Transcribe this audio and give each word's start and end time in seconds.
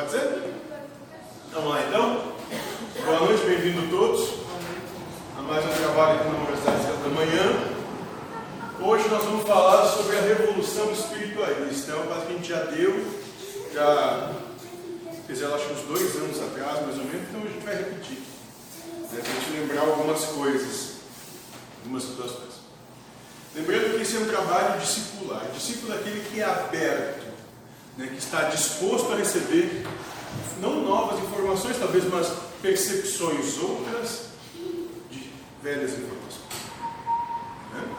Pode 0.00 0.12
ser? 0.12 0.54
Vamos 1.52 1.68
lá 1.68 1.86
então. 1.86 2.32
Boa 3.04 3.20
noite, 3.20 3.44
bem-vindo 3.44 3.90
todos 3.90 4.30
a 5.36 5.42
mais 5.42 5.62
um 5.62 5.68
trabalho 5.68 6.20
aqui 6.20 6.28
na 6.30 6.38
Universidade 6.38 7.02
da 7.02 7.08
Manhã. 7.10 7.76
Hoje 8.80 9.06
nós 9.10 9.22
vamos 9.24 9.46
falar 9.46 9.86
sobre 9.88 10.16
a 10.16 10.22
revolução 10.22 10.90
espiritualista. 10.90 11.92
É 11.92 11.94
uma 11.96 12.06
coisa 12.06 12.24
que 12.24 12.32
a 12.32 12.36
gente 12.36 12.48
já 12.48 12.62
deu, 12.62 13.20
já 13.74 14.32
fez 15.26 15.42
ela 15.42 15.56
acho 15.56 15.70
uns 15.70 15.82
dois 15.82 16.16
anos 16.16 16.40
atrás, 16.44 16.80
mais 16.80 16.96
ou 16.96 17.04
menos, 17.04 17.28
então 17.28 17.42
a 17.42 17.46
gente 17.46 17.62
vai 17.62 17.76
repetir. 17.76 18.22
Né, 19.12 19.20
para 19.20 19.32
a 19.32 19.34
gente 19.34 19.50
lembrar 19.60 19.82
algumas 19.82 20.24
coisas, 20.24 20.92
algumas 21.82 22.04
situações. 22.04 22.54
Lembrando 23.54 23.96
que 23.96 24.02
esse 24.02 24.16
é 24.16 24.20
um 24.20 24.28
trabalho 24.28 24.80
discipular. 24.80 25.44
Discípulo 25.52 25.92
é 25.92 25.96
aquele 25.96 26.20
que 26.20 26.40
é 26.40 26.44
aberto, 26.44 27.26
né, 28.00 28.06
que 28.06 28.18
está 28.18 28.48
disposto 28.48 29.12
a 29.12 29.16
receber 29.16 29.84
não 30.60 30.82
novas 30.82 31.20
informações, 31.20 31.78
talvez, 31.78 32.04
mas 32.08 32.32
percepções 32.62 33.58
outras 33.58 34.30
de 35.10 35.30
velhas 35.62 35.92
informações. 35.92 36.40
Né? 37.74 37.96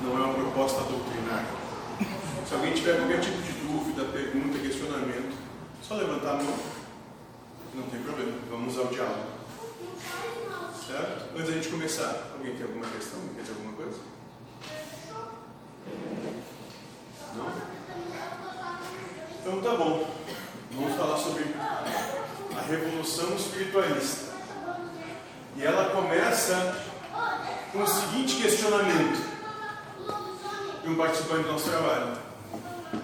Não 0.00 0.16
é 0.16 0.24
uma 0.24 0.34
proposta 0.34 0.80
doutrinária. 0.82 1.58
Se 2.48 2.54
alguém 2.54 2.72
tiver 2.72 2.96
qualquer 2.96 3.20
tipo 3.20 3.42
de 3.42 3.52
dúvida, 3.52 4.04
pergunta, 4.06 4.58
questionamento, 4.58 5.36
só 5.86 5.94
levantar 5.96 6.40
a 6.40 6.42
mão. 6.42 6.58
Não 7.74 7.82
tem 7.84 8.00
problema. 8.00 8.32
Vamos 8.50 8.78
ao 8.78 8.86
diálogo. 8.86 9.26
Certo? 10.86 11.36
Antes 11.36 11.46
da 11.46 11.52
gente 11.52 11.68
começar, 11.68 12.30
alguém 12.32 12.54
tem 12.56 12.62
alguma 12.62 12.86
questão? 12.86 13.20
Quer 13.34 13.42
dizer 13.42 13.52
alguma 13.52 13.72
coisa? 13.74 13.98
Não? 17.36 17.77
Então 19.48 19.62
tá 19.62 19.78
bom. 19.82 20.06
Vamos 20.72 20.94
falar 20.94 21.16
sobre 21.16 21.42
a 22.54 22.60
revolução 22.68 23.34
espiritualista. 23.34 24.34
E 25.56 25.64
ela 25.64 25.88
começa 25.88 26.76
com 27.72 27.82
o 27.82 27.86
seguinte 27.86 28.42
questionamento 28.42 29.26
de 30.82 30.90
um 30.90 30.96
participante 30.96 31.44
do 31.44 31.52
nosso 31.52 31.70
trabalho. 31.70 32.18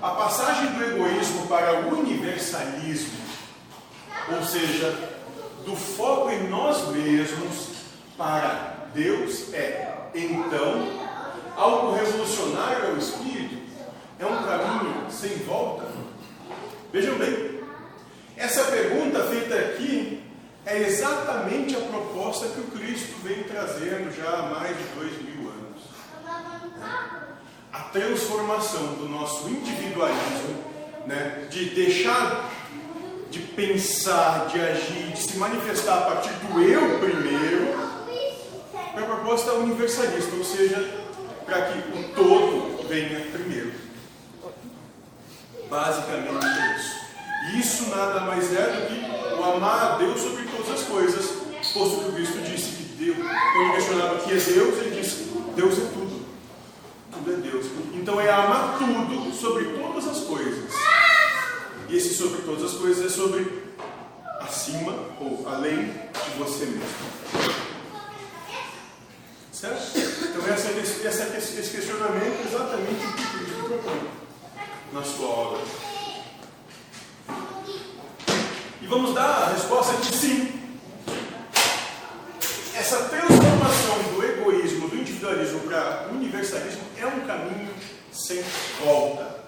A 0.02 0.10
passagem 0.10 0.72
do 0.72 0.84
egoísmo 0.84 1.46
para 1.46 1.80
o 1.80 1.98
universalismo, 1.98 3.18
ou 4.36 4.44
seja, 4.44 4.90
do 5.64 5.74
foco 5.74 6.30
em 6.30 6.46
nós 6.50 6.88
mesmos 6.88 7.68
para 8.18 8.88
Deus, 8.92 9.54
é, 9.54 10.10
então, 10.14 10.90
algo 11.56 11.94
revolucionário 11.94 12.88
ao 12.90 12.98
espírito? 12.98 13.64
É 14.20 14.26
um 14.26 14.44
caminho 14.44 15.06
sem 15.10 15.38
volta? 15.38 15.93
Vejam 16.94 17.18
bem, 17.18 17.60
essa 18.36 18.62
pergunta 18.66 19.24
feita 19.24 19.52
aqui 19.52 20.22
é 20.64 20.78
exatamente 20.82 21.74
a 21.74 21.80
proposta 21.80 22.46
que 22.46 22.60
o 22.60 22.70
Cristo 22.70 23.16
vem 23.24 23.42
trazendo 23.42 24.16
já 24.16 24.30
há 24.30 24.42
mais 24.42 24.76
de 24.78 24.84
dois 24.94 25.10
mil 25.22 25.50
anos. 25.50 25.82
A 27.72 27.80
transformação 27.80 28.94
do 28.94 29.08
nosso 29.08 29.48
individualismo, 29.48 30.62
né, 31.04 31.48
de 31.50 31.70
deixar 31.70 32.48
de 33.28 33.40
pensar, 33.40 34.46
de 34.52 34.60
agir, 34.60 35.08
de 35.14 35.20
se 35.20 35.36
manifestar 35.36 35.98
a 35.98 36.02
partir 36.02 36.32
do 36.46 36.62
eu 36.62 37.00
primeiro, 37.00 37.76
para 38.92 39.02
a 39.02 39.06
proposta 39.16 39.52
universalista, 39.54 40.36
ou 40.36 40.44
seja, 40.44 40.88
para 41.44 41.60
que 41.62 41.98
o 41.98 42.14
todo 42.14 42.86
venha 42.86 43.18
primeiro. 43.32 43.82
Basicamente 45.68 46.73
isso. 47.52 47.90
Nada 47.90 48.20
mais 48.20 48.52
é 48.54 48.66
do 48.66 48.86
que 48.88 49.40
o 49.40 49.44
amar 49.44 49.92
a 49.92 49.96
Deus 49.98 50.20
sobre 50.20 50.44
todas 50.44 50.80
as 50.80 50.86
coisas, 50.86 51.26
posto 51.72 52.00
que 52.00 52.10
o 52.10 52.12
Cristo 52.12 52.38
disse 52.40 52.70
que 52.70 52.84
Deus, 53.04 53.16
quando 53.16 53.74
questionava 53.74 54.14
o 54.14 54.18
que 54.18 54.32
é 54.32 54.36
Deus, 54.36 54.78
ele 54.78 55.00
disse: 55.00 55.24
Deus 55.54 55.74
é 55.74 55.86
tudo. 55.92 56.24
Tudo 57.12 57.32
é 57.32 57.36
Deus. 57.36 57.66
Então 57.94 58.20
é 58.20 58.30
amar 58.30 58.78
tudo 58.78 59.32
sobre 59.34 59.64
todas 59.64 60.08
as 60.08 60.20
coisas. 60.20 60.72
E 61.88 61.96
esse 61.96 62.14
sobre 62.14 62.42
todas 62.42 62.64
as 62.64 62.78
coisas 62.78 63.04
é 63.04 63.08
sobre 63.08 63.64
acima 64.40 64.92
ou 65.20 65.46
além 65.48 65.86
de 65.86 66.38
você 66.38 66.66
mesmo. 66.66 67.14
Certo? 69.52 69.98
Então 69.98 70.52
essa, 70.52 70.68
essa, 71.06 71.36
esse 71.36 71.70
questionamento 71.70 72.40
é 72.40 72.48
exatamente 72.48 73.06
o 73.06 73.12
que 73.12 73.38
Cristo 73.38 73.64
propõe 73.64 74.10
na 74.92 75.02
sua 75.02 75.26
obra. 75.26 75.93
E 78.84 78.86
vamos 78.86 79.14
dar 79.14 79.44
a 79.44 79.48
resposta 79.54 79.96
de 79.96 80.14
sim. 80.14 80.60
Essa 82.76 83.04
transformação 83.04 84.02
do 84.12 84.22
egoísmo, 84.22 84.90
do 84.90 84.96
individualismo 84.96 85.60
para 85.60 86.08
o 86.10 86.16
universalismo 86.16 86.82
é 86.98 87.06
um 87.06 87.20
caminho 87.20 87.72
sem 88.12 88.44
volta. 88.84 89.42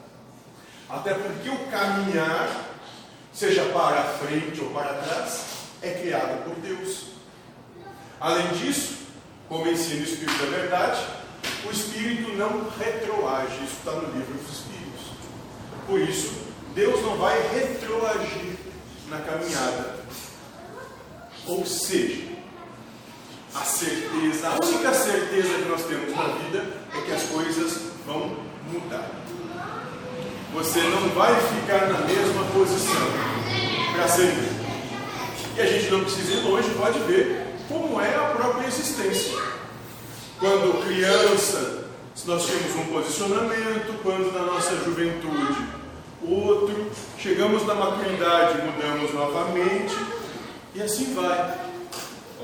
Até 0.88 1.12
porque 1.12 1.50
o 1.50 1.58
caminhar, 1.70 2.48
seja 3.30 3.66
para 3.74 4.04
frente 4.04 4.58
ou 4.62 4.70
para 4.70 4.94
trás, 4.94 5.44
é 5.82 5.90
criado 5.90 6.42
por 6.44 6.54
Deus. 6.54 7.08
Além 8.18 8.48
disso, 8.54 9.00
como 9.50 9.68
ensina 9.68 10.00
o 10.00 10.04
Espírito 10.04 10.46
da 10.46 10.56
Verdade, 10.56 11.06
o 11.66 11.70
Espírito 11.70 12.32
não 12.38 12.70
retroage. 12.70 13.56
Isso 13.56 13.76
está 13.80 13.92
no 13.92 14.16
livro 14.16 14.32
dos 14.32 14.60
Espíritos. 14.60 15.12
Por 15.86 16.00
isso, 16.00 16.32
Deus 16.74 17.02
não 17.02 17.18
vai 17.18 17.38
retroagir 17.52 18.55
na 19.08 19.18
caminhada. 19.18 19.96
Ou 21.46 21.64
seja, 21.64 22.24
a 23.54 23.64
certeza, 23.64 24.48
a 24.48 24.64
única 24.64 24.92
certeza 24.92 25.48
que 25.48 25.68
nós 25.68 25.84
temos 25.84 26.14
na 26.14 26.24
vida 26.24 26.66
é 26.94 27.00
que 27.00 27.12
as 27.12 27.22
coisas 27.24 27.82
vão 28.04 28.36
mudar. 28.70 29.10
Você 30.52 30.80
não 30.80 31.08
vai 31.10 31.34
ficar 31.34 31.86
na 31.88 32.00
mesma 32.00 32.44
posição 32.52 33.06
para 33.94 34.08
sempre. 34.08 34.56
E 35.56 35.60
a 35.60 35.66
gente 35.66 35.90
não 35.90 36.00
precisa 36.00 36.32
ir 36.32 36.42
longe, 36.42 36.68
pode 36.70 36.98
ver 37.00 37.46
como 37.68 38.00
é 38.00 38.14
a 38.14 38.34
própria 38.36 38.66
existência. 38.66 39.38
Quando 40.38 40.84
criança, 40.84 41.88
nós 42.26 42.44
tínhamos 42.44 42.74
um 42.76 42.92
posicionamento, 42.92 44.02
quando 44.02 44.32
na 44.32 44.44
nossa 44.52 44.76
juventude 44.76 45.85
outro, 46.22 46.90
chegamos 47.18 47.66
na 47.66 47.74
maturidade, 47.74 48.62
mudamos 48.62 49.12
novamente, 49.12 49.94
e 50.74 50.82
assim 50.82 51.14
vai. 51.14 51.58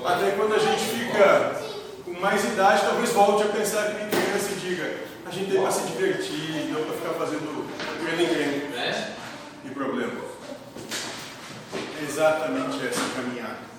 Até 0.05 0.33
quando 0.33 0.55
a 0.55 0.59
gente 0.59 0.83
fica 0.83 1.63
com 2.05 2.13
mais 2.21 2.45
idade, 2.45 2.83
talvez 2.83 3.11
volte 3.11 3.45
a 3.45 3.47
pensar 3.47 3.87
que 3.87 3.99
nem 3.99 4.09
criança 4.09 4.51
e 4.53 4.61
diga, 4.61 4.97
a 5.25 5.31
gente 5.31 5.51
tem 5.51 5.61
para 5.61 5.71
se 5.71 5.87
divertir, 5.87 6.71
não 6.73 6.83
para 6.85 6.95
ficar 6.97 7.15
fazendo 7.15 7.69
ninguém 8.17 8.69
né? 8.71 9.15
e 9.65 9.71
problema. 9.71 10.21
É 12.01 12.05
exatamente 12.05 12.87
essa 12.87 13.01
caminhada. 13.15 13.73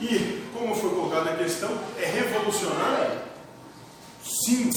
E, 0.00 0.42
como 0.54 0.74
foi 0.74 0.90
colocado 0.90 1.24
na 1.26 1.36
questão, 1.36 1.78
é 1.98 2.06
revolucionário? 2.06 3.20
Sim, 4.24 4.70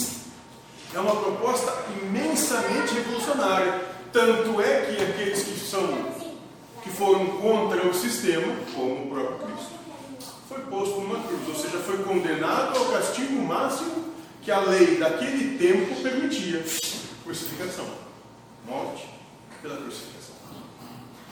é 0.93 0.99
uma 0.99 1.15
proposta 1.15 1.73
imensamente 2.01 2.93
revolucionária. 2.93 3.81
Tanto 4.11 4.61
é 4.61 4.81
que 4.81 5.03
aqueles 5.03 5.43
que 5.43 5.59
são 5.59 6.13
que 6.83 6.89
foram 6.89 7.25
contra 7.37 7.87
o 7.87 7.93
sistema, 7.93 8.53
como 8.75 9.05
o 9.05 9.09
próprio 9.09 9.47
Cristo, 9.47 9.71
foi 10.49 10.59
posto 10.65 10.99
numa 10.99 11.23
cruz, 11.23 11.47
ou 11.47 11.55
seja, 11.55 11.77
foi 11.77 12.03
condenado 12.03 12.77
ao 12.77 12.85
castigo 12.85 13.41
máximo 13.41 14.13
que 14.41 14.51
a 14.51 14.59
lei 14.59 14.97
daquele 14.97 15.57
tempo 15.57 16.01
permitia. 16.01 16.63
Crucificação. 17.23 17.85
Morte 18.67 19.07
pela 19.61 19.77
crucificação. 19.77 20.35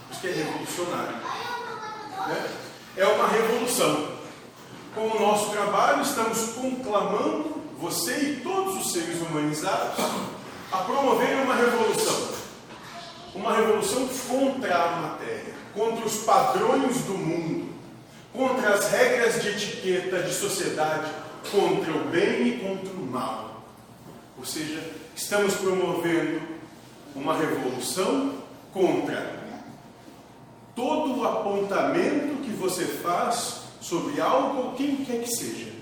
Isso 0.09 0.21
que 0.21 0.27
é 0.27 0.31
revolucionário. 0.31 1.17
Né? 2.27 2.49
É 2.95 3.05
uma 3.05 3.27
revolução. 3.27 4.21
Com 4.95 5.07
o 5.07 5.19
nosso 5.19 5.51
trabalho, 5.51 6.01
estamos 6.01 6.53
conclamando 6.53 7.60
você 7.81 8.15
e 8.15 8.41
todos 8.41 8.79
os 8.79 8.93
seres 8.93 9.19
humanizados 9.19 9.97
a 10.71 10.77
promoverem 10.77 11.43
uma 11.43 11.55
revolução. 11.55 12.29
Uma 13.33 13.55
revolução 13.55 14.07
contra 14.27 14.75
a 14.75 15.01
matéria, 15.01 15.53
contra 15.73 16.05
os 16.05 16.17
padrões 16.17 16.97
do 17.01 17.13
mundo, 17.13 17.73
contra 18.31 18.75
as 18.75 18.91
regras 18.91 19.41
de 19.41 19.49
etiqueta 19.49 20.21
de 20.21 20.33
sociedade, 20.33 21.11
contra 21.49 21.91
o 21.91 22.05
bem 22.09 22.47
e 22.47 22.59
contra 22.59 22.93
o 22.93 23.05
mal. 23.05 23.63
Ou 24.37 24.45
seja, 24.45 24.83
estamos 25.15 25.55
promovendo 25.55 26.41
uma 27.15 27.35
revolução 27.35 28.35
contra 28.71 29.41
todo 30.75 31.19
o 31.19 31.27
apontamento 31.27 32.41
que 32.43 32.51
você 32.51 32.85
faz 32.85 33.61
sobre 33.81 34.21
algo 34.21 34.57
ou 34.59 34.71
quem 34.73 34.97
quer 34.97 35.21
que 35.21 35.35
seja. 35.35 35.80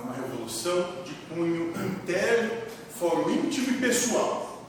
É 0.00 0.02
uma 0.02 0.14
revolução 0.14 0.88
de 1.04 1.12
cunho 1.28 1.74
interno, 1.76 2.50
fórum 2.98 3.30
íntimo 3.30 3.76
e 3.76 3.80
pessoal. 3.80 4.64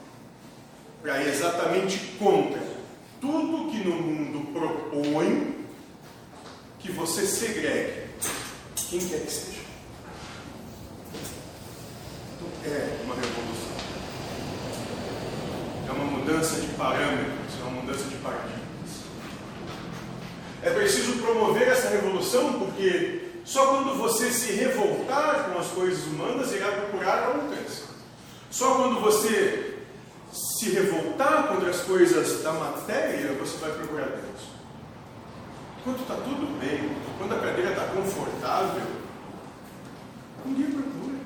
para 1.00 1.20
ir 1.22 1.28
exatamente 1.28 1.98
contra 2.18 2.62
tudo 3.20 3.70
que 3.72 3.78
no 3.78 3.96
mundo 3.96 4.52
propõe 4.52 5.66
que 6.78 6.92
você 6.92 7.26
segregue 7.26 8.08
quem 8.76 9.00
quer 9.00 9.20
que 9.20 9.32
seja. 9.32 9.58
Então, 12.36 12.48
é 12.64 12.98
uma 13.04 13.14
revolução. 13.14 13.72
É 15.88 15.92
uma 15.92 16.04
mudança 16.04 16.60
de 16.60 16.68
parâmetros, 16.74 17.58
é 17.58 17.62
uma 17.62 17.82
mudança 17.82 18.04
de 18.04 18.16
paradigmas. 18.16 18.60
É 20.62 20.70
preciso 20.70 21.14
promover 21.14 21.68
essa 21.68 21.88
revolução 21.88 22.60
porque 22.60 23.21
só 23.44 23.66
quando 23.66 23.98
você 23.98 24.30
se 24.30 24.52
revoltar 24.52 25.50
com 25.50 25.58
as 25.58 25.66
coisas 25.68 26.04
humanas 26.06 26.52
irá 26.52 26.70
procurar 26.72 27.36
outras. 27.36 27.84
Só 28.50 28.74
quando 28.76 29.00
você 29.00 29.78
se 30.32 30.70
revoltar 30.70 31.48
contra 31.48 31.70
as 31.70 31.80
coisas 31.80 32.42
da 32.42 32.52
matéria, 32.52 33.32
você 33.34 33.56
vai 33.58 33.72
procurar 33.72 34.06
Deus. 34.06 34.52
Quando 35.84 36.00
está 36.00 36.14
tudo 36.14 36.58
bem, 36.60 36.96
quando 37.18 37.34
a 37.34 37.40
cadeira 37.40 37.70
está 37.70 37.86
confortável, 37.86 38.86
ninguém 40.46 40.70
procura. 40.70 41.16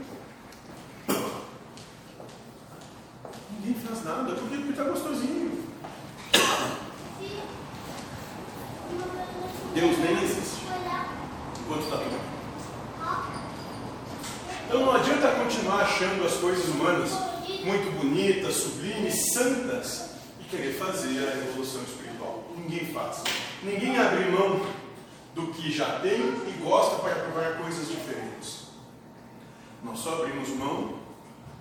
Ninguém 3.50 3.74
faz 3.82 4.04
nada, 4.04 4.34
porque 4.34 4.70
está 4.70 4.84
gostosinho. 4.84 5.66
Deus 9.74 9.98
nem 9.98 10.24
existe 10.24 10.55
enquanto 11.66 11.82
está 11.82 11.96
tudo 11.96 12.10
bem. 12.10 12.36
Então 14.66 14.80
não 14.80 14.92
adianta 14.92 15.32
continuar 15.32 15.82
achando 15.82 16.24
as 16.24 16.34
coisas 16.34 16.64
humanas 16.66 17.10
muito 17.64 17.98
bonitas, 17.98 18.54
sublimes, 18.54 19.32
santas 19.32 20.10
e 20.40 20.44
querer 20.44 20.74
fazer 20.74 21.26
a 21.26 21.34
revolução 21.34 21.82
espiritual. 21.82 22.44
Ninguém 22.56 22.86
faz. 22.92 23.22
Ninguém 23.62 23.98
abre 23.98 24.30
mão 24.30 24.64
do 25.34 25.48
que 25.48 25.70
já 25.72 25.98
tem 26.00 26.20
e 26.20 26.58
gosta 26.62 26.96
para 26.96 27.14
provar 27.14 27.58
coisas 27.58 27.88
diferentes. 27.88 28.66
Nós 29.82 29.98
só 29.98 30.14
abrimos 30.14 30.48
mão 30.50 31.00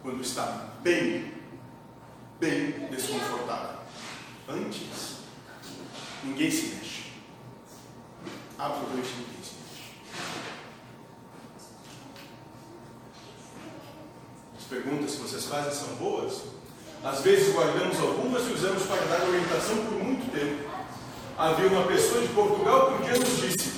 quando 0.02 0.22
está 0.22 0.69
bem, 0.81 1.31
bem 2.40 2.88
desconfortável. 2.92 3.80
Antes, 4.48 5.18
ninguém 6.24 6.50
se 6.50 6.75
mexe. 6.75 7.04
Absolutamente 8.57 9.10
ninguém 9.10 9.44
se 9.44 9.56
mexe. 9.56 9.66
As 14.66 14.70
perguntas 14.70 15.12
que 15.12 15.22
vocês 15.22 15.46
fazem 15.46 15.72
são 15.72 15.96
boas. 15.98 16.42
Às 17.04 17.22
vezes 17.22 17.54
guardamos 17.54 18.00
algumas 18.00 18.48
e 18.48 18.54
usamos 18.54 18.82
para 18.88 19.00
dar 19.06 19.28
orientação 19.28 19.78
por 19.86 20.04
muito 20.04 20.32
tempo. 20.32 20.68
Havia 21.38 21.68
uma 21.68 21.84
pessoa 21.84 22.20
de 22.20 22.30
Portugal 22.30 22.88
que 22.88 22.94
um 22.96 23.06
dia 23.06 23.20
nos 23.20 23.42
disse: 23.42 23.74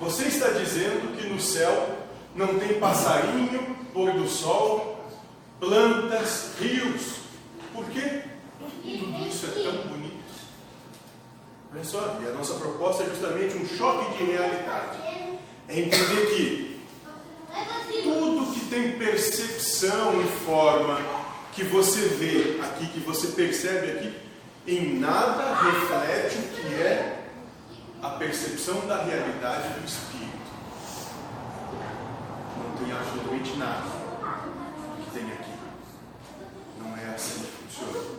Você 0.00 0.26
está 0.26 0.50
dizendo 0.50 1.16
que 1.16 1.26
no 1.26 1.40
céu 1.40 1.96
não 2.36 2.60
tem 2.60 2.78
passarinho, 2.78 3.76
pôr 3.92 4.12
do 4.12 4.28
sol, 4.28 5.04
plantas, 5.58 6.52
rios. 6.60 7.16
Por 7.74 7.84
quê? 7.86 8.22
Tudo 8.60 9.26
isso 9.26 9.46
é 9.46 9.62
tão 9.64 9.82
bonito. 9.88 10.22
Olha 11.72 11.84
só, 11.84 12.20
e 12.22 12.26
a 12.28 12.30
nossa 12.30 12.54
proposta 12.54 13.02
é 13.02 13.06
justamente 13.06 13.56
um 13.56 13.66
choque 13.66 14.16
de 14.16 14.30
realidade. 14.30 14.96
É 15.66 15.80
entender 15.80 16.26
que 16.28 16.57
percepção 19.38 20.20
e 20.20 20.26
forma, 20.44 20.98
que 21.52 21.62
você 21.62 22.00
vê 22.00 22.60
aqui, 22.60 22.86
que 22.88 23.00
você 23.00 23.28
percebe 23.28 23.92
aqui, 23.92 24.16
em 24.66 24.98
nada 24.98 25.54
reflete 25.62 26.38
o 26.38 26.42
que 26.48 26.74
é 26.74 27.24
a 28.02 28.10
percepção 28.10 28.86
da 28.86 29.04
realidade 29.04 29.68
do 29.74 29.86
Espírito. 29.86 30.28
Não 32.56 32.84
tem 32.84 32.92
absolutamente 32.92 33.56
nada 33.56 33.84
que 35.04 35.10
tem 35.12 35.32
aqui. 35.32 35.52
Não 36.80 36.96
é 36.96 37.14
assim 37.14 37.42
que 37.42 37.76
funciona. 37.76 38.18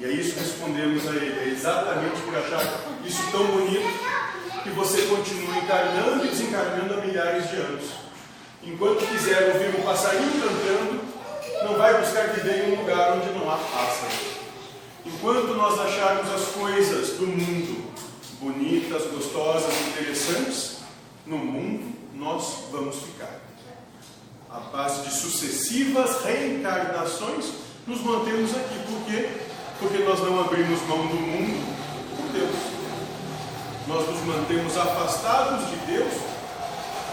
E 0.00 0.04
é 0.04 0.08
isso 0.08 0.34
que 0.34 0.40
respondemos 0.40 1.06
a 1.08 1.10
ele. 1.10 1.40
É 1.40 1.52
exatamente 1.52 2.20
por 2.22 2.36
achar 2.36 2.62
isso 3.04 3.30
tão 3.30 3.46
bonito 3.46 4.33
que 4.64 4.70
você 4.70 5.02
continua 5.02 5.58
encarnando 5.58 6.24
e 6.24 6.28
desencarnando 6.28 6.94
há 6.94 6.96
milhares 6.96 7.50
de 7.50 7.56
anos. 7.56 7.84
Enquanto 8.62 9.06
quiser 9.06 9.52
ouvir 9.52 9.78
um 9.78 9.82
passarinho 9.82 10.40
cantando, 10.40 11.00
não 11.64 11.76
vai 11.76 12.00
buscar 12.00 12.30
que 12.30 12.48
em 12.48 12.72
um 12.72 12.80
lugar 12.80 13.18
onde 13.18 13.30
não 13.38 13.50
há 13.50 13.58
pássaro. 13.58 14.12
Enquanto 15.04 15.54
nós 15.54 15.78
acharmos 15.78 16.32
as 16.32 16.46
coisas 16.46 17.18
do 17.18 17.26
mundo 17.26 17.92
bonitas, 18.40 19.02
gostosas, 19.12 19.72
interessantes, 19.88 20.78
no 21.26 21.36
mundo 21.36 21.94
nós 22.14 22.64
vamos 22.72 22.96
ficar. 22.96 23.40
A 24.48 24.60
base 24.60 25.02
de 25.02 25.14
sucessivas 25.14 26.24
reencarnações, 26.24 27.46
nos 27.86 28.00
mantemos 28.00 28.50
aqui. 28.56 28.78
Por 28.86 29.04
quê? 29.04 29.28
Porque 29.78 29.98
nós 29.98 30.20
não 30.20 30.40
abrimos 30.40 30.80
mão 30.88 31.06
do 31.06 31.16
mundo 31.16 31.76
por 32.16 32.28
Deus. 32.32 32.73
Nós 33.86 34.08
nos 34.08 34.20
mantemos 34.24 34.76
afastados 34.78 35.68
de 35.68 35.76
Deus 35.86 36.14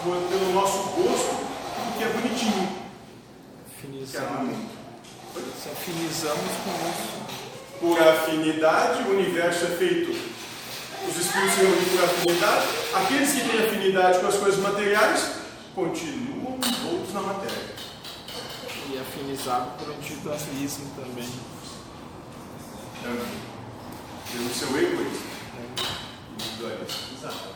pelo 0.04 0.54
nosso 0.54 0.78
gosto 0.90 1.36
do 1.36 1.98
que 1.98 2.04
é 2.04 2.08
bonitinho. 2.08 2.70
Afinizamos. 3.68 4.56
Se 5.62 5.70
afinizamos 5.70 6.52
com 6.64 6.72
isso. 6.90 7.22
Por 7.80 8.02
afinidade, 8.02 9.04
o 9.04 9.12
universo 9.12 9.66
é 9.66 9.68
feito. 9.70 10.12
Os 10.12 11.18
espíritos 11.18 11.54
se 11.56 11.62
reúnem 11.62 11.86
por 11.86 12.04
afinidade. 12.06 12.68
Aqueles 12.94 13.32
que 13.34 13.50
têm 13.50 13.66
afinidade 13.66 14.20
com 14.20 14.28
as 14.28 14.36
coisas 14.36 14.60
materiais 14.62 15.32
continuam 15.76 16.58
envoltos 16.58 17.14
na 17.14 17.22
matéria. 17.22 17.76
E 18.90 18.98
afinizado 18.98 19.72
por 19.78 19.94
individualismo 19.94 20.90
também. 20.96 21.30
Também. 23.04 23.42
Pelo 24.32 24.54
seu 24.54 24.70
egoísmo. 24.78 25.31
Exato. 26.68 27.56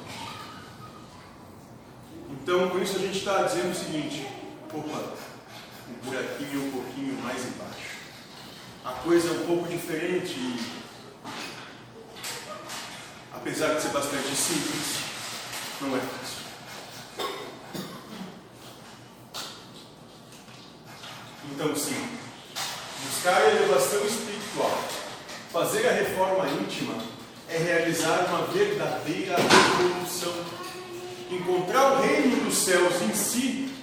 Então, 2.32 2.70
com 2.70 2.80
isso 2.80 2.96
a 2.96 3.00
gente 3.00 3.18
está 3.20 3.44
dizendo 3.44 3.72
o 3.72 3.76
seguinte: 3.76 4.28
opa, 4.74 5.14
um 5.90 6.06
buraquinho 6.06 6.66
um 6.66 6.72
pouquinho 6.72 7.22
mais 7.22 7.46
embaixo. 7.46 7.96
A 8.84 8.92
coisa 8.94 9.30
é 9.30 9.32
um 9.32 9.46
pouco 9.46 9.68
diferente 9.68 10.34
e, 10.34 10.60
apesar 13.34 13.76
de 13.76 13.82
ser 13.82 13.90
bastante 13.90 14.36
simples, 14.36 14.98
não 15.82 15.96
é 15.96 16.00
fácil. 16.00 16.46
Então, 21.52 21.76
sim, 21.76 22.10
buscar 23.06 23.38
a 23.38 23.50
elevação 23.52 24.04
espiritual, 24.06 24.84
fazer 25.52 25.88
a 25.88 25.94
reforma 25.94 26.48
íntima, 26.50 27.15
é 27.56 27.58
realizar 27.58 28.26
uma 28.28 28.48
verdadeira 28.48 29.38
revolução. 29.38 30.34
Encontrar 31.32 31.94
o 31.94 32.02
reino 32.02 32.44
dos 32.44 32.58
céus 32.58 33.02
em 33.02 33.14
si 33.16 33.74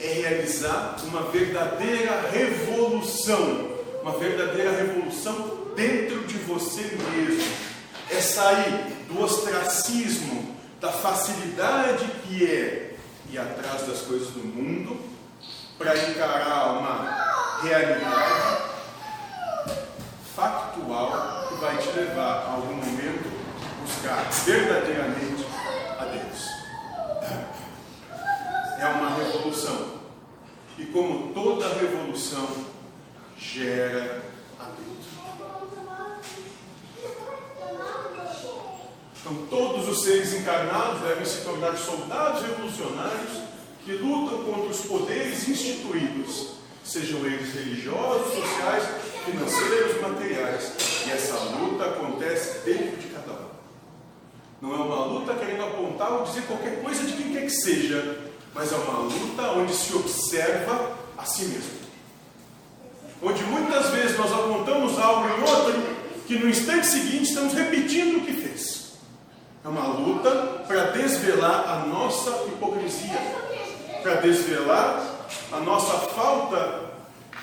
é 0.00 0.06
realizar 0.08 0.96
uma 1.04 1.22
verdadeira 1.30 2.28
revolução, 2.32 3.70
uma 4.02 4.18
verdadeira 4.18 4.72
revolução 4.72 5.68
dentro 5.76 6.24
de 6.24 6.36
você 6.38 6.82
mesmo. 7.12 7.52
É 8.10 8.20
sair 8.20 8.92
do 9.08 9.22
ostracismo, 9.22 10.56
da 10.80 10.90
facilidade 10.90 12.04
que 12.24 12.44
é 12.44 12.96
ir 13.30 13.38
atrás 13.38 13.86
das 13.86 14.00
coisas 14.00 14.28
do 14.30 14.44
mundo, 14.44 15.00
para 15.78 15.96
encarar 16.10 16.72
uma 16.72 17.62
realidade 17.62 18.62
factual 20.34 21.41
vai 21.62 21.76
te 21.78 21.92
levar 21.92 22.44
a 22.44 22.54
algum 22.54 22.74
momento 22.74 23.30
buscar 23.86 24.28
verdadeiramente 24.44 25.46
a 25.96 26.04
Deus 26.06 26.48
é 28.80 28.86
uma 28.88 29.14
revolução. 29.14 29.92
E 30.76 30.86
como 30.86 31.32
toda 31.32 31.72
revolução 31.74 32.48
gera 33.38 34.24
a 34.58 34.64
Deus. 34.64 35.06
Então 39.20 39.46
todos 39.48 39.88
os 39.88 40.02
seres 40.02 40.34
encarnados 40.34 41.00
devem 41.02 41.24
se 41.24 41.44
tornar 41.44 41.76
soldados 41.76 42.42
revolucionários 42.42 43.40
que 43.84 43.92
lutam 43.92 44.42
contra 44.42 44.68
os 44.68 44.80
poderes 44.80 45.48
instituídos, 45.48 46.54
sejam 46.82 47.24
eles 47.24 47.54
religiosos, 47.54 48.34
sociais, 48.34 48.84
financeiros, 49.24 50.00
materiais. 50.00 50.91
E 51.06 51.10
essa 51.10 51.34
luta 51.34 51.84
acontece 51.84 52.60
dentro 52.64 52.96
de 52.96 53.08
cada 53.08 53.32
um. 53.32 53.46
Não 54.60 54.72
é 54.72 54.76
uma 54.76 55.04
luta 55.06 55.34
querendo 55.34 55.64
apontar 55.64 56.12
ou 56.12 56.24
dizer 56.24 56.42
qualquer 56.42 56.82
coisa 56.82 57.04
de 57.04 57.12
quem 57.14 57.32
quer 57.32 57.42
que 57.42 57.50
seja, 57.50 58.18
mas 58.54 58.72
é 58.72 58.76
uma 58.76 58.98
luta 59.00 59.42
onde 59.52 59.74
se 59.74 59.94
observa 59.94 60.92
a 61.18 61.24
si 61.24 61.44
mesmo. 61.46 61.82
Onde 63.22 63.42
muitas 63.44 63.90
vezes 63.90 64.16
nós 64.16 64.32
apontamos 64.32 64.98
algo 64.98 65.28
em 65.28 65.40
outro 65.42 65.82
que 66.26 66.38
no 66.38 66.48
instante 66.48 66.86
seguinte 66.86 67.30
estamos 67.30 67.52
repetindo 67.54 68.18
o 68.18 68.20
que 68.20 68.32
fez. 68.32 68.92
É 69.64 69.68
uma 69.68 69.86
luta 69.88 70.30
para 70.66 70.90
desvelar 70.92 71.68
a 71.68 71.86
nossa 71.86 72.30
hipocrisia, 72.48 73.18
para 74.02 74.16
desvelar 74.16 75.28
a 75.52 75.60
nossa 75.60 75.98
falta 76.08 76.91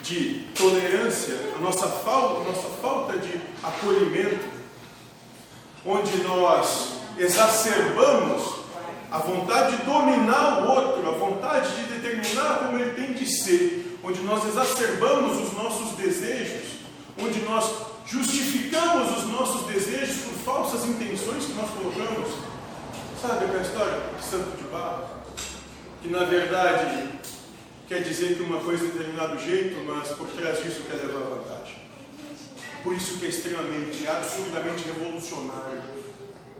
de 0.02 0.48
tolerância, 0.56 1.36
a 1.56 1.60
nossa 1.60 1.88
falta, 1.88 2.42
a 2.42 2.44
nossa 2.46 2.70
falta 2.82 3.18
de 3.18 3.40
acolhimento, 3.64 4.46
onde 5.86 6.18
nós 6.24 6.94
exacerbamos 7.18 8.60
a 9.12 9.18
vontade 9.18 9.78
de 9.78 9.84
dominar 9.84 10.64
o 10.64 10.70
outro, 10.70 11.08
a 11.08 11.12
vontade 11.12 11.70
de 11.76 11.94
determinar 11.94 12.60
como 12.60 12.78
ele 12.78 12.92
tem 12.92 13.14
de 13.14 13.26
ser, 13.26 13.98
onde 14.04 14.22
nós 14.22 14.46
exacerbamos 14.46 15.38
os 15.42 15.54
nossos 15.54 15.98
desejos, 15.98 16.80
onde 17.18 17.40
nós 17.42 17.90
justificamos 18.06 19.18
os 19.18 19.26
nossos 19.26 19.68
desejos 19.68 20.24
por 20.24 20.34
falsas 20.44 20.86
intenções 20.86 21.46
que 21.46 21.54
nós 21.54 21.70
colocamos. 21.72 22.30
Sabe 23.22 23.46
aquela 23.46 23.62
história 23.62 24.02
de 24.18 24.26
santo 24.26 24.58
de 24.58 24.64
barro? 24.64 25.06
Que 26.02 26.08
na 26.08 26.24
verdade 26.24 27.10
quer 27.90 28.04
dizer 28.04 28.36
que 28.38 28.44
uma 28.44 28.62
coisa 28.62 28.86
de 28.86 28.92
determinado 28.92 29.40
jeito, 29.40 29.84
mas 29.84 30.10
por 30.10 30.28
trás 30.28 30.62
disso 30.62 30.84
quer 30.84 30.98
levar 30.98 31.22
vantagem. 31.22 31.76
Por 32.84 32.94
isso 32.94 33.18
que 33.18 33.26
é 33.26 33.30
extremamente, 33.30 34.08
absurdamente 34.08 34.84
revolucionário. 34.84 35.82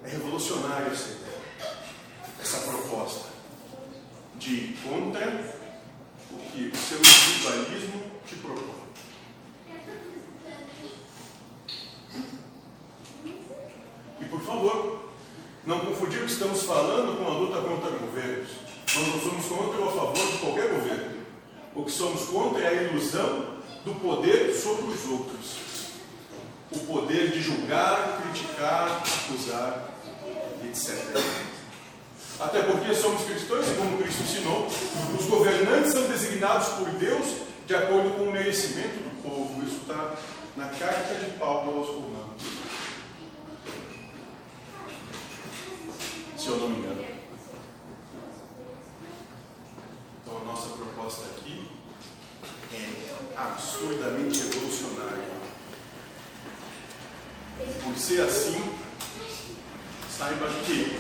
É 0.04 0.10
revolucionário 0.10 0.92
essa 0.92 1.10
ideia, 1.10 1.78
essa 2.42 2.58
proposta 2.62 3.30
de 4.38 4.50
ir 4.50 4.78
contra 4.84 5.56
o 6.32 6.38
que 6.52 6.72
o 6.74 6.78
seu 6.78 6.98
individualismo 6.98 8.04
te 8.26 8.36
propõe. 8.36 8.80
E 14.20 14.26
por 14.26 14.42
favor, 14.42 15.10
não 15.64 15.80
confundir 15.82 16.24
o 16.24 16.26
que 16.26 16.32
estamos 16.32 16.64
falando 16.64 17.20
com 17.20 17.28
a 17.28 17.38
luta 17.38 17.62
contra 17.62 17.92
governos. 17.92 18.50
Nós 18.96 19.08
não 19.08 19.20
somos 19.22 19.46
contra 19.46 19.80
ou 19.80 19.90
a 19.90 19.92
favor 19.92 20.32
de 20.32 20.38
qualquer 20.40 20.70
governo. 20.70 21.19
O 21.76 21.84
que 21.84 21.92
somos 21.92 22.24
contra 22.26 22.62
é 22.64 22.68
a 22.68 22.84
ilusão 22.84 23.60
do 23.86 23.94
poder 24.02 24.54
sobre 24.54 24.92
os 24.92 25.06
outros. 25.10 25.70
O 26.72 26.80
poder 26.80 27.32
de 27.32 27.42
julgar, 27.42 28.22
criticar, 28.22 29.02
acusar, 29.26 29.90
etc. 30.66 31.50
Até 32.40 32.62
porque 32.64 32.94
somos 32.96 33.24
cristãos 33.24 33.68
e, 33.68 33.76
como 33.76 33.98
Cristo 33.98 34.24
ensinou, 34.24 34.68
os 35.20 35.26
governantes 35.26 35.92
são 35.92 36.08
designados 36.08 36.70
por 36.70 36.90
Deus 36.92 37.50
de 37.68 37.76
acordo 37.76 38.12
com 38.12 38.24
o 38.24 38.32
merecimento 38.32 38.98
do 38.98 39.22
povo. 39.22 39.64
Isso 39.64 39.82
está 39.82 40.16
na 40.56 40.70
carta 40.70 41.16
de 41.16 41.32
Paulo 41.38 41.80
aos 41.80 41.88
Romanos. 41.88 42.42
Se 46.38 46.48
eu 46.48 46.58
não 46.58 46.70
me 46.70 46.80
engano. 46.80 47.06
Então 50.24 50.38
a 50.38 50.46
nossa 50.46 50.70
proposta 50.70 51.26
é 51.26 51.39
absurdamente 53.40 54.40
revolucionária. 54.40 55.30
Por 57.84 57.98
ser 57.98 58.22
assim, 58.22 58.62
saiba 60.18 60.48
que 60.66 60.98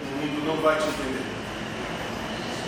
o 0.00 0.04
mundo 0.04 0.46
não 0.46 0.56
vai 0.62 0.78
te 0.78 0.84
entender. 0.84 1.38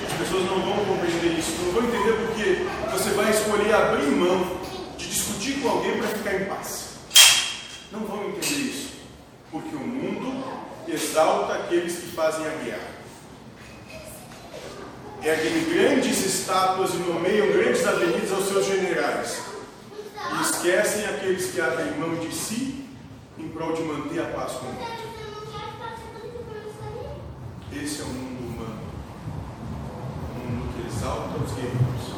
As 0.07 0.19
pessoas 0.19 0.45
não 0.45 0.61
vão 0.61 0.85
compreender 0.85 1.39
isso, 1.39 1.53
não 1.63 1.73
vão 1.73 1.85
entender 1.85 2.13
porque 2.27 2.67
você 2.91 3.11
vai 3.11 3.31
escolher 3.31 3.75
abrir 3.75 4.11
mão 4.11 4.61
de 4.97 5.07
discutir 5.09 5.61
com 5.61 5.69
alguém 5.69 5.99
para 5.99 6.09
ficar 6.09 6.35
em 6.35 6.45
paz. 6.47 6.91
Não 7.93 8.01
vão 8.01 8.29
entender 8.29 8.55
isso, 8.55 8.93
porque 9.51 9.75
o 9.75 9.81
mundo 9.81 10.45
exalta 10.87 11.55
aqueles 11.55 11.95
que 11.99 12.09
fazem 12.09 12.47
a 12.47 12.51
guerra. 12.65 12.90
Erguem 15.23 15.65
grandes 15.73 16.25
estátuas 16.25 16.95
e 16.95 16.97
nomeiam 16.97 17.49
grandes 17.53 17.87
avenidas 17.87 18.33
aos 18.33 18.49
seus 18.49 18.67
generais. 18.67 19.43
E 20.17 20.43
esquecem 20.43 21.05
aqueles 21.07 21.53
que 21.53 21.61
abrem 21.61 21.99
mão 21.99 22.15
de 22.17 22.35
si 22.35 22.89
em 23.39 23.49
prol 23.49 23.73
de 23.75 23.83
manter 23.83 24.21
a 24.21 24.27
paz 24.27 24.53
com 24.53 24.67
mundo. 24.67 25.11
Esse 27.73 28.01
é 28.01 28.05
o 28.05 28.09
mundo 28.09 28.55
humano. 28.55 28.81
Um 30.35 30.51
mundo 30.51 30.75
que 30.75 30.87
exalta 30.89 31.43
os 31.43 31.53
guerreiros. 31.53 32.11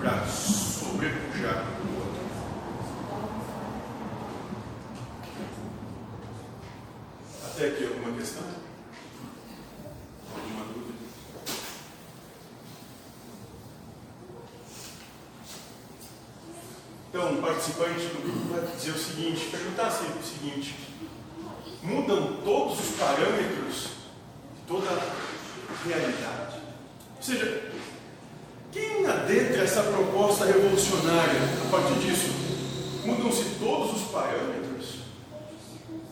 Para 0.00 0.24
sobrepujar 0.26 1.64
o 1.82 1.98
outro. 1.98 2.22
Até 7.44 7.66
aqui 7.66 7.84
alguma 7.84 8.16
questão? 8.16 8.44
Alguma 10.34 10.64
dúvida? 10.66 10.94
Então, 17.08 17.32
um 17.32 17.40
participante 17.40 18.00
do 18.00 18.22
grupo 18.22 18.54
vai 18.54 18.76
dizer 18.76 18.90
o 18.90 18.98
seguinte, 18.98 19.48
perguntar 19.50 19.86
assim, 19.86 20.06
o 20.08 20.22
seguinte, 20.22 20.74
mudam 21.82 22.36
todos 22.44 22.78
os 22.78 22.96
parâmetros 22.96 23.88
de 24.54 24.60
toda 24.66 24.88
a 24.90 25.88
realidade. 25.88 26.56
Ou 27.16 27.22
seja, 27.22 27.72
quem 28.70 29.06
adentra 29.06 29.62
essa 29.62 29.82
proposta 29.84 30.44
revolucionária 30.44 31.40
a 31.66 31.70
partir 31.70 31.98
disso? 32.00 32.30
Mudam-se 33.04 33.56
todos 33.58 34.02
os 34.02 34.08
parâmetros? 34.10 34.98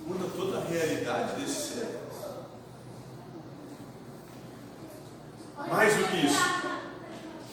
Muda 0.06 0.24
toda 0.34 0.58
a 0.58 0.64
realidade 0.64 1.40
desse 1.40 1.74
século. 1.74 2.06
Mais 5.68 5.94
do 5.94 6.04
que 6.04 6.26
isso, 6.26 6.40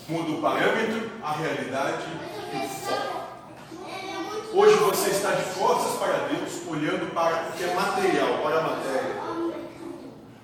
muda 0.07 0.31
o 0.31 0.41
parâmetro, 0.41 1.11
a 1.21 1.31
realidade 1.33 2.05
e 2.53 2.57
o 2.57 2.69
foco. 2.69 3.02
Você 5.03 5.09
está 5.09 5.31
de 5.31 5.43
costas 5.59 5.99
para 5.99 6.29
Deus, 6.29 6.65
olhando 6.65 7.13
para 7.13 7.49
o 7.49 7.51
que 7.51 7.65
é 7.65 7.75
material, 7.75 8.41
para 8.41 8.59
a 8.59 8.63
matéria. 8.63 9.15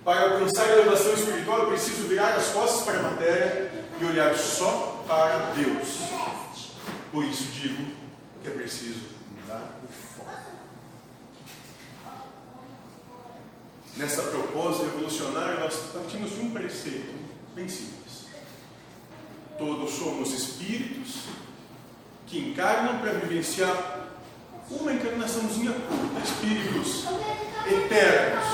Para 0.03 0.33
alcançar 0.33 0.65
a 0.65 0.71
elevação 0.73 1.13
espiritual, 1.13 1.59
eu 1.59 1.67
preciso 1.67 2.09
virar 2.09 2.33
as 2.35 2.49
costas 2.49 2.83
para 2.83 2.99
a 2.99 3.03
matéria 3.03 3.71
e 4.01 4.03
olhar 4.03 4.35
só 4.35 5.01
para 5.07 5.53
Deus. 5.53 5.99
Por 7.09 7.23
isso 7.23 7.43
digo 7.53 7.85
que 8.43 8.49
é 8.49 8.51
preciso 8.51 8.99
mudar 9.31 9.79
o 9.81 9.87
foco. 9.87 10.41
Nessa 13.95 14.23
proposta 14.23 14.83
revolucionária, 14.83 15.61
nós 15.61 15.75
partimos 15.93 16.31
de 16.31 16.41
um 16.41 16.51
preceito 16.51 17.13
bem 17.55 17.69
simples. 17.69 18.25
Todos 19.57 19.91
somos 19.91 20.33
espíritos 20.33 21.27
que 22.27 22.39
encarnam 22.39 22.99
para 22.99 23.13
vivenciar 23.13 23.98
uma 24.71 24.93
encarnaçãozinha 24.93 25.71
curta, 25.71 26.19
espíritos 26.23 27.05
eternos, 27.65 28.45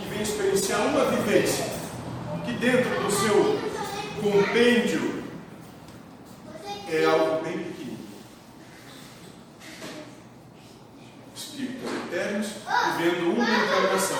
que 0.00 0.08
vem 0.08 0.22
experienciar 0.22 0.86
uma 0.86 1.04
vivência, 1.06 1.66
que 2.44 2.52
dentro 2.52 2.90
do 3.02 3.10
seu 3.10 3.58
compêndio 4.22 5.22
é 6.90 7.04
algo 7.04 7.44
bem 7.44 7.58
pequeno. 7.58 7.98
Espíritos 11.36 11.90
eternos 12.06 12.46
vivendo 12.96 13.34
uma 13.34 13.44
encarnação, 13.44 14.18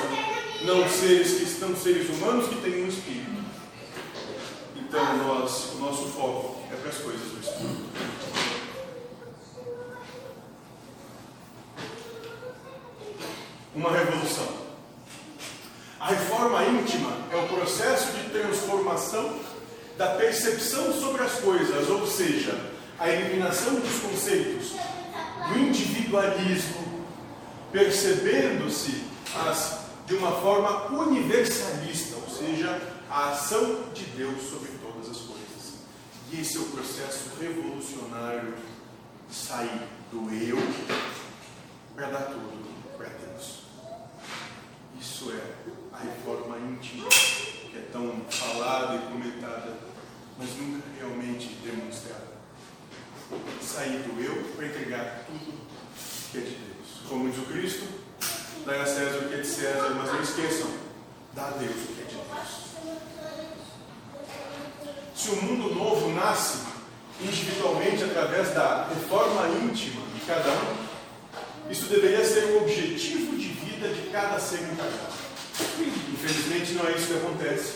não 0.63 0.89
seres 0.89 1.39
que 1.39 1.45
estão 1.45 1.75
seres 1.75 2.09
humanos 2.11 2.49
que 2.49 2.57
têm 2.57 2.85
um 2.85 2.89
espírito. 2.89 3.39
Então 4.77 5.17
nós, 5.19 5.73
o 5.75 5.79
nosso 5.79 6.09
foco 6.09 6.61
é 6.71 6.77
para 6.77 6.91
as 6.91 6.99
coisas 6.99 7.21
do 7.21 7.41
espírito. 7.41 8.48
Uma 13.79 13.93
revolução. 13.93 14.49
A 16.01 16.09
reforma 16.09 16.65
íntima 16.65 17.13
é 17.33 17.37
o 17.37 17.49
processo 17.49 18.13
de 18.13 18.31
transformação 18.31 19.39
da 19.97 20.15
percepção 20.15 20.93
sobre 20.93 21.23
as 21.23 21.33
coisas, 21.35 21.89
ou 21.89 22.07
seja, 22.07 22.59
a 22.99 23.09
eliminação 23.09 23.75
dos 23.77 24.01
conceitos 24.01 24.73
do 25.49 25.59
individualismo, 25.59 27.05
percebendo-se 27.71 29.05
de 30.07 30.15
uma 30.15 30.33
forma 30.41 30.87
universalista, 31.01 32.17
ou 32.17 32.29
seja, 32.29 32.81
a 33.09 33.31
ação 33.31 33.85
de 33.95 34.05
Deus 34.05 34.43
sobre 34.51 34.71
todas 34.83 35.11
as 35.11 35.19
coisas. 35.19 35.39
E 36.33 36.41
esse 36.41 36.57
é 36.57 36.61
o 36.61 36.65
processo 36.65 37.31
revolucionário 37.41 38.55
sair 39.31 39.83
do 40.11 40.33
eu 40.33 40.59
para 41.95 42.11
dar 42.11 42.23
tudo 42.23 42.59
para 42.97 43.09
Deus. 43.09 43.68
Isso 45.01 45.31
é 45.31 45.97
a 45.97 45.99
reforma 45.99 46.59
íntima 46.59 47.09
que 47.09 47.77
é 47.77 47.89
tão 47.93 48.21
falada 48.29 48.97
e 48.97 49.13
comentada, 49.13 49.77
mas 50.37 50.49
nunca 50.57 50.83
realmente 50.99 51.57
demonstrada. 51.63 52.39
Sair 53.63 53.99
do 54.01 54.21
eu 54.21 54.43
para 54.57 54.67
entregar 54.67 55.25
tudo 55.27 55.53
que 56.33 56.39
é 56.39 56.41
de 56.41 56.51
Deus. 56.51 57.09
Como 57.09 57.31
diz 57.31 57.39
o 57.39 57.43
Cristo, 57.43 57.87
dai 58.67 58.81
a 58.81 58.87
César 58.87 59.19
o 59.19 59.29
que 59.29 59.35
é 59.35 59.41
de 59.41 59.47
César, 59.47 59.91
mas 59.91 60.13
não 60.13 60.21
esqueçam, 60.21 60.71
dá 61.35 61.47
a 61.47 61.51
Deus 61.51 61.77
o 61.77 61.95
que 61.95 62.03
é 62.03 62.05
de 62.05 62.15
Deus. 62.15 62.69
Se 65.15 65.31
o 65.31 65.43
mundo 65.43 65.75
novo 65.75 66.09
nasce 66.11 66.67
individualmente 67.21 68.05
através 68.05 68.51
da 68.55 68.89
reforma 68.89 69.49
íntima 69.49 70.03
de 70.15 70.21
cada 70.27 70.51
um, 70.51 71.71
isso 71.71 71.87
deveria 71.87 72.25
ser 72.25 72.45
o 72.53 72.63
objetivo 72.63 73.37
vida 73.79 73.95
de 73.95 74.11
cada 74.11 74.41
ser 74.41 74.61
encarnado. 74.63 75.15
Infelizmente 76.13 76.73
não 76.73 76.89
é 76.89 76.93
isso 76.97 77.07
que 77.07 77.15
acontece, 77.15 77.75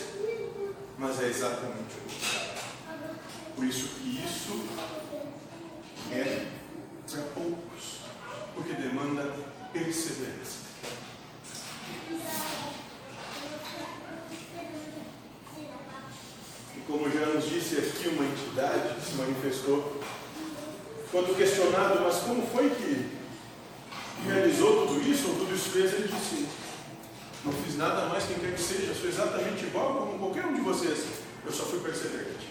mas 0.97 1.21
é 1.21 1.27
exatamente 1.27 1.95
o 1.95 2.11
contrário. 2.11 3.15
Por 3.55 3.65
isso 3.65 3.87
que 3.87 4.21
isso 4.25 4.65
é 6.11 6.47
para 7.09 7.21
poucos, 7.33 7.99
porque 8.53 8.73
demanda 8.73 9.33
perseverança. 9.71 10.63
E 16.75 16.79
como 16.85 17.09
já 17.09 17.25
nos 17.27 17.45
disse 17.45 17.77
aqui 17.77 18.09
uma 18.09 18.25
entidade 18.25 19.01
se 19.01 19.13
manifestou, 19.15 20.03
quando 21.11 21.37
questionado, 21.37 22.01
mas 22.01 22.15
como 22.23 22.45
foi 22.47 22.69
que 22.71 23.22
realizou 24.25 24.87
tudo 24.87 25.01
isso, 25.09 25.27
ou 25.29 25.35
tudo 25.35 25.55
isso 25.55 25.69
fez, 25.69 25.93
ele 25.93 26.07
disse: 26.07 26.47
Não 27.43 27.51
fiz 27.51 27.77
nada 27.77 28.05
mais 28.07 28.25
quem 28.25 28.37
quer 28.37 28.53
que 28.53 28.61
seja, 28.61 28.93
sou 28.93 29.09
exatamente 29.09 29.65
igual 29.65 29.95
como 29.95 30.19
qualquer 30.19 30.45
um 30.45 30.53
de 30.53 30.61
vocês. 30.61 31.05
Eu 31.45 31.51
só 31.51 31.63
fui 31.65 31.79
perseverante. 31.79 32.47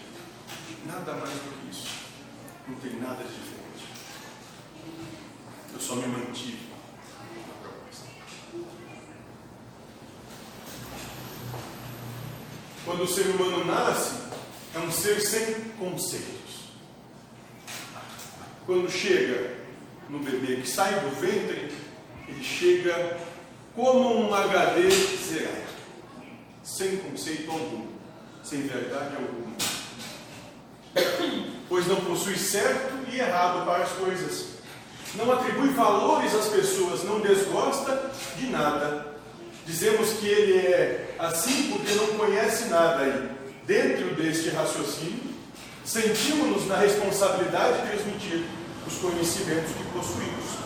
Nada 0.85 1.13
mais 1.13 1.31
do 1.31 1.61
que 1.61 1.71
isso. 1.71 1.87
Não 2.67 2.75
tem 2.75 2.99
nada 2.99 3.23
de 3.23 3.29
diferente. 3.29 3.87
Eu 5.73 5.79
só 5.79 5.95
me 5.95 6.07
mantive 6.07 6.69
na 7.47 7.53
proposta. 7.61 8.07
Quando 12.85 13.03
o 13.03 13.07
ser 13.07 13.27
humano 13.27 13.65
nasce, 13.65 14.15
é 14.75 14.79
um 14.79 14.91
ser 14.91 15.19
sem 15.21 15.71
conceitos. 15.79 16.33
Quando 18.65 18.89
chega 18.89 19.62
no 20.09 20.19
bebê 20.19 20.57
que 20.57 20.69
sai 20.69 20.99
do 20.99 21.09
ventre, 21.19 21.71
ele 22.27 22.43
chega 22.43 23.17
como 23.75 24.27
um 24.27 24.33
HD 24.33 24.89
zerado, 24.89 25.57
sem 26.63 26.97
conceito 26.97 27.51
algum, 27.51 27.87
sem 28.43 28.61
verdade 28.61 29.15
alguma. 29.15 29.53
Pois 31.67 31.87
não 31.87 31.95
possui 31.97 32.37
certo 32.37 32.93
e 33.11 33.19
errado 33.19 33.65
para 33.65 33.83
as 33.83 33.91
coisas. 33.93 34.53
Não 35.15 35.31
atribui 35.31 35.69
valores 35.69 36.33
às 36.35 36.47
pessoas, 36.47 37.03
não 37.03 37.19
desgosta 37.19 38.11
de 38.37 38.47
nada. 38.47 39.13
Dizemos 39.65 40.13
que 40.13 40.27
ele 40.27 40.67
é 40.67 41.15
assim 41.17 41.71
porque 41.71 41.93
não 41.93 42.07
conhece 42.17 42.65
nada 42.65 43.05
e, 43.05 43.65
dentro 43.65 44.13
deste 44.15 44.49
raciocínio, 44.49 45.33
sentimos-nos 45.85 46.67
na 46.67 46.77
responsabilidade 46.77 47.81
de 47.81 47.87
transmitir 47.89 48.45
os 48.85 48.97
conhecimentos 48.97 49.71
que 49.73 49.83
possuímos. 49.85 50.63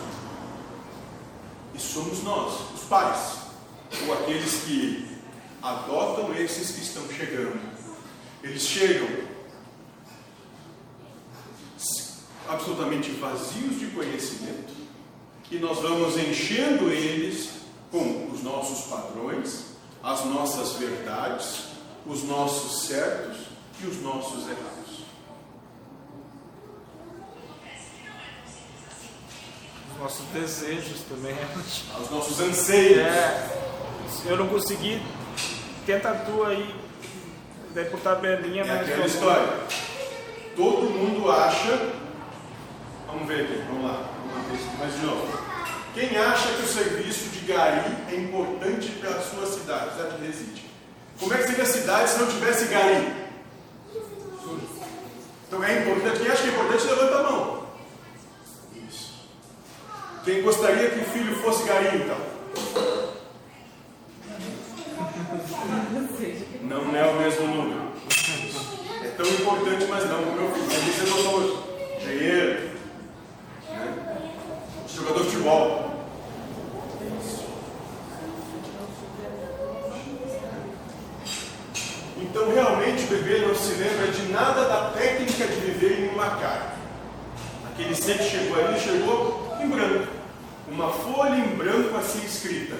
E 1.74 1.80
somos 1.80 2.22
nós, 2.22 2.54
os 2.74 2.82
pais, 2.82 3.38
ou 4.06 4.12
aqueles 4.14 4.62
que 4.64 5.18
adotam 5.62 6.34
esses 6.34 6.70
que 6.72 6.80
estão 6.80 7.02
chegando. 7.08 7.60
Eles 8.42 8.62
chegam 8.62 9.08
absolutamente 12.48 13.10
vazios 13.12 13.78
de 13.78 13.88
conhecimento 13.88 14.72
e 15.50 15.58
nós 15.58 15.78
vamos 15.80 16.16
enchendo 16.16 16.90
eles 16.90 17.50
com 17.90 18.30
os 18.32 18.42
nossos 18.42 18.86
padrões, 18.86 19.64
as 20.02 20.24
nossas 20.24 20.74
verdades, 20.74 21.64
os 22.06 22.22
nossos 22.24 22.86
certos 22.86 23.38
e 23.82 23.86
os 23.86 24.00
nossos 24.02 24.44
errados. 24.48 24.77
Nossos 29.98 30.24
desejos 30.26 31.00
também. 31.08 31.36
Aos 31.94 32.10
nossos 32.10 32.40
anseios. 32.40 32.98
É, 32.98 33.48
eu 34.26 34.36
não 34.36 34.48
consegui, 34.48 35.02
tenta 35.84 36.14
tu 36.14 36.44
aí, 36.44 36.74
daí 37.74 37.84
por 37.86 38.00
tabelinha, 38.00 38.62
é 38.62 38.80
aquela 38.80 39.06
história. 39.06 39.48
Todo 40.56 40.90
mundo 40.90 41.30
acha. 41.30 41.92
Vamos 43.06 43.26
ver 43.26 43.44
aqui, 43.44 43.62
vamos 43.68 43.84
lá, 43.84 44.04
vamos 44.32 44.60
ver 44.60 44.78
mais 44.78 44.94
de 44.94 45.06
novo. 45.06 45.38
Quem 45.94 46.16
acha 46.16 46.48
que 46.48 46.62
o 46.62 46.68
serviço 46.68 47.30
de 47.30 47.40
gari 47.46 47.90
é 48.10 48.16
importante 48.16 48.88
para 49.00 49.10
a 49.10 49.20
sua 49.20 49.46
cidade, 49.46 49.92
cidade 49.92 50.16
que 50.16 50.26
reside? 50.26 50.70
Como 51.18 51.34
é 51.34 51.38
que 51.38 51.46
seria 51.48 51.64
a 51.64 51.66
cidade 51.66 52.10
se 52.10 52.18
não 52.18 52.28
tivesse 52.28 52.66
gari? 52.66 53.28
Então 55.46 55.64
é 55.64 55.80
importante. 55.80 56.20
Quem 56.20 56.30
acha 56.30 56.42
que 56.42 56.48
é 56.48 56.52
importante, 56.52 56.84
levanta 56.84 57.18
a 57.18 57.22
mão. 57.22 57.57
Quem 60.28 60.42
gostaria 60.42 60.90
que 60.90 61.00
o 61.00 61.04
filho 61.04 61.34
fosse 61.36 61.66
gari, 61.66 61.96
então? 61.96 62.18
Não 66.64 66.94
é 66.94 67.06
o 67.06 67.14
mesmo 67.14 67.46
número. 67.46 67.80
É 69.02 69.08
tão 69.16 69.24
importante, 69.24 69.86
mas 69.88 70.04
não 70.06 70.20
o 70.20 70.32
meu 70.34 70.50
filho. 70.52 70.66
Que 70.68 70.92
ser 70.92 71.06
doutor, 71.06 71.64
engenheiro, 71.96 72.60
né? 73.70 74.30
jogador 74.94 75.24
de 75.24 75.30
futebol. 75.30 75.94
Então, 82.18 82.52
realmente, 82.52 83.04
o 83.04 83.06
bebê 83.06 83.46
não 83.46 83.54
se 83.54 83.72
lembra 83.76 84.08
de 84.08 84.30
nada 84.30 84.68
da 84.68 84.90
técnica 84.90 85.46
de 85.46 85.54
viver 85.54 86.00
em 86.00 86.08
uma 86.10 86.36
carne. 86.36 86.72
Aquele 87.72 87.94
ser 87.94 88.18
que 88.18 88.24
chegou 88.24 88.62
ali, 88.62 88.78
chegou 88.78 89.56
em 89.58 89.68
branco 89.68 90.17
uma 90.70 90.90
folha 90.92 91.36
em 91.36 91.56
branco 91.56 91.96
assim 91.96 92.24
escrita. 92.24 92.76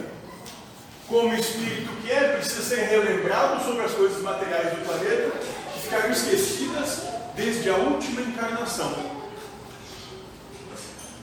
Como 1.07 1.35
espírito 1.35 1.89
que 2.03 2.13
é, 2.13 2.37
precisa 2.37 2.63
ser 2.63 2.83
relembrado 2.83 3.65
sobre 3.65 3.83
as 3.83 3.93
coisas 3.93 4.23
materiais 4.23 4.71
do 4.75 4.85
planeta 4.85 5.39
que 5.73 5.81
ficaram 5.81 6.11
esquecidas 6.11 7.03
desde 7.35 7.71
a 7.71 7.77
última 7.77 8.21
encarnação. 8.21 8.93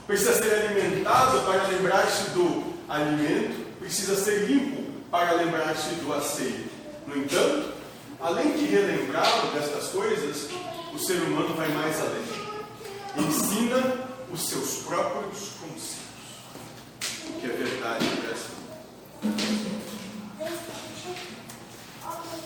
Precisa 0.06 0.34
ser 0.34 0.52
alimentado 0.54 1.40
para 1.40 1.68
lembrar-se 1.68 2.30
do 2.30 2.74
alimento, 2.88 3.78
precisa 3.78 4.16
ser 4.16 4.46
limpo 4.46 4.82
para 5.10 5.32
lembrar-se 5.32 5.94
do 5.96 6.12
asseio. 6.12 6.66
No 7.06 7.16
entanto, 7.16 7.72
além 8.20 8.52
de 8.56 8.66
relembrá-lo 8.66 9.52
destas 9.52 9.88
coisas, 9.88 10.48
o 10.92 10.98
ser 10.98 11.18
humano 11.22 11.54
vai 11.54 11.68
mais 11.68 11.96
além. 12.00 13.28
Ensina 13.28 14.04
os 14.32 14.48
seus 14.48 14.82
próprios 14.84 15.50
conceitos 15.60 15.95
que 17.40 17.46
é 17.46 17.50
verdade 17.50 18.04
essa. 18.32 18.56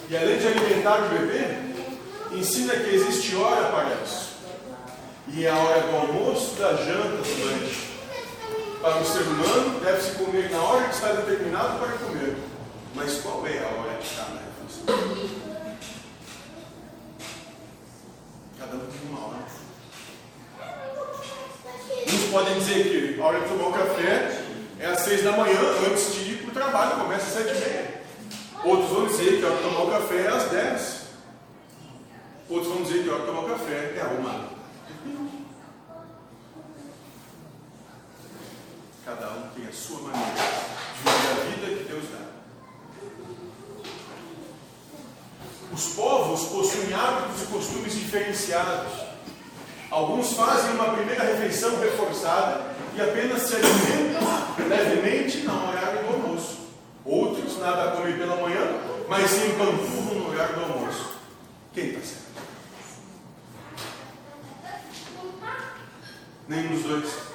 E 0.08 0.16
além 0.16 0.38
de 0.38 0.46
alimentar 0.48 1.04
o 1.04 1.08
bebê, 1.08 2.36
ensina 2.36 2.74
que 2.74 2.90
existe 2.90 3.36
hora 3.36 3.70
para 3.70 3.94
isso. 4.02 4.30
E 5.28 5.46
é 5.46 5.50
a 5.50 5.56
hora 5.56 5.82
do 5.82 5.96
almoço, 5.96 6.56
da 6.56 6.74
janta, 6.74 7.22
do 7.22 7.44
lanche. 7.44 7.90
Para 8.82 8.98
o 8.98 9.04
ser 9.04 9.22
humano, 9.22 9.78
deve-se 9.80 10.12
comer 10.12 10.50
na 10.50 10.62
hora 10.62 10.88
que 10.88 10.94
está 10.94 11.12
determinado 11.12 11.78
para 11.78 11.98
comer. 11.98 12.36
Mas 12.94 13.20
qual 13.20 13.46
é 13.46 13.58
a 13.58 13.68
hora 13.68 13.98
que 13.98 14.06
está 14.06 14.24
na 14.24 14.40
refeição? 14.40 15.30
Cada 18.58 18.76
um 18.76 18.80
tem 18.80 19.10
uma 19.10 19.26
hora. 19.26 19.40
Uns 22.08 22.30
podem 22.32 22.58
dizer 22.58 23.14
que 23.14 23.20
a 23.20 23.24
hora 23.24 23.40
de 23.40 23.48
tomar 23.48 23.68
o 23.68 23.72
café 23.72 24.39
é 24.80 24.86
às 24.86 25.00
seis 25.00 25.22
da 25.22 25.32
manhã, 25.32 25.60
antes 25.86 26.14
de 26.14 26.20
ir 26.32 26.38
para 26.38 26.48
o 26.48 26.54
trabalho, 26.54 27.02
começa 27.02 27.26
às 27.26 27.46
sete 27.46 27.54
e 27.54 27.60
meia. 27.60 28.02
Outros 28.64 28.90
vão 28.90 29.06
dizer 29.06 29.38
que 29.38 29.44
a 29.44 29.48
hora 29.48 29.56
de 29.56 29.62
tomar 29.62 29.82
o 29.82 29.90
café 29.90 30.16
é 30.16 30.28
às 30.28 30.44
dez. 30.44 31.00
Outros 32.48 32.72
vão 32.72 32.82
dizer 32.82 33.02
que 33.02 33.10
a 33.10 33.12
hora 33.12 33.20
de 33.20 33.26
tomar 33.26 33.40
o 33.42 33.48
café 33.50 33.94
é 33.94 34.00
a 34.00 34.08
uma. 34.18 34.48
Cada 39.04 39.28
um 39.32 39.48
tem 39.54 39.66
a 39.66 39.72
sua 39.72 40.00
maneira 40.00 40.32
de 40.32 41.10
viver 41.10 41.30
a 41.30 41.44
vida 41.44 41.76
que 41.76 41.84
Deus 41.84 42.04
dá. 42.10 42.30
Os 45.74 45.86
povos 45.94 46.44
possuem 46.44 46.94
hábitos 46.94 47.42
e 47.42 47.46
costumes 47.46 47.92
diferenciados. 47.92 48.92
Alguns 49.90 50.32
fazem 50.32 50.72
uma 50.72 50.94
primeira 50.94 51.24
refeição 51.24 51.78
reforçada 51.80 52.70
e 52.94 53.00
apenas 53.00 53.42
se 53.42 53.54
alimentam 53.56 54.20
levemente 54.68 55.38
na 55.38 55.68
horário 55.68 56.02
do 56.02 56.12
almoço. 56.14 56.58
Outros 57.04 57.58
nada 57.58 57.92
comem 57.92 58.16
pela 58.16 58.36
manhã, 58.36 58.60
mas 59.08 59.30
se 59.30 59.46
empanturram 59.46 60.14
no 60.14 60.30
horário 60.30 60.54
do 60.54 60.60
almoço. 60.62 61.14
Quem 61.72 61.88
está 61.88 62.00
certo? 62.00 62.30
Nenhum 66.48 66.74
dos 66.74 66.82
dois. 66.82 67.30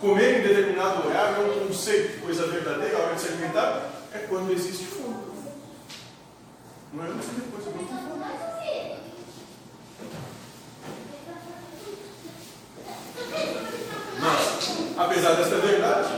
Comer 0.00 0.40
em 0.40 0.42
determinado 0.42 1.06
horário 1.06 1.36
é 1.36 1.40
um 1.40 1.66
conceito, 1.66 2.22
coisa 2.22 2.46
verdadeira, 2.46 2.96
a 2.96 3.00
hora 3.02 3.14
de 3.14 3.20
se 3.20 3.28
alimentar 3.28 3.90
é 4.12 4.18
quando 4.18 4.52
existe 4.52 4.84
fome. 4.84 5.16
Não 6.92 7.04
é 7.04 7.08
antes 7.08 7.28
e 7.28 7.32
depois, 7.32 7.64
não 7.64 7.72
tem 7.72 7.86
fome. 7.86 8.02
Mas, 14.20 14.81
apesar 14.96 15.34
desta 15.34 15.56
verdade, 15.56 16.12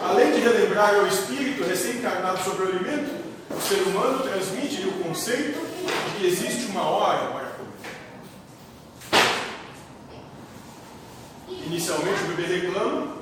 além 0.00 0.32
de 0.32 0.40
relembrar 0.40 0.94
ao 0.94 1.06
espírito 1.06 1.64
recém-encarnado 1.64 2.42
sobre 2.42 2.64
o 2.64 2.68
alimento, 2.68 3.24
o 3.50 3.60
ser 3.60 3.82
humano 3.82 4.20
transmite 4.20 4.86
o 4.86 5.04
conceito 5.04 5.60
de 5.60 6.20
que 6.20 6.26
existe 6.26 6.66
uma 6.66 6.82
hora 6.82 7.28
para 7.28 7.46
comer. 7.50 7.64
Inicialmente, 11.66 12.22
o 12.24 12.26
bebê 12.28 12.60
reclama 12.60 13.14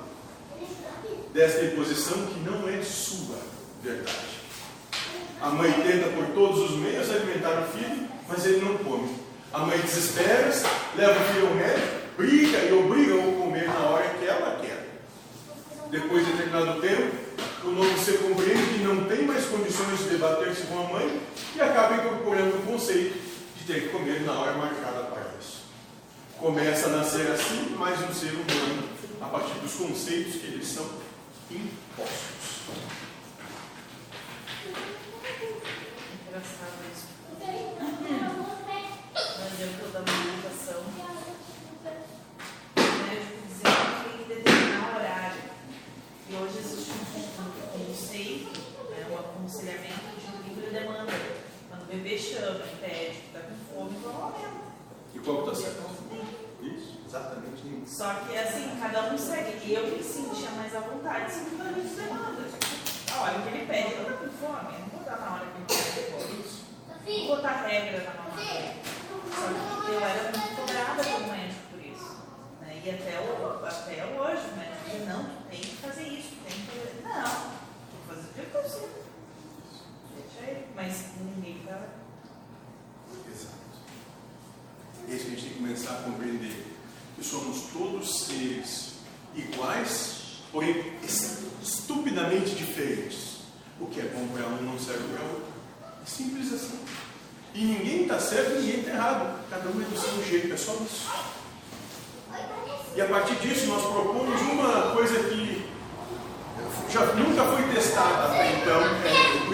desta 1.33 1.65
imposição 1.65 2.27
que 2.27 2.41
não 2.41 2.69
é 2.69 2.83
sua 2.83 3.39
verdade. 3.83 4.33
A 5.41 5.51
mãe 5.51 5.73
tenta 5.73 6.09
por 6.09 6.27
todos 6.35 6.71
os 6.71 6.77
meios 6.79 7.11
alimentar 7.11 7.63
o 7.63 7.79
filho, 7.79 8.09
mas 8.29 8.47
ele 8.47 8.65
não 8.65 8.79
come. 8.79 9.17
A 9.53 9.59
mãe 9.59 9.79
desespera, 9.79 10.53
leva 10.97 11.21
o 11.21 11.25
filho 11.33 11.49
ao 11.49 11.55
médico, 11.55 12.03
briga 12.17 12.59
e 12.59 12.73
obriga 12.73 13.15
o 13.17 13.29
a 13.29 13.43
comer 13.43 13.67
na 13.67 13.81
hora 13.81 14.09
que 14.09 14.25
ela 14.25 14.59
quer. 14.61 14.82
Depois 15.93 16.25
de 16.25 16.33
determinado 16.33 16.81
tempo, 16.81 17.15
o 17.65 17.71
novo 17.71 17.99
ser 18.03 18.17
compreende 18.23 18.79
que 18.79 18.79
não 18.79 19.05
tem 19.05 19.27
mais 19.27 19.45
condições 19.45 19.99
de 19.99 20.09
debater-se 20.09 20.63
com 20.63 20.81
a 20.81 20.85
mãe 20.85 21.21
e 21.55 21.61
acaba 21.61 21.97
incorporando 21.97 22.57
o 22.57 22.63
conceito 22.63 23.21
de 23.59 23.65
ter 23.67 23.83
que 23.83 23.89
comer 23.91 24.23
na 24.23 24.33
hora 24.33 24.53
marcada 24.55 25.03
para 25.03 25.35
isso. 25.39 25.65
Começa 26.39 26.87
a 26.87 26.97
nascer 26.97 27.31
assim 27.31 27.77
mais 27.77 28.01
um 28.09 28.15
ser 28.15 28.31
humano, 28.33 28.89
a 29.21 29.27
partir 29.27 29.53
dos 29.61 29.75
conceitos 29.75 30.37
que 30.37 30.47
eles 30.47 30.67
são 30.67 30.89
impostos. 31.51 32.63
Engraçado 36.27 36.73
isso. 36.91 37.07
No 39.39 39.47
exemplo 39.47 39.91
da 39.93 39.99
alimentação, 39.99 40.81
o 42.77 42.81
médico 42.81 43.37
dizendo 43.47 43.83
que 43.93 44.09
tem 44.09 44.17
que 44.17 44.35
determinar 44.35 44.89
o 44.89 44.97
horário. 44.97 45.53
E 46.31 46.35
hoje 46.35 46.59
existe 46.61 46.93
um 46.93 47.05
conceito, 47.87 48.59
né, 48.91 49.01
um 49.11 49.19
aconselhamento 49.19 50.09
de 50.19 50.49
livre 50.49 50.71
demanda. 50.71 51.13
Quando 51.69 51.82
o 51.82 51.82
bebê 51.93 52.19
chama, 52.19 52.61
pede, 52.81 53.19
está 53.27 53.41
com 53.41 53.55
fome, 53.69 53.97
então 53.99 54.13
aumenta. 54.13 54.73
E 55.15 55.19
qual 55.19 55.41
está 55.41 55.55
certo? 55.55 55.93
Isso, 56.63 57.01
exatamente 57.07 57.63
isso. 57.67 57.97
Só 57.97 58.15
que 58.15 58.39
assim, 58.39 58.79
cada 58.81 59.13
um 59.13 59.19
segue. 59.19 59.73
Eu 59.73 59.87
me 59.89 60.03
sentia 60.03 60.51
mais 60.53 60.75
à 60.75 60.81
vontade 60.81 61.31
segundo 61.31 61.63
a 61.63 61.71
livre 61.71 61.95
demanda. 61.95 62.49
A 63.13 63.21
hora 63.21 63.43
que 63.43 63.49
ele 63.49 63.67
pede, 63.67 63.93
eu 63.93 64.03
estou 64.03 64.17
com 64.17 64.29
fome, 64.41 64.75
eu 64.75 64.81
não 64.81 64.89
vou 64.89 65.05
dar 65.05 65.21
na 65.21 65.35
hora 65.35 65.47
que 65.47 65.59
ele 65.59 65.67
pede 65.67 66.13
fome. 66.13 66.33
Não 67.05 67.27
vou 67.27 67.37
botar 67.37 67.67
regra 67.67 68.05
na 68.05 68.23
mamadeira. 68.23 68.75
Só 69.35 69.83
que 69.85 69.91
eu 69.93 70.01
era 70.01 70.23
muito 70.23 70.57
cobrada 70.57 71.03
pelo 71.05 71.27
médico 71.27 71.61
por 71.71 71.81
isso. 71.85 72.17
Né? 72.61 72.83
E 72.85 72.91
até, 72.91 73.21
o, 73.21 73.67
até 73.67 74.07
hoje, 74.07 74.43
o 74.49 74.57
médico 74.57 74.91
diz, 74.91 75.09
não, 75.09 75.25
tu 75.25 75.43
tem 75.51 75.61
que 75.61 75.77
fazer 75.77 76.09
isso, 76.09 76.29
tu 76.31 76.45
tem 76.49 76.57
que 76.57 76.79
fazer. 76.79 77.03
Não, 77.03 77.33
vou 77.93 78.17
fazer 78.17 78.29
o 78.31 78.33
que 78.33 78.41
eu 78.41 78.63
consigo. 78.63 79.02
Mas 80.75 81.05
ninguém 81.21 81.61
tá. 81.67 81.79
Exato. 83.31 83.55
É 85.09 85.15
isso 85.15 85.25
que 85.25 85.33
a 85.33 85.35
gente 85.35 85.43
tem 85.43 85.53
que 85.53 85.59
começar 85.59 85.93
a 85.93 86.03
compreender. 86.03 86.67
Que 87.17 87.25
somos 87.25 87.69
todos 87.73 88.27
seres 88.27 88.95
iguais, 89.35 90.43
porém 90.51 90.99
estupidamente 91.03 92.55
diferentes. 92.55 93.43
O 93.81 93.87
que 93.87 94.01
é 94.01 94.05
bom 94.05 94.27
para 94.29 94.47
um 94.47 94.63
não 94.63 94.79
serve 94.79 95.05
para 95.15 95.25
outro. 95.25 95.53
É 96.03 96.07
simples 96.07 96.53
assim. 96.53 96.79
E 97.55 97.65
ninguém 97.65 98.03
está 98.03 98.19
certo 98.19 98.53
e 98.53 98.61
ninguém 98.61 98.81
está 98.81 98.93
errado. 98.93 99.45
Cada 99.51 99.69
um 99.69 99.83
é 99.83 99.85
do 99.85 99.99
seu 99.99 100.25
jeito, 100.25 100.53
é 100.53 100.57
só 100.57 100.73
isso. 100.75 101.11
E 102.95 103.01
a 103.01 103.07
partir 103.07 103.35
disso 103.37 103.67
nós 103.67 103.83
propomos 103.83 104.41
uma 104.41 104.93
coisa 104.93 105.19
que 105.25 105.71
já 106.91 107.07
nunca 107.15 107.45
foi 107.45 107.63
testada 107.75 108.25
até 108.25 108.53
então, 108.53 108.81
é, 108.81 109.12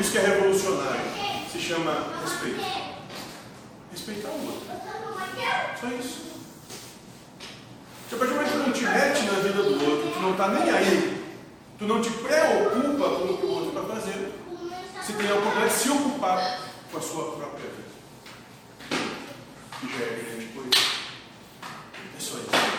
isso 0.09 0.13
que 0.13 0.19
é 0.19 0.23
revolucionário. 0.23 1.01
Se 1.53 1.61
chama 1.61 1.93
respeito. 2.23 2.65
Respeitar 3.93 4.29
o 4.31 4.47
outro. 4.47 4.67
Só 5.79 5.87
isso. 5.89 6.29
Se 8.09 8.15
a 8.15 8.19
partir 8.19 8.33
do 8.33 8.37
momento 8.37 8.53
que 8.53 8.59
tu 8.59 8.67
não 8.67 8.73
te 8.73 8.85
mete 8.85 9.23
na 9.25 9.41
vida 9.41 9.63
do 9.63 9.91
outro, 9.91 10.11
tu 10.11 10.21
não 10.21 10.33
está 10.33 10.49
nem 10.49 10.71
aí, 10.71 11.25
tu 11.79 11.85
não 11.85 12.01
te 12.01 12.09
preocupa 12.11 13.09
com 13.17 13.25
o 13.25 13.37
que 13.37 13.45
o 13.45 13.51
outro 13.51 13.69
está 13.69 13.83
fazendo, 13.83 14.33
você 14.97 15.13
tem 15.13 15.31
a 15.31 15.35
oportunidade 15.35 15.75
de 15.75 15.81
se 15.81 15.91
ocupar 15.91 16.61
com 16.91 16.99
a 16.99 17.03
sua 17.03 17.25
própria 17.33 17.69
vida. 17.69 17.89
Que 19.79 19.89
já 19.89 20.05
é 20.05 20.25
grande 20.25 20.47
coisa. 20.55 20.71
É 22.17 22.21
só 22.21 22.39
isso. 22.39 22.79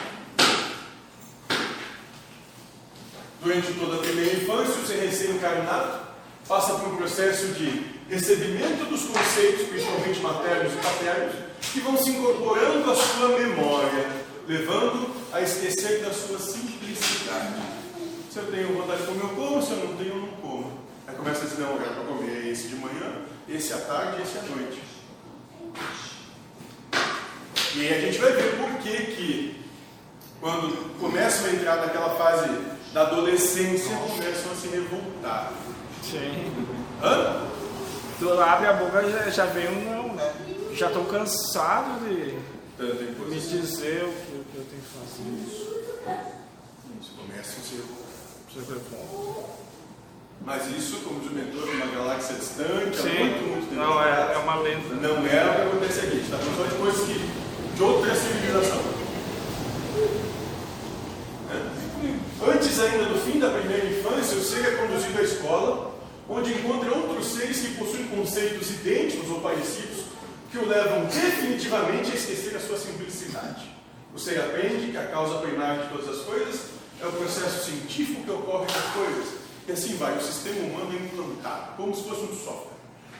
Durante 3.42 3.74
toda 3.74 3.96
a 3.98 4.00
primeira 4.00 4.36
infância, 4.36 4.82
o 4.82 4.88
ser 4.88 5.06
recém-encarnado 5.06 6.09
passa 6.49 6.73
por 6.73 6.93
um 6.93 6.97
processo 6.97 7.45
de 7.53 7.85
recebimento 8.09 8.83
dos 8.85 9.03
conceitos, 9.03 9.67
principalmente 9.67 10.19
maternos 10.19 10.73
e 10.73 10.77
paternos, 10.77 11.35
que 11.62 11.79
vão 11.79 11.95
se 11.95 12.09
incorporando 12.09 12.89
à 12.89 12.95
sua 12.95 13.38
memória, 13.38 14.09
levando 14.47 15.13
a 15.31 15.41
esquecer 15.41 15.99
da 15.99 16.12
sua 16.12 16.39
simplicidade. 16.39 17.53
Se 18.31 18.39
eu 18.39 18.47
tenho 18.51 18.73
vontade 18.73 19.01
de 19.01 19.07
comer, 19.07 19.21
eu 19.21 19.29
como, 19.29 19.62
se 19.62 19.71
eu 19.73 19.77
não 19.77 19.95
tenho, 19.95 20.09
eu 20.09 20.21
não 20.21 20.27
como. 20.41 20.79
Aí 21.07 21.15
começa 21.15 21.43
a 21.43 21.47
dizer, 21.47 21.62
não, 21.62 21.75
é 21.75 21.85
para 21.85 22.03
comer 22.03 22.47
esse 22.47 22.67
de 22.67 22.75
manhã, 22.77 23.21
esse 23.47 23.71
à 23.71 23.77
tarde 23.77 24.23
esse 24.23 24.39
à 24.39 24.41
noite. 24.41 24.81
E 27.75 27.81
aí 27.81 27.93
a 27.93 28.01
gente 28.01 28.17
vai 28.17 28.31
ver 28.31 28.57
por 28.57 28.71
que 28.79 28.97
que, 29.15 29.65
quando 30.41 30.99
começam 30.99 31.45
a 31.45 31.51
entrar 31.51 31.75
naquela 31.75 32.15
fase 32.15 32.49
da 32.91 33.01
adolescência, 33.01 33.95
começam 33.97 34.51
a 34.51 34.55
se 34.55 34.67
revoltar. 34.69 35.53
Sim. 36.10 36.52
Hã? 37.04 37.48
Tu 38.19 38.32
abre 38.41 38.67
a 38.67 38.74
boca 38.74 39.10
já, 39.10 39.30
já 39.30 39.45
vem 39.45 39.67
um 39.67 39.91
não, 39.91 40.15
né? 40.15 40.34
Já 40.74 40.88
estou 40.88 41.06
cansado 41.06 42.00
de 42.02 42.38
me 42.80 43.39
dizer 43.39 44.04
o 44.04 44.12
que, 44.12 44.36
o 44.36 44.45
que 44.45 44.58
eu 44.58 44.65
tenho 44.69 44.82
que 44.82 44.89
fazer. 44.98 45.30
Isso, 47.00 47.12
começam 47.15 47.41
a 47.41 47.63
se 47.63 47.76
revoltar. 47.76 48.10
Isso 48.50 48.74
é 48.74 48.95
bom. 48.95 49.60
Mas 50.45 50.67
isso, 50.67 50.98
como 51.02 51.19
o 51.19 51.32
mentor, 51.32 51.67
numa 51.67 51.86
galáxia 51.88 52.36
distante, 52.36 52.98
há 52.98 53.02
Sim. 53.02 53.19
muito, 53.19 53.48
muito 53.48 53.69
tempo 53.69 53.82
Não, 53.82 54.04
é, 54.04 54.34
é 54.34 54.38
uma 54.38 54.56
lenda. 54.56 54.95
Não 54.95 55.17
é 55.17 55.19
o 55.19 55.56
que 55.56 55.62
acontece 55.62 56.00
aqui. 56.00 56.17
Está 56.17 56.38
falando 56.38 56.69
de 56.69 56.78
coisas 56.78 57.06
que, 57.06 57.76
de 57.76 57.84
outra 57.84 58.15
civilização. 58.15 58.82
É. 61.52 62.52
Antes 62.52 62.80
ainda 62.80 63.06
do 63.06 63.19
fim 63.19 63.39
da 63.39 63.50
primeira 63.50 63.86
infância, 63.86 64.38
o 64.38 64.41
ser 64.41 64.65
é 64.65 64.72
conduzido 64.78 65.19
à 65.19 65.22
escola, 65.22 65.91
onde 66.30 66.54
encontra 66.54 66.94
outros 66.94 67.26
seres 67.34 67.60
que 67.60 67.74
possuem 67.74 68.08
conceitos 68.08 68.70
idênticos 68.70 69.30
ou 69.30 69.42
parecidos, 69.42 70.06
que 70.52 70.60
o 70.60 70.68
levam 70.68 71.06
definitivamente 71.06 72.12
a 72.12 72.15
esquecer 72.15 72.56
a 72.56 72.60
sua 72.60 72.78
simplicidade. 72.78 73.70
O 74.13 74.20
ser 74.20 74.39
aprende 74.39 74.92
que 74.92 74.98
a 74.98 75.08
causa 75.08 75.39
primária 75.39 75.84
de 75.84 75.89
todas 75.89 76.20
as 76.20 76.26
coisas 76.26 76.62
é 77.02 77.06
o 77.06 77.12
processo 77.12 77.65
científico 77.65 78.24
que 78.24 78.32
ocorre 78.32 78.65
nas 78.65 78.94
coisas. 78.94 79.39
E 79.68 79.72
assim 79.72 79.98
vai, 79.98 80.18
o 80.18 80.22
sistema 80.22 80.60
humano 80.62 80.92
é 80.94 81.04
implantado, 81.04 81.76
como 81.78 81.96
se 81.96 82.04
fosse 82.04 82.22
um 82.22 82.36
software, 82.36 82.78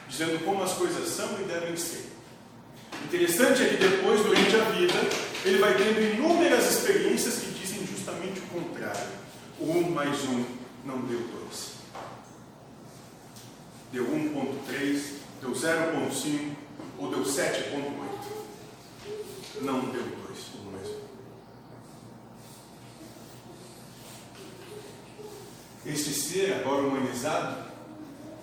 dizendo 0.08 0.44
como 0.44 0.62
as 0.62 0.72
coisas 0.72 1.08
são 1.08 1.28
e 1.40 1.44
devem 1.44 1.76
ser. 1.76 2.10
Interessante 3.04 3.62
é 3.62 3.68
que 3.68 3.76
depois, 3.76 4.20
durante 4.22 4.56
a 4.56 4.64
vida, 4.70 4.94
ele 5.44 5.58
vai 5.58 5.74
tendo 5.76 6.00
inúmeras 6.00 6.70
experiências 6.70 7.36
que 7.36 7.50
dizem 7.52 7.86
justamente 7.86 8.40
o 8.40 8.60
contrário. 8.60 9.20
1 9.60 9.90
mais 9.90 10.22
1 10.24 10.44
não 10.84 10.98
deu 11.02 11.18
2. 11.18 11.79
Deu 13.92 14.06
1.3, 14.06 15.02
deu 15.40 15.50
0.5 15.50 16.54
ou 16.98 17.10
deu 17.10 17.24
7.8. 17.24 18.30
Não 19.62 19.80
deu 19.90 20.02
2, 20.02 20.38
1 20.66 20.70
mais 20.70 20.88
1. 20.88 21.00
Este 25.86 26.14
ser, 26.14 26.52
agora 26.54 26.82
humanizado, 26.82 27.70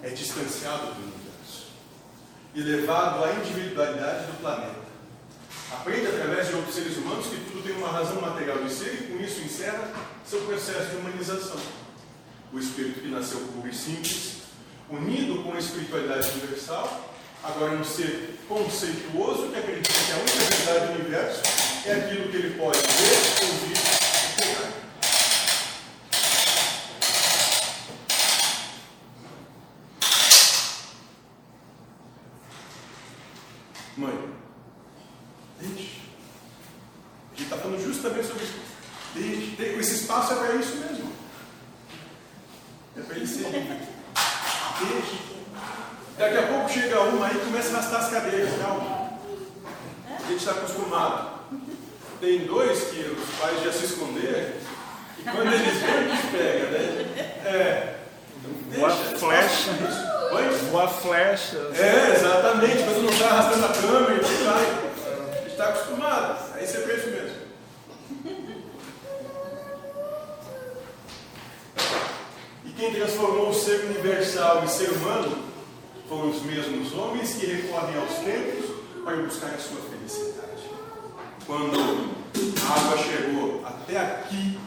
é 0.04 0.10
distanciado 0.10 0.94
do 0.94 1.02
universo 1.02 1.68
e 2.54 2.62
levado 2.62 3.24
à 3.24 3.34
individualidade 3.36 4.26
do 4.28 4.40
planeta. 4.40 4.88
Aprende 5.72 6.08
através 6.08 6.48
de 6.48 6.56
outros 6.56 6.76
seres 6.76 6.98
humanos 6.98 7.28
que 7.28 7.36
tudo 7.52 7.64
tem 7.64 7.76
uma 7.78 7.90
razão 7.90 8.22
material 8.22 8.64
de 8.64 8.74
ser 8.74 8.94
e 8.94 9.08
com 9.08 9.24
isso 9.24 9.42
encerra 9.42 9.92
seu 10.26 10.42
processo 10.42 10.90
de 10.92 10.96
humanização. 10.98 11.60
O 12.52 12.60
espírito 12.60 13.02
que 13.02 13.10
nasceu 13.10 13.40
puro 13.40 13.68
e 13.68 13.76
simples, 13.76 14.37
unido 14.90 15.44
com 15.44 15.54
a 15.54 15.60
espiritualidade 15.60 16.30
universal, 16.32 17.08
Agora, 17.44 17.74
um 17.74 17.84
ser 17.84 18.40
conceituoso 18.48 19.50
que 19.50 19.60
acredita 19.60 19.94
que 19.94 20.12
a 20.12 20.18
única 20.18 20.56
verdade 20.56 20.94
do 20.94 21.00
universo 21.00 21.42
é 21.86 21.94
aquilo 21.94 22.30
que 22.30 22.38
ele 22.38 22.58
pode 22.58 22.78
ver, 22.80 23.46
ouvir 23.46 23.78
e 23.78 24.42
pegar. 24.42 24.74
Mãe, 33.96 34.30
deixe. 35.62 36.02
A 37.32 37.36
gente 37.36 37.44
está 37.44 37.58
falando 37.58 37.84
justamente 37.84 38.28
sobre 38.28 38.44
isso. 38.44 38.58
Esse 39.80 40.02
espaço 40.02 40.34
é 40.34 40.36
para 40.36 40.56
isso 40.56 40.76
mesmo. 40.76 41.14
É 42.98 43.02
para 43.02 43.16
ele 43.16 43.28
ser 43.28 43.97
Daqui 46.18 46.38
a 46.38 46.44
pouco 46.44 46.70
chega 46.70 47.00
uma 47.02 47.28
aí 47.28 47.36
e 47.36 47.40
começa 47.40 47.70
a 47.70 47.80
arrastar 47.80 48.02
as 48.02 48.12
cadeiras. 48.12 48.50
Calma. 48.62 49.12
A 50.08 50.30
gente 50.30 50.40
está 50.40 50.52
acostumado. 50.52 51.38
Tem 52.20 52.46
dois 52.46 52.84
que 52.86 53.00
os 53.00 53.40
pais 53.40 53.64
já 53.64 53.72
se 53.72 53.86
esconderam. 53.86 54.54
E 55.20 55.24
quando 55.24 55.54
eles 55.54 55.78
vêm, 55.78 55.96
eles 55.96 56.26
pegam, 56.32 56.72
né? 56.72 57.16
É. 57.46 57.96
Voa 58.78 58.90
flecha. 58.90 59.72
Oi? 60.32 60.50
Voa 60.72 60.88
flecha. 60.88 61.58
É, 61.76 62.16
exatamente. 62.16 62.84
Quando 62.84 63.04
não 63.04 63.10
está 63.10 63.26
arrastando 63.28 63.66
a 63.66 63.70
câmera. 63.70 64.14
A 64.14 65.36
gente 65.38 65.48
está 65.50 65.70
acostumado. 65.70 66.54
Aí 66.56 66.68
você 66.68 66.78
isso 66.78 67.10
mesmo. 67.10 67.27
Quem 72.78 72.94
transformou 72.94 73.50
o 73.50 73.54
ser 73.54 73.86
universal 73.86 74.64
em 74.64 74.68
ser 74.68 74.92
humano 74.92 75.44
foram 76.08 76.30
os 76.30 76.44
mesmos 76.44 76.94
homens 76.94 77.34
que 77.34 77.48
recorrem 77.48 77.98
aos 77.98 78.14
tempos 78.20 78.76
para 79.04 79.18
buscar 79.18 79.48
a 79.48 79.58
sua 79.58 79.82
felicidade. 79.82 80.62
Quando 81.46 81.76
a 81.76 82.74
água 82.74 83.04
chegou 83.04 83.66
até 83.66 83.98
aqui, 83.98 84.60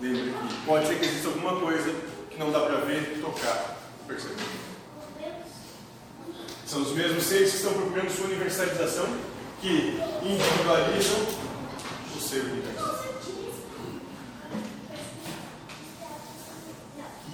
lembre 0.00 0.32
que 0.32 0.54
pode 0.64 0.86
ser 0.86 0.98
que 0.98 1.06
exista 1.06 1.28
alguma 1.28 1.60
coisa 1.60 1.92
que 2.30 2.38
não 2.38 2.52
dá 2.52 2.60
para 2.60 2.76
ver, 2.82 3.20
tocar, 3.20 3.78
perceber. 4.06 4.36
São 6.66 6.82
os 6.82 6.92
mesmos 6.92 7.24
seres 7.24 7.50
que 7.50 7.56
estão 7.56 7.72
procurando 7.72 8.10
sua 8.10 8.26
universalização, 8.26 9.06
que 9.60 9.98
individualizam 10.22 11.26
o 12.16 12.20
ser 12.20 12.42
universal. 12.42 13.07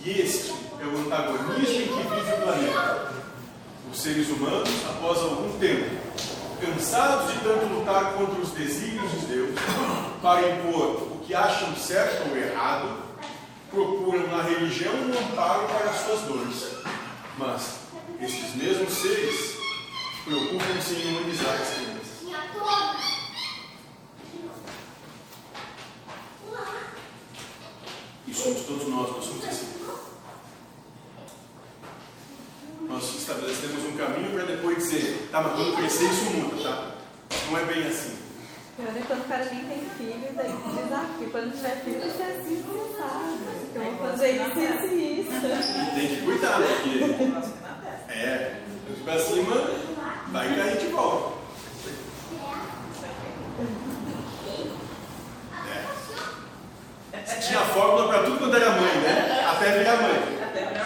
E 0.04 0.20
este 0.20 0.52
é 0.82 0.84
o 0.84 0.98
antagonismo 0.98 1.64
em 1.64 1.86
que 1.86 2.14
vive 2.14 2.32
o 2.34 2.42
planeta. 2.42 3.14
Os 3.90 4.02
seres 4.02 4.28
humanos, 4.28 4.68
após 4.90 5.18
algum 5.18 5.58
tempo, 5.58 5.96
cansados 6.60 7.32
de 7.32 7.40
tanto 7.40 7.72
lutar 7.72 8.12
contra 8.12 8.38
os 8.38 8.50
desígnios 8.50 9.10
de 9.12 9.26
Deus, 9.26 9.58
para 10.20 10.46
impor 10.50 11.04
o 11.10 11.22
que 11.26 11.34
acham 11.34 11.74
certo 11.74 12.28
ou 12.28 12.36
errado, 12.36 12.98
procuram 13.70 14.26
na 14.26 14.42
religião 14.42 14.92
um 14.92 15.18
amparo 15.18 15.66
para 15.68 15.88
as 15.88 15.96
suas 16.00 16.20
dores. 16.20 16.70
Mas 17.38 17.76
estes 18.20 18.54
mesmos 18.56 18.92
seres 18.92 19.56
preocupam-se 20.22 20.94
em 20.96 21.16
humanizar 21.16 21.54
as 21.54 21.68
crianças. 21.70 22.04
E 28.26 28.34
somos 28.34 28.62
todos 28.66 28.88
nós, 28.88 29.10
nós 29.10 29.24
somos 29.24 29.44
assim. 29.46 29.93
Nós 32.88 33.14
estabelecemos 33.16 33.84
um 33.84 33.96
caminho 33.96 34.30
para 34.32 34.44
depois 34.44 34.76
dizer, 34.78 35.28
tá, 35.30 35.40
mas 35.40 35.52
quando 35.54 35.76
crescer 35.76 36.04
isso 36.04 36.24
muda, 36.30 36.62
tá? 36.62 36.90
Não 37.50 37.58
é 37.58 37.64
bem 37.64 37.86
assim. 37.86 38.16
Eu 38.78 38.86
quando 39.06 39.20
o 39.20 39.28
cara 39.28 39.44
nem 39.44 39.64
tem 39.66 39.88
filho, 39.96 40.32
daí 40.34 40.48
diz, 40.48 40.92
ah, 40.92 41.06
porque 41.16 41.30
quando 41.30 41.52
tiver 41.54 41.80
filho, 41.84 42.00
você 42.00 42.22
é 42.22 42.40
assim, 42.40 42.64
você 42.66 42.98
sabe. 42.98 43.38
Eu 43.74 43.82
vou 43.96 44.08
fazer 44.08 44.30
isso 44.32 44.94
e 44.94 45.20
isso. 45.20 45.94
Tem 45.94 46.08
que 46.08 46.22
cuidar, 46.24 46.58
porque. 46.60 48.12
É, 48.12 48.60
para 49.04 49.18
cima, 49.20 49.70
vai 50.32 50.56
cair 50.56 50.78
de 50.78 50.86
volta. 50.88 51.34
É. 57.12 57.22
Tinha 57.40 57.60
fórmula 57.60 58.08
para 58.08 58.22
tudo 58.24 58.38
quando 58.38 58.56
era 58.56 58.70
mãe, 58.70 58.94
né? 59.00 59.46
Até 59.50 59.78
virar 59.78 59.96
mãe. 60.02 60.34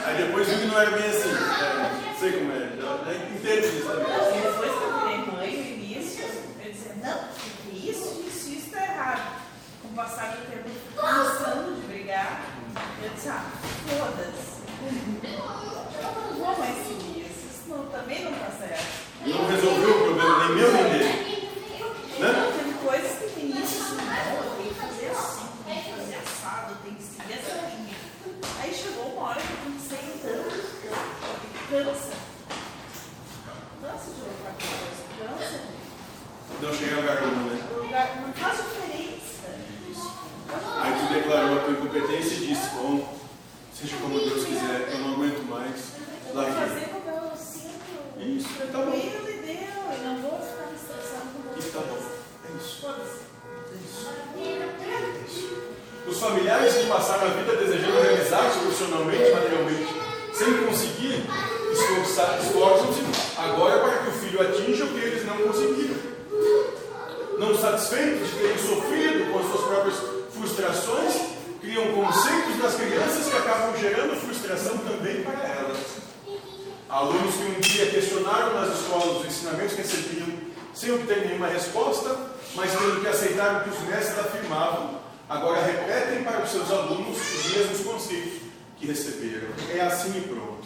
Aí 0.05 0.17
depois 0.27 0.49
viu 0.49 0.59
que 0.59 0.67
não 0.67 0.81
era 0.81 0.91
bem 0.91 1.05
assim. 1.11 1.31
É, 1.31 2.15
sei 2.19 2.33
como 2.33 2.53
é, 2.53 2.71
já, 2.81 3.05
já 3.05 3.15
entendo 3.15 3.67
isso 3.67 3.87
também. 3.87 4.07
E 4.39 4.41
depois 4.43 4.71
que 4.73 4.83
eu 4.85 4.99
virei 4.99 5.17
mãe, 5.27 5.57
no 5.57 5.85
início, 5.85 6.25
eu 6.65 6.73
dizia, 6.73 6.95
não, 7.03 7.19
porque 7.29 7.91
isso, 7.91 8.25
isso, 8.27 8.49
isso 8.51 8.67
está 8.67 8.83
errado. 8.85 9.43
Com 9.83 9.89
o 9.89 9.93
passar 9.95 10.37
do 10.37 10.51
tempo, 10.51 10.71
cansando 10.97 11.75
de 11.81 11.87
brigar, 11.87 12.43
eu 13.03 13.11
disse, 13.11 13.29
ah, 13.29 13.45
foda-se. 13.87 14.59
Eu 15.21 16.13
não 16.15 16.39
vou 16.39 16.59
mais 16.59 16.77
seguir 16.87 17.21
isso, 17.27 17.47
isso 17.53 17.69
não, 17.69 17.87
também 17.87 18.25
não 18.25 18.33
está 18.33 18.51
certo. 18.59 18.87
Não 19.27 19.47
resolveu 19.47 19.91
o 19.91 20.05
problema, 20.05 20.39
nem 20.47 20.57
meu 20.57 20.73
nem 20.73 20.85
dele. 20.85 21.49
Né? 22.19 22.53
Tem 22.65 22.73
coisas 22.89 23.13
que 23.19 23.41
no 23.41 23.51
início, 23.51 23.83
assim, 23.83 23.97
não, 23.97 24.45
eu 24.45 24.51
tenho 24.57 24.69
que 24.75 24.81
fazer 24.81 25.11
assim, 25.11 25.47
tem 25.67 25.83
que 25.83 25.91
fazer 25.91 26.17
assado, 26.17 26.77
tem 26.85 26.95
que 26.95 27.03
seguir 27.03 27.33
essa 27.35 27.55
linha. 27.67 27.97
Aí 28.61 28.75
chegou 28.75 29.05
uma 29.13 29.29
hora 29.31 29.41
que 29.41 29.53
eu 29.53 29.59
pensei 29.73 30.05
tanto, 30.23 30.57
tanto, 30.83 31.47
cansa. 31.71 32.17
Cansa 33.81 34.11
de 34.15 34.21
lutar 34.21 34.53
com 34.55 34.67
coisa, 34.79 35.03
cansa. 35.39 35.61
Não 36.63 36.73
cheguei 36.75 36.97
ao 36.97 37.03
garoto, 37.03 37.37
né? 37.37 37.69
O 37.71 37.83
lugar 37.83 38.07
não 38.27 38.33
faz 38.33 38.57
diferença. 38.59 39.47
Aí 40.81 40.93
tu 40.99 41.13
declarou 41.15 41.59
a 41.59 41.63
tua 41.63 41.73
incompetência 41.73 42.35
e 42.35 42.47
disse, 42.47 42.69
bom, 42.75 43.19
seja 43.75 43.97
como 43.99 44.19
Deus 44.19 44.45
quiser, 44.45 44.89
eu 44.93 44.99
não 44.99 45.13
aguento 45.15 45.43
mais. 45.49 45.77
Eu 46.27 46.35
vou 46.35 46.43
Larguei. 46.43 46.69
fazer 46.69 46.87
como 46.89 47.09
eu 47.17 47.37
sinto 47.37 48.19
Isso, 48.19 48.49
tá 48.59 48.79
bom. 48.79 48.91
tranquilo 48.91 49.29
e 49.29 49.33
deu. 49.47 49.93
Eu 49.93 49.99
não 50.05 50.17
vou 50.23 50.41
ficar 50.41 50.67
me 50.67 50.77
estressando 50.77 51.29
com 51.33 51.59
Isso 51.59 51.69
outras 51.69 51.73
tá 51.73 51.81
bom. 51.81 51.95
coisas. 51.95 52.13
É 52.45 52.57
isso. 52.59 52.81
Foda-se. 52.81 53.29
Os 56.09 56.19
familiares 56.21 56.75
que 56.75 56.87
passaram 56.87 57.27
a 57.27 57.31
vida 57.35 57.57
desejando 57.57 58.01
realizar-se 58.01 58.59
profissionalmente, 58.61 59.31
materialmente, 59.31 59.87
sem 60.33 60.65
conseguir, 60.67 61.23
esforçar- 61.73 62.39
esforçam-se 62.43 63.03
agora 63.37 63.79
para 63.81 63.99
que 63.99 64.09
o 64.09 64.13
filho 64.13 64.41
atinja 64.41 64.85
o 64.85 64.89
que 64.89 64.99
eles 65.01 65.27
não 65.27 65.37
conseguiram. 65.37 65.97
Não 67.39 67.57
satisfeitos 67.59 68.27
de 68.31 68.37
terem 68.37 68.59
sofrido 68.59 69.31
com 69.33 69.39
as 69.39 69.47
suas 69.47 69.65
próprias 69.67 69.97
frustrações, 70.33 71.15
criam 71.61 71.93
conceitos 71.93 72.57
das 72.63 72.75
crianças 72.75 73.29
que 73.29 73.37
acabam 73.37 73.77
gerando 73.79 74.17
frustração 74.21 74.79
também 74.79 75.23
para 75.23 75.47
elas. 75.47 75.77
Alunos 76.89 77.35
que 77.35 77.43
um 77.45 77.61
dia 77.61 77.91
questionaram 77.91 78.55
nas 78.55 78.81
escolas 78.81 79.19
os 79.21 79.27
ensinamentos 79.27 79.75
que 79.75 79.83
recebiam 79.83 80.27
sem 80.79 80.93
obter 80.93 81.27
nenhuma 81.27 81.49
resposta, 81.49 82.17
mas 82.55 82.71
tendo 82.71 83.01
que 83.01 83.09
aceitar 83.09 83.57
o 83.57 83.65
que 83.65 83.71
os 83.71 83.81
mestres 83.89 84.19
afirmavam, 84.19 85.01
agora 85.29 85.61
repetem 85.63 86.23
para 86.23 86.43
os 86.45 86.51
seus 86.51 86.71
alunos 86.71 87.19
os 87.19 87.53
mesmos 87.53 87.81
conceitos 87.81 88.43
que 88.77 88.87
receberam. 88.87 89.49
É 89.75 89.81
assim 89.81 90.17
e 90.19 90.21
pronto. 90.21 90.59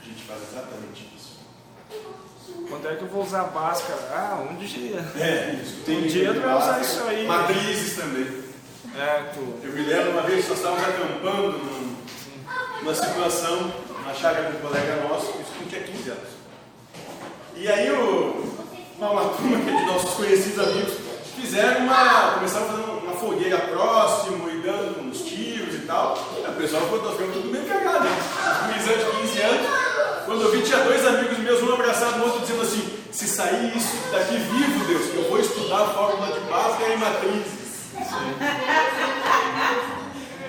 A 0.00 0.04
gente 0.04 0.22
faz 0.24 0.40
exatamente 0.52 1.10
isso. 1.16 1.38
Quando 2.68 2.88
é 2.88 2.96
que 2.96 3.02
eu 3.02 3.08
vou 3.08 3.22
usar 3.24 3.44
Bhaskara? 3.44 3.98
Ah, 4.12 4.46
um 4.50 4.56
dia. 4.56 5.04
É 5.16 5.60
isso. 5.62 5.90
Um 5.90 6.02
dia 6.06 6.32
vai 6.34 6.56
usar 6.58 6.80
isso 6.80 7.02
aí. 7.04 7.26
Matrizes 7.26 7.96
também. 7.96 8.44
É, 8.96 9.30
tu. 9.34 9.40
Eu 9.62 9.72
me 9.72 9.82
lembro 9.82 10.10
uma 10.12 10.22
vez 10.22 10.44
que 10.44 10.50
nós 10.50 10.58
estávamos 10.58 10.84
acampando 10.88 11.58
num- 11.58 11.96
numa 12.80 12.94
situação, 12.94 13.72
na 14.04 14.14
chácara 14.14 14.50
de 14.50 14.56
um 14.58 14.60
colega 14.60 14.96
nosso, 15.08 15.32
isso 15.40 15.68
tinha 15.68 15.82
15 15.82 16.10
anos. 16.10 16.28
E 17.56 17.68
aí 17.68 17.90
o, 17.90 18.44
uma, 18.98 19.10
uma 19.10 19.28
turma 19.30 19.56
de 19.56 19.86
nossos 19.86 20.10
conhecidos 20.14 20.58
amigos 20.58 20.94
fizeram 21.40 21.84
uma. 21.84 22.32
começaram 22.34 22.66
a 22.66 22.68
fazer 22.68 22.82
uma 22.82 23.12
fogueira 23.12 23.58
próximo 23.58 24.50
e 24.50 24.58
dando 24.58 25.08
uns 25.08 25.22
tiros 25.22 25.74
e 25.74 25.78
tal. 25.86 26.18
Aí 26.44 26.50
o 26.50 26.56
pessoal 26.56 26.82
ficou 26.82 27.00
tudo 27.00 27.50
meio 27.50 27.64
cagado, 27.64 28.04
né? 28.04 28.16
Gurizão 28.66 28.96
de 28.96 29.28
15 29.28 29.42
anos. 29.42 29.66
Quando 30.26 30.42
eu 30.42 30.50
vi, 30.52 30.62
tinha 30.62 30.78
dois 30.78 31.06
amigos 31.06 31.38
meus, 31.38 31.62
um 31.62 31.72
abraçado 31.72 32.18
no 32.18 32.24
outro, 32.24 32.40
dizendo 32.40 32.62
assim: 32.62 32.98
se 33.12 33.26
sair 33.26 33.76
isso 33.76 33.96
daqui 34.10 34.36
vivo, 34.36 34.84
Deus, 34.86 35.10
que 35.10 35.16
eu 35.16 35.28
vou 35.28 35.38
estudar 35.38 35.82
a 35.82 35.88
fórmula 35.88 36.32
de 36.32 36.40
Bhaskara 36.40 36.92
e 36.92 36.96
matrizes. 36.96 37.64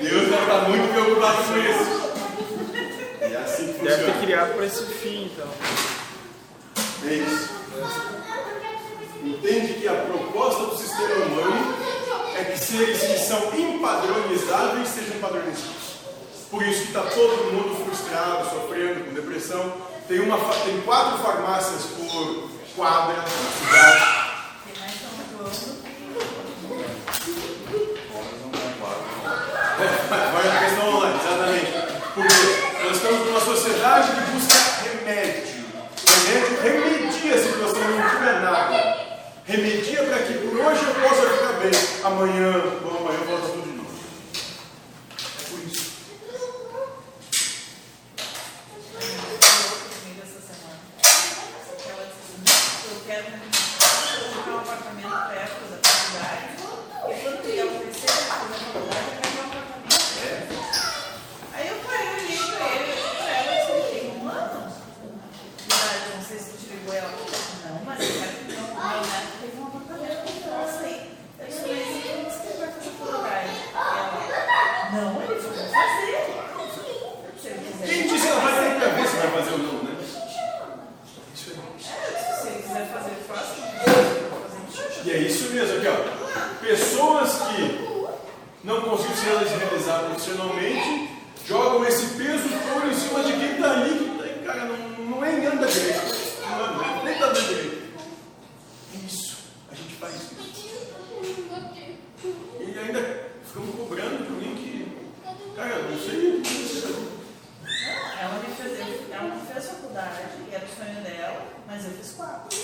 Deus 0.02 0.30
vai 0.30 0.42
estar 0.42 0.70
muito 0.70 0.92
preocupado 0.92 1.44
com 1.44 1.58
isso. 1.58 2.15
É 3.36 3.38
assim 3.44 3.74
que 3.74 3.84
Deve 3.84 3.88
ter 3.90 3.96
funciona. 3.98 4.22
criado 4.22 4.54
para 4.56 4.66
esse 4.66 4.86
fim, 4.86 5.26
então. 5.34 5.48
É 7.06 7.14
isso. 7.16 7.50
Entende 9.22 9.74
que 9.74 9.88
a 9.88 9.94
proposta 9.94 10.66
do 10.68 10.78
sistema 10.78 11.26
humano 11.26 11.76
é 12.38 12.44
que 12.46 12.58
seres 12.58 13.00
que 13.02 13.20
são 13.20 13.54
impadronizáveis 13.54 14.88
sejam 14.88 15.20
padronizados. 15.20 15.96
Por 16.50 16.64
isso 16.64 16.82
que 16.84 16.88
está 16.88 17.02
todo 17.02 17.52
mundo 17.52 17.84
frustrado, 17.84 18.50
sofrendo 18.50 19.04
com 19.04 19.14
depressão. 19.14 19.74
Tem, 20.08 20.20
uma, 20.22 20.38
tem 20.64 20.80
quatro 20.82 21.18
farmácias 21.24 21.82
por 21.98 22.50
quadra 22.76 23.16
na 23.18 23.24
cidade. 23.28 24.06
Tem 24.66 24.76
mais. 24.80 24.96
Vai 30.34 30.48
na 30.48 30.60
questão 30.60 30.88
online, 30.96 31.20
exatamente. 31.20 31.72
Porque 32.14 32.84
nós 32.86 32.96
estamos 32.96 33.26
numa 33.86 34.02
sociedade 34.02 34.12
que 34.12 34.22
busca 34.32 34.58
remédio. 34.84 35.66
Remédio 36.26 36.58
remedia 36.62 37.36
a 37.36 37.38
situação, 37.38 37.82
não 37.82 38.10
cura 38.10 38.40
nada. 38.40 38.78
Remedia 39.46 40.04
para 40.04 40.20
que 40.24 40.34
por 40.34 40.58
hoje 40.60 40.82
eu 40.86 40.94
possa 40.96 41.30
ficar 41.30 41.54
bem. 41.60 41.72
Amanhã, 42.04 42.52
bom, 42.82 42.98
amanhã 42.98 43.20
volta 43.28 43.48
tudo 43.50 43.62
de 43.62 43.78
novo. 43.78 43.96
É 45.14 45.44
por 45.50 45.60
isso. 45.60 45.86
comigo 50.02 50.22
essa 50.24 50.42
semana. 50.42 50.82
Ela 51.86 52.04
disse 52.08 52.26
assim, 52.26 52.42
eu 52.90 52.98
quero 53.06 53.26
comprar 54.34 54.54
um 54.54 54.60
apartamento 54.60 55.18
perto 55.30 55.62
da 55.70 55.78
faculdade. 55.90 56.46
E 57.08 57.14
quando 57.22 57.38
criar 57.44 57.66
o 57.66 57.68
terceiro 57.70 58.18
ano 58.34 58.50
da 58.50 58.58
faculdade, 58.58 59.06
eu 59.06 59.18
quero 59.22 59.36
um 59.38 59.46
apartamento. 59.46 60.54
Aí 61.54 61.66
eu 61.68 61.76
parei, 61.86 62.08
olhei 62.18 62.38
pra 62.58 62.68
ele, 62.76 62.94
pra 63.16 63.30
ela 63.30 63.52
e 63.52 63.58
disse, 63.60 63.72
ele 63.72 63.86
tem 64.00 64.06
um 64.20 64.28
ano. 64.28 64.60
de 65.56 65.64
idade, 65.66 66.06
não 66.16 66.24
sei 66.26 66.38
se 66.40 66.46
tu 66.50 66.58
te 66.58 66.66
ligou 66.74 66.94
ela. 66.94 67.12
Não, 67.66 67.78
mas 67.86 68.00
eu 68.02 68.06
quero 68.08 68.34
que 68.36 68.44
meu 68.52 68.66
meu 68.66 69.02
neto 69.06 69.32
tenha 69.40 69.54
um 69.56 69.68
apartamento. 69.68 70.46
Eu 70.46 70.68
sei. 70.82 70.96
Eu 71.40 71.46
disse, 71.48 71.62
mas 71.62 71.74
como 72.04 72.26
que 72.26 72.32
você 72.32 72.52
vai 72.58 72.70
fazer 72.74 72.92
faculdade? 72.98 73.50
Ela, 73.76 74.04
não, 74.92 75.22
ele 75.22 75.36
falou, 75.42 75.58
vou 75.58 75.68
fazer. 75.72 76.16
Se 77.42 77.48
ele 77.48 77.60
quiser. 77.66 77.86
Quem 77.88 78.00
disse 78.08 78.26
que 78.26 78.32
ela 78.32 78.42
vai 78.42 78.54
ter 78.56 78.70
que 78.74 78.80
ver 78.96 79.08
se 79.08 79.16
vai 79.16 79.30
fazer 79.32 79.52
ou 79.52 79.58
não, 79.60 79.84
né? 79.84 79.92
Isso 81.34 81.50
aí. 81.50 81.56
É, 81.86 82.42
se 82.42 82.48
ele 82.48 82.62
quiser 82.64 82.86
fazer, 82.92 83.16
faça. 83.28 83.54
Se 83.56 83.60
ele 83.62 83.70
quiser 83.72 84.30
fazer, 84.30 85.06
E 85.06 85.12
é 85.12 85.18
isso 85.20 85.44
mesmo 85.54 85.78
aqui, 85.78 85.88
ó. 85.88 85.98
Pessoas 86.60 87.32
que 87.48 87.64
não 88.64 88.82
conseguem 88.82 89.16
se 89.48 89.56
realizar 89.56 90.00
profissionalmente 90.00 91.10
jogam 91.48 91.86
esse 91.86 92.06
peso 92.16 92.50
todo 92.50 92.88
em 92.90 92.96
cima 92.96 93.24
de 93.24 93.34
quem 93.34 93.52
está 93.54 93.72
ali, 93.72 93.94
que 94.00 94.06
tá, 94.18 94.54
cara, 94.54 94.66
não, 94.66 94.78
não 95.06 95.24
é 95.24 95.34
engano 95.34 95.62
da 95.62 95.68
direita. 95.68 96.02
Não, 96.50 96.74
não, 96.78 97.04
nem 97.04 97.14
está 97.14 97.28
dando 97.28 97.48
direito. 97.48 97.94
Isso. 99.06 99.38
A 99.72 99.76
gente 99.76 99.94
faz 99.96 100.16
isso. 100.16 100.36
E 102.60 102.80
ainda 102.80 103.30
ficamos 103.46 103.76
cobrando 103.76 104.24
de 104.26 104.34
alguém 104.34 104.56
que, 104.56 104.88
cara, 105.56 105.76
eu 105.76 105.92
não 105.92 106.00
sei 106.00 106.38
o 106.38 106.42
que 106.42 106.50
você 106.50 106.78
está 106.80 106.90
Ela 108.22 108.40
me 108.40 108.56
fez, 108.56 109.12
ela 109.12 109.28
não 109.28 109.46
fez 109.46 109.66
faculdade, 109.68 110.22
e 110.50 110.56
era 110.56 110.66
o 110.66 110.68
sonho 110.68 111.02
dela, 111.04 111.46
mas 111.68 111.86
eu 111.86 111.92
fiz 111.92 112.12
quatro. 112.14 112.58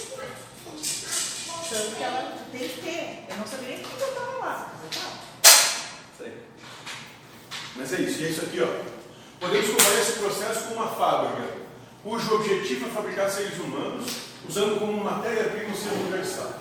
Tanto 1.70 1.96
que 1.96 2.04
ela 2.04 2.34
tem 2.52 2.68
que 2.68 2.82
ter. 2.82 3.26
Eu 3.30 3.38
não 3.38 3.48
sabia 3.48 3.70
nem 3.70 3.78
que 3.78 3.86
eu 3.86 4.08
estava 4.08 4.38
lá, 4.40 4.74
mas 4.74 4.84
eu 4.84 4.90
estava. 4.90 5.16
Isso 6.14 6.24
aí. 6.24 6.34
Mas 7.76 7.94
é 7.94 8.02
isso, 8.02 8.22
e 8.22 8.26
é 8.26 8.30
isso 8.30 8.42
aqui, 8.42 8.60
ó. 8.62 8.68
Podemos 9.40 9.70
comparar 9.70 10.02
esse 10.02 10.12
processo 10.14 10.68
com 10.68 10.74
uma 10.76 10.90
fábrica, 10.90 11.48
cujo 12.04 12.36
objetivo 12.36 12.88
é 12.88 12.90
fabricar 12.90 13.30
seres 13.30 13.58
humanos, 13.58 14.12
usando 14.48 14.80
como 14.80 15.04
matéria-prima 15.04 15.74
o 15.74 15.78
ser 15.78 15.94
universal. 15.94 16.52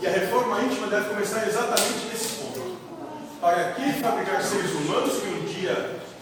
E 0.00 0.06
a 0.06 0.10
reforma 0.10 0.60
íntima 0.60 0.88
deve 0.88 1.08
começar 1.08 1.46
exatamente 1.48 2.06
nesse 2.10 2.28
ponto. 2.34 2.76
Para 3.40 3.72
que 3.72 3.92
fabricar 3.94 4.42
seres 4.42 4.70
humanos 4.72 5.18
que 5.20 5.28
um 5.28 5.46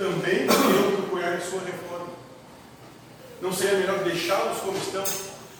também 0.01 0.45
irão 0.45 0.97
procurar 0.97 1.39
sua 1.43 1.61
reforma? 1.61 2.09
Não 3.43 3.53
seria 3.53 3.81
melhor 3.81 4.03
deixá-los 4.03 4.59
como 4.61 4.79
estão? 4.79 5.05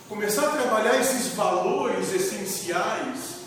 Começar 0.09 0.47
a 0.47 0.57
trabalhar 0.57 0.99
esses 0.99 1.35
valores 1.35 2.11
essenciais 2.11 3.41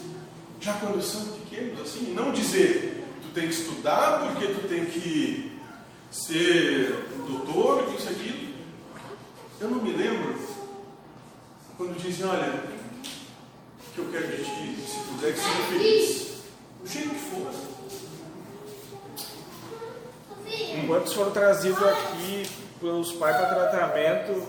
já 0.61 0.73
quando 0.75 1.03
são 1.03 1.27
pequenos, 1.27 1.81
assim, 1.81 2.11
e 2.11 2.15
não 2.15 2.33
dizer 2.33 3.05
tu 3.21 3.29
tem 3.35 3.49
que 3.49 3.55
estudar 3.55 4.21
porque 4.21 4.47
tu 4.47 4.69
tem 4.69 4.87
que 4.87 5.61
ser 6.13 7.09
doutor, 7.27 7.93
isso 7.99 8.09
aquilo. 8.09 8.55
Eu 9.61 9.71
não 9.71 9.83
me 9.83 9.93
lembro 9.93 10.39
quando 11.77 12.01
dizem, 12.01 12.25
olha, 12.25 12.63
o 13.81 13.93
que 13.95 13.99
eu 13.99 14.09
quero 14.13 14.29
de 14.29 14.45
ti, 14.45 14.87
se 14.87 14.99
puder 15.09 15.33
que 15.33 15.41
seja 15.41 15.63
feliz. 15.71 16.35
Do 16.81 16.89
jeito 16.89 17.11
que 17.11 17.31
for. 17.31 17.74
Enquanto 20.83 21.15
foram 21.15 21.31
trazidos 21.31 21.83
aqui 21.83 22.49
pelos 22.81 23.13
pais 23.13 23.37
para 23.37 23.55
tratamento, 23.69 24.43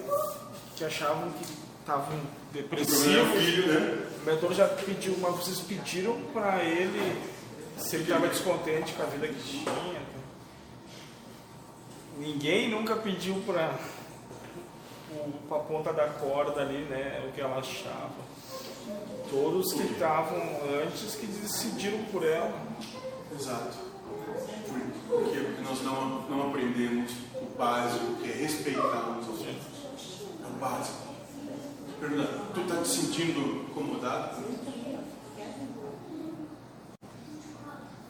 que 0.75 0.83
achavam 0.83 1.31
que 1.31 1.45
estavam 1.79 2.19
depressivos, 2.51 3.43
filho, 3.43 3.67
né? 3.67 4.07
o 4.21 4.25
mentor 4.25 4.53
já 4.53 4.67
pediu, 4.67 5.15
mas 5.19 5.35
vocês 5.35 5.59
pediram 5.59 6.19
para 6.33 6.63
ele 6.63 7.21
se 7.77 7.95
ele 7.95 8.03
estava 8.03 8.27
descontente 8.27 8.93
com 8.93 9.03
a 9.03 9.05
vida 9.05 9.27
que 9.27 9.35
tinha. 9.35 10.01
Ninguém 12.17 12.69
nunca 12.69 12.95
pediu 12.95 13.35
para 13.45 13.75
a 15.51 15.59
ponta 15.59 15.93
da 15.93 16.07
corda 16.07 16.61
ali, 16.61 16.85
né, 16.85 17.23
o 17.27 17.31
que 17.33 17.41
ela 17.41 17.59
achava. 17.59 18.25
Todos 19.29 19.73
que 19.73 19.83
estavam 19.83 20.39
antes 20.81 21.15
que 21.15 21.25
decidiram 21.27 22.03
por 22.05 22.25
ela. 22.25 22.53
Exato. 23.38 23.85
Por 25.15 25.32
quê? 25.32 25.39
Porque 25.39 25.62
nós 25.62 25.82
não, 25.84 26.21
não 26.30 26.49
aprendemos 26.49 27.12
o 27.36 27.45
básico, 27.58 28.15
que 28.21 28.30
é 28.32 28.34
respeitar 28.36 28.82
aos 28.82 29.28
outros. 29.28 29.47
É 29.47 30.47
o 30.47 30.60
básico. 30.60 31.06
Pergunta, 31.99 32.28
tu 32.54 32.62
está 32.62 32.82
te 32.82 32.88
sentindo 32.88 33.39
incomodado? 33.69 34.43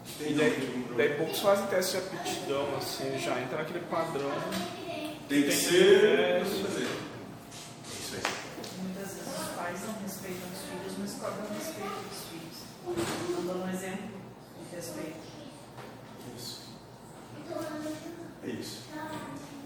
E 0.08 0.24
Tem 0.24 0.36
daí, 0.36 0.86
daí 0.96 1.10
poucos 1.18 1.40
fazem 1.40 1.68
teste 1.68 1.98
de 1.98 1.98
aptidão, 1.98 2.78
assim, 2.78 3.18
já 3.20 3.40
entra 3.42 3.58
naquele 3.60 3.82
padrão. 3.82 4.32
Tem 4.48 5.18
que 5.20 5.26
tem 5.28 5.44
que- 5.44 5.52
ser. 5.52 6.04
é. 6.06 6.38
É 6.40 6.42
isso 6.42 6.66
aí. 8.16 8.22
Muitas 8.82 9.14
vezes 9.14 9.40
os 9.42 9.48
pais 9.56 9.80
não 9.86 9.94
respeitam 10.02 10.48
os 10.54 10.62
filhos, 10.70 10.94
mas 11.00 11.12
cobram 11.14 11.48
respeito 11.58 12.00
dos 12.10 12.20
filhos. 12.30 13.36
Não 13.36 13.46
dão 13.46 13.66
um 13.66 13.70
exemplo 13.70 14.08
de 14.70 14.76
respeito. 14.76 15.35
É 18.44 18.50
isso. 18.50 18.84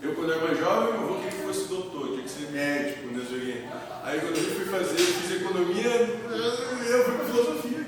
Eu, 0.02 0.16
quando 0.16 0.32
era 0.32 0.42
mais 0.46 0.58
jovem, 0.58 0.94
meu 0.94 1.04
avô 1.04 1.16
queria 1.16 1.32
que 1.32 1.44
fosse 1.44 1.68
doutor, 1.68 2.08
tinha 2.12 2.24
que 2.24 2.30
ser 2.30 2.52
médico, 2.52 3.08
né? 3.08 3.70
Aí, 4.04 4.20
quando 4.22 4.38
eu 4.38 4.56
fui 4.56 4.66
fazer, 4.66 4.96
fiz 4.98 5.42
economia, 5.42 5.90
eu 5.90 7.04
fui 7.06 7.16
para 7.16 7.26
filosofia. 7.26 7.80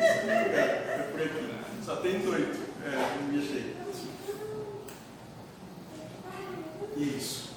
É, 0.00 1.10
foi 1.16 1.28
por 1.28 1.38
aqui. 1.38 1.54
Só 1.84 1.96
tem 1.96 2.18
doido. 2.20 2.58
É, 2.84 3.20
não 3.20 3.28
me 3.32 3.38
achei. 3.38 3.76
Isso. 6.96 7.50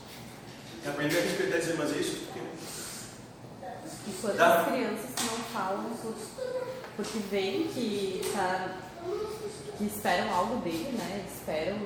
É 0.86 0.90
aprender 0.90 1.18
a 1.18 1.22
respeitar 1.22 1.58
e 1.58 1.60
dizer, 1.60 1.76
mas 1.78 1.92
é 1.94 1.98
isso 1.98 2.28
que 2.32 2.40
eu 2.40 2.44
E 4.08 4.12
quantas 4.22 4.38
Tá. 4.38 4.64
crianças 4.72 5.10
não 5.26 5.38
falam 5.52 5.90
por, 6.02 6.14
porque 6.98 7.20
veem 7.32 7.68
que, 7.68 8.22
tá, 8.34 8.78
que 9.78 9.86
esperam 9.86 10.34
algo 10.34 10.58
dele, 10.62 10.96
né? 10.98 11.24
Esperam 11.32 11.78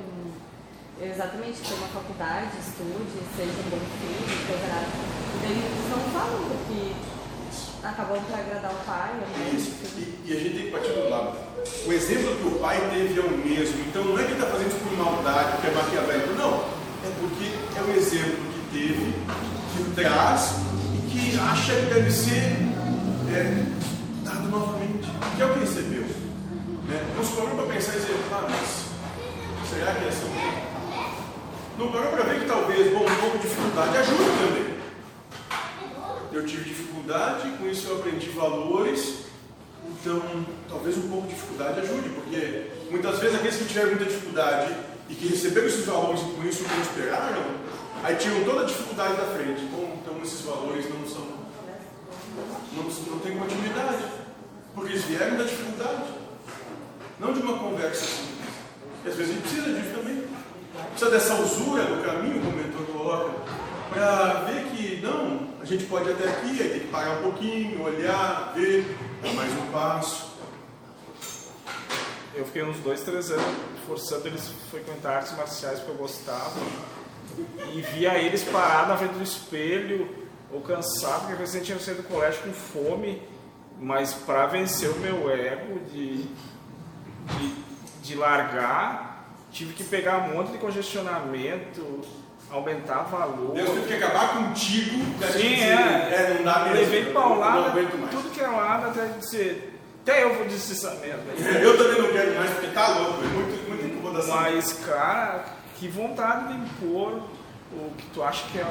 exatamente 1.01 1.61
ter 1.61 1.73
uma 1.75 1.87
faculdade, 1.87 2.51
estude, 2.59 3.21
seja 3.35 3.51
um 3.51 3.69
bom 3.69 3.81
filho, 3.99 4.47
coisa. 4.47 5.17
E 5.41 5.51
eles 5.51 5.89
não 5.89 5.99
falam 6.11 6.43
porque 6.49 6.93
acabam 7.83 8.19
para 8.25 8.39
agradar 8.39 8.71
o 8.71 8.85
pai, 8.85 9.13
mãe, 9.13 9.55
Isso. 9.55 9.71
E, 9.95 10.23
e 10.25 10.33
a 10.33 10.39
gente 10.39 10.55
tem 10.55 10.65
que 10.65 10.71
partir 10.71 10.91
do 10.93 11.09
lado. 11.09 11.37
O 11.85 11.93
exemplo 11.93 12.35
que 12.35 12.47
o 12.47 12.59
pai 12.59 12.79
teve 12.91 13.19
é 13.19 13.23
o 13.23 13.37
mesmo. 13.37 13.79
Então 13.87 14.03
não 14.03 14.19
é 14.19 14.23
que 14.23 14.33
está 14.33 14.47
fazendo 14.47 14.67
isso 14.67 14.77
por 14.77 14.97
maldade, 14.97 15.51
porque 15.51 15.67
é 15.67 15.71
maquiavélico. 15.71 16.33
Não. 16.33 16.77
É 17.05 17.11
porque 17.19 17.77
é 17.77 17.81
o 17.81 17.95
exemplo 17.95 18.37
que 18.51 18.77
teve, 18.77 19.13
que 19.75 19.95
traz 19.95 20.55
e 20.95 21.09
que 21.09 21.39
acha 21.39 21.73
que 21.73 21.93
deve 21.93 22.11
ser 22.11 22.57
é, 23.29 23.63
parou 27.37 27.55
para 27.55 27.73
pensar 27.75 27.95
e 27.95 27.99
dizer, 27.99 28.15
ah, 28.31 28.47
mas 28.49 29.69
será 29.69 29.93
que 29.93 30.05
é 30.05 30.07
assim? 30.07 30.31
Não 31.77 31.91
parou 31.91 32.11
para 32.11 32.23
ver 32.23 32.39
que 32.39 32.47
talvez 32.47 32.91
bom, 32.91 33.05
um 33.05 33.15
pouco 33.15 33.37
de 33.37 33.47
dificuldade 33.47 33.97
ajude 33.97 34.23
também. 34.23 34.77
Eu 36.31 36.45
tive 36.45 36.63
dificuldade, 36.63 37.49
com 37.57 37.67
isso 37.67 37.87
eu 37.87 37.97
aprendi 37.97 38.29
valores, 38.29 39.25
então 39.87 40.21
talvez 40.67 40.97
um 40.97 41.07
pouco 41.09 41.27
de 41.27 41.35
dificuldade 41.35 41.79
ajude, 41.81 42.09
porque 42.09 42.71
muitas 42.89 43.19
vezes 43.19 43.35
aqueles 43.35 43.57
que 43.57 43.65
tiveram 43.65 43.89
muita 43.89 44.05
dificuldade 44.05 44.75
e 45.07 45.13
que 45.13 45.27
receberam 45.27 45.67
esses 45.67 45.85
valores 45.85 46.21
e 46.21 46.23
com 46.23 46.43
isso 46.43 46.63
prosperaram, 46.63 47.43
aí 48.03 48.15
tinham 48.15 48.43
toda 48.43 48.61
a 48.61 48.65
dificuldade 48.65 49.15
da 49.15 49.25
frente. 49.25 49.61
Bom, 49.71 49.95
então 50.01 50.21
esses 50.23 50.41
valores 50.41 50.85
não 50.89 51.07
são. 51.07 51.27
não, 52.73 52.83
não 52.83 53.19
têm 53.19 53.37
continuidade, 53.37 54.03
porque 54.73 54.93
eles 54.93 55.03
vieram 55.03 55.37
da 55.37 55.43
dificuldade, 55.43 56.26
não 57.19 57.33
de 57.33 57.39
uma 57.39 57.57
conversa 57.57 58.05
simples. 58.05 58.49
E 59.05 59.09
às 59.09 59.15
vezes 59.15 59.31
a 59.31 59.33
gente 59.33 59.41
precisa 59.47 59.73
disso 59.73 59.95
também. 59.95 60.23
precisa 60.89 61.11
dessa 61.11 61.33
usura 61.35 61.83
do 61.83 62.03
caminho, 62.03 62.41
como 62.41 62.53
o 62.53 62.57
mentor 62.57 62.85
coloca, 62.87 63.33
para 63.89 64.33
ver 64.45 64.65
que 64.65 65.01
não, 65.01 65.47
a 65.61 65.65
gente 65.65 65.85
pode 65.85 66.09
ir 66.09 66.13
até 66.13 66.29
aqui, 66.29 66.61
aí 66.61 66.69
tem 66.69 66.79
que 66.81 66.87
parar 66.87 67.19
um 67.19 67.23
pouquinho, 67.23 67.83
olhar, 67.83 68.53
ver, 68.55 68.97
dar 69.23 69.33
mais 69.33 69.51
um 69.53 69.71
passo. 69.71 70.27
Eu 72.35 72.45
fiquei 72.45 72.63
uns 72.63 72.77
dois, 72.79 73.01
três 73.01 73.31
anos 73.31 73.45
forçando 73.87 74.27
eles 74.27 74.47
a 74.47 74.69
frequentar 74.69 75.17
artes 75.17 75.35
marciais 75.35 75.79
porque 75.79 75.91
eu 75.91 75.97
gostava. 75.97 76.59
E 77.73 77.81
via 77.81 78.17
eles 78.19 78.43
parados 78.43 78.89
na 78.89 78.97
frente 78.97 79.13
do 79.13 79.23
espelho, 79.23 80.07
ou 80.51 80.61
cansados, 80.61 81.25
porque 81.27 81.41
eles 81.41 81.65
tinham 81.65 81.79
saído 81.79 82.03
do 82.03 82.07
colégio 82.07 82.41
com 82.43 82.53
fome. 82.53 83.21
Mas 83.79 84.13
para 84.13 84.47
vencer 84.47 84.89
o 84.89 84.99
meu 84.99 85.29
ego 85.29 85.79
de, 85.91 86.25
de, 87.27 88.07
de 88.07 88.15
largar, 88.15 89.25
tive 89.51 89.73
que 89.73 89.83
pegar 89.83 90.17
um 90.17 90.35
monte 90.35 90.51
de 90.51 90.57
congestionamento, 90.57 92.01
aumentar 92.49 93.03
valor. 93.03 93.53
Deus 93.53 93.69
teve 93.69 93.87
que 93.87 93.93
acabar 94.03 94.33
contigo 94.33 95.03
Sim, 95.31 95.55
dizer, 95.55 95.63
é. 95.63 95.73
é, 95.73 96.33
não 96.37 96.43
dá 96.43 96.59
mesmo. 96.59 96.79
Levei 96.79 97.05
paulada, 97.13 97.71
tudo 98.11 98.31
que 98.31 98.41
é 98.41 98.47
lado 98.47 98.87
até 98.87 99.05
dizer. 99.19 99.73
Até 100.03 100.23
eu 100.23 100.35
vou 100.35 100.45
dizer 100.45 100.73
essa 100.73 100.95
merda. 101.01 101.23
Eu 101.61 101.77
também 101.77 102.01
não 102.01 102.09
quero 102.13 102.35
mais 102.35 102.49
porque 102.51 102.67
tá 102.67 102.87
louco, 102.87 103.21
é 103.21 103.27
muito, 103.27 103.69
muita 103.69 103.85
incomodação. 103.85 104.35
Mas, 104.35 104.73
cara, 104.85 105.45
que 105.75 105.87
vontade 105.89 106.53
de 106.53 106.59
impor 106.59 107.21
o 107.71 107.91
que 107.97 108.05
tu 108.13 108.23
acha 108.23 108.43
que 108.51 108.59
é 108.59 108.65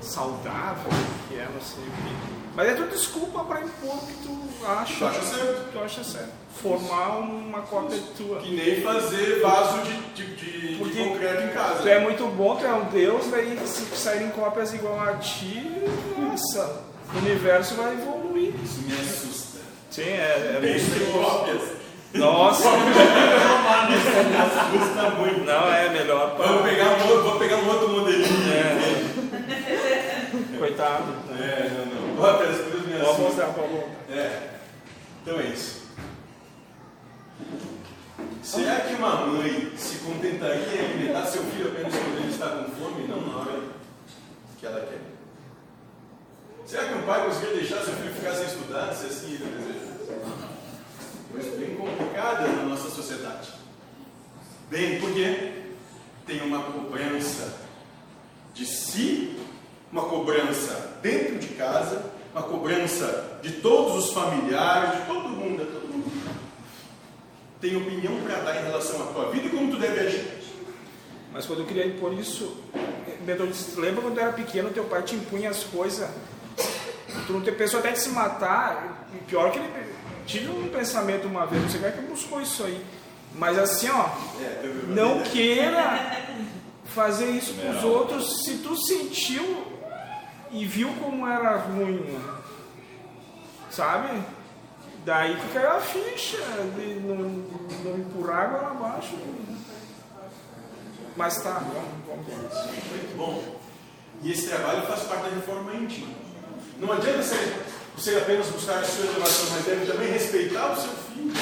saudável, 0.00 0.90
que 1.28 1.34
é 1.36 1.48
não 1.52 1.60
sei 1.60 1.82
o 1.82 1.86
quê. 1.86 2.14
Mas 2.54 2.68
é 2.68 2.74
tudo 2.74 2.90
desculpa 2.90 3.44
pra 3.44 3.60
impor 3.60 3.94
o 3.94 4.06
que 4.06 4.12
tu 4.24 4.66
acha. 4.66 4.94
Tu 4.98 5.06
acha 5.06 5.22
certo. 5.22 5.64
que 5.66 5.72
tu 5.72 5.84
acha 5.84 6.04
certo. 6.04 6.30
Formar 6.60 7.18
uma 7.20 7.60
cópia 7.62 7.96
tua. 8.16 8.40
Que 8.40 8.50
nem 8.56 8.82
fazer 8.82 9.40
vaso 9.40 9.78
de, 9.82 9.92
de, 10.14 10.36
de- 10.36 10.76
de 10.84 11.04
concreto 11.04 11.42
em 11.44 11.48
casa. 11.54 11.82
Tu 11.82 11.88
é 11.88 12.00
muito 12.00 12.26
bom, 12.36 12.56
tu 12.56 12.66
é 12.66 12.74
um 12.74 12.84
deus, 12.86 13.26
daí 13.30 13.56
se 13.66 13.84
saírem 13.96 14.30
cópias 14.30 14.74
igual 14.74 15.00
a 15.00 15.14
ti, 15.14 15.70
nossa, 16.18 16.82
o 17.14 17.18
universo 17.18 17.74
vai 17.76 17.92
evoluir. 17.94 18.52
Isso 18.64 18.80
me 18.82 18.92
assusta. 18.94 19.58
Sim, 19.90 20.02
é, 20.02 20.56
é 20.56 20.60
muito... 20.60 21.12
cópias. 21.12 21.80
Nossa, 22.12 22.68
Isso 22.68 24.28
me 24.28 24.36
assusta 24.36 25.10
muito. 25.16 25.44
não 25.44 25.72
é 25.72 25.88
melhor 25.90 26.34
pra... 26.34 26.46
Vamos 26.46 26.62
pegar 26.68 26.86
um 26.88 27.08
outro, 27.08 27.22
vou 27.22 27.38
pegar 27.38 27.56
um 27.56 27.68
outro. 27.68 27.88
Coitado. 30.80 31.12
É, 31.38 31.68
não, 31.68 31.86
não. 31.86 32.16
Cópias, 32.16 32.56
coisas 32.62 32.86
me 32.86 32.92
Vamos 32.94 33.02
assustam. 33.06 33.24
mostrar 33.26 33.46
pra 33.48 33.66
boca. 33.66 33.90
É. 34.10 34.60
Então 35.22 35.38
é 35.38 35.46
isso. 35.48 35.80
Será 38.42 38.80
que 38.80 38.94
uma 38.94 39.26
mãe 39.26 39.72
se 39.76 39.98
contentaria 39.98 40.82
em 40.82 40.84
alimentar 40.86 41.26
seu 41.26 41.42
filho 41.44 41.68
apenas 41.68 41.92
quando 41.92 42.18
ele 42.18 42.32
está 42.32 42.48
com 42.48 42.70
fome 42.72 43.04
e 43.04 43.08
não 43.08 43.20
na 43.20 43.36
hora 43.36 43.60
que 44.58 44.66
ela 44.66 44.80
quer? 44.80 45.00
Será 46.66 46.84
que 46.84 46.94
um 46.94 47.02
pai 47.02 47.26
conseguiria 47.26 47.56
deixar 47.60 47.84
seu 47.84 47.94
filho 47.94 48.14
ficar 48.14 48.32
sem 48.32 48.46
estudar, 48.46 48.94
se 48.94 49.06
assim 49.06 49.34
ele 49.34 49.44
deseja? 49.44 50.24
Coisa 51.30 51.56
bem 51.58 51.76
complicada 51.76 52.48
na 52.48 52.62
nossa 52.62 52.88
sociedade. 52.88 53.52
Bem, 54.70 54.98
porque 54.98 55.52
tem 56.26 56.40
uma 56.42 56.62
cobrança 56.62 57.54
de 58.54 58.64
si, 58.64 59.36
uma 59.92 60.02
cobrança 60.02 60.98
dentro 61.02 61.38
de 61.38 61.48
casa, 61.48 62.04
uma 62.32 62.42
cobrança 62.42 63.38
de 63.42 63.52
todos 63.54 64.04
os 64.04 64.12
familiares, 64.12 65.00
de 65.00 65.06
todo 65.06 65.28
mundo, 65.28 65.64
de 65.64 65.70
todo 65.70 65.88
mundo. 65.88 66.10
Tem 67.60 67.76
opinião 67.76 68.20
para 68.22 68.36
dar 68.40 68.60
em 68.60 68.64
relação 68.64 69.02
à 69.02 69.06
tua 69.12 69.30
vida 69.30 69.46
e 69.46 69.50
como 69.50 69.70
tu 69.70 69.78
deve 69.78 70.00
agir. 70.00 70.40
Mas 71.32 71.46
quando 71.46 71.60
eu 71.60 71.66
queria 71.66 71.86
impor 71.86 72.12
isso, 72.14 72.56
Beto 73.20 73.46
disse, 73.46 73.78
lembra 73.78 74.02
quando 74.02 74.14
tu 74.14 74.20
era 74.20 74.32
pequeno, 74.32 74.70
teu 74.70 74.84
pai 74.84 75.02
te 75.02 75.14
impunha 75.14 75.50
as 75.50 75.62
coisas, 75.64 76.08
tu 77.26 77.32
não 77.32 77.40
te 77.40 77.52
pensou 77.52 77.80
até 77.80 77.92
de 77.92 78.00
se 78.00 78.08
matar, 78.10 79.08
e 79.14 79.18
pior 79.24 79.52
que 79.52 79.58
ele 79.58 79.68
tive 80.26 80.48
um 80.48 80.68
pensamento 80.68 81.26
uma 81.26 81.46
vez, 81.46 81.62
não 81.62 81.68
sei 81.68 81.80
como 81.80 81.92
é 81.92 81.96
que 81.96 82.02
buscou 82.02 82.40
isso 82.40 82.64
aí, 82.64 82.84
mas 83.34 83.58
assim 83.58 83.88
ó, 83.90 84.08
É, 84.40 84.62
não 84.88 85.22
queira 85.22 86.18
fazer 86.86 87.30
isso 87.30 87.54
com 87.54 87.70
os 87.70 87.84
outros 87.84 88.44
se 88.44 88.58
tu 88.58 88.74
sentiu 88.76 89.59
e 90.52 90.64
viu 90.64 90.92
como 91.00 91.26
era 91.26 91.56
ruim, 91.58 92.18
sabe? 93.70 94.22
Daí 95.04 95.36
que 95.36 95.52
caiu 95.54 95.70
a 95.70 95.80
ficha 95.80 96.38
de 96.76 97.00
não, 97.00 97.16
não 97.16 97.98
empurrar 97.98 98.44
água 98.44 98.70
abaixo. 98.70 99.16
Mas 101.16 101.42
tá, 101.42 101.62
vamos, 102.06 102.26
ver. 102.26 102.34
Muito 102.34 103.16
bom. 103.16 103.60
E 104.22 104.32
esse 104.32 104.48
trabalho 104.48 104.82
faz 104.82 105.02
parte 105.04 105.22
da 105.24 105.36
reforma 105.36 105.74
íntima. 105.74 106.08
Não 106.78 106.92
adianta 106.92 107.22
ser, 107.22 107.62
você 107.96 108.16
apenas 108.16 108.48
buscar 108.48 108.78
a 108.78 108.84
sua 108.84 109.06
elevação, 109.06 109.48
mas 109.52 109.64
deve 109.64 109.86
também 109.90 110.12
respeitar 110.12 110.72
o 110.72 110.76
seu 110.76 110.90
filho. 110.90 111.32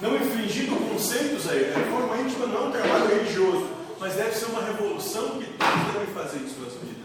Não 0.00 0.16
infringindo 0.16 0.76
conceitos 0.88 1.48
a 1.48 1.54
ele. 1.54 1.72
A 1.72 1.78
reforma 1.78 2.16
íntima 2.18 2.46
não 2.46 2.56
é 2.56 2.68
um 2.68 2.72
trabalho 2.72 3.06
religioso, 3.08 3.68
mas 3.98 4.14
deve 4.14 4.34
ser 4.34 4.46
uma 4.46 4.62
revolução 4.62 5.38
que 5.38 5.46
todos 5.46 5.92
devem 5.92 6.14
fazer 6.14 6.38
em 6.38 6.48
suas 6.48 6.72
vidas. 6.74 7.01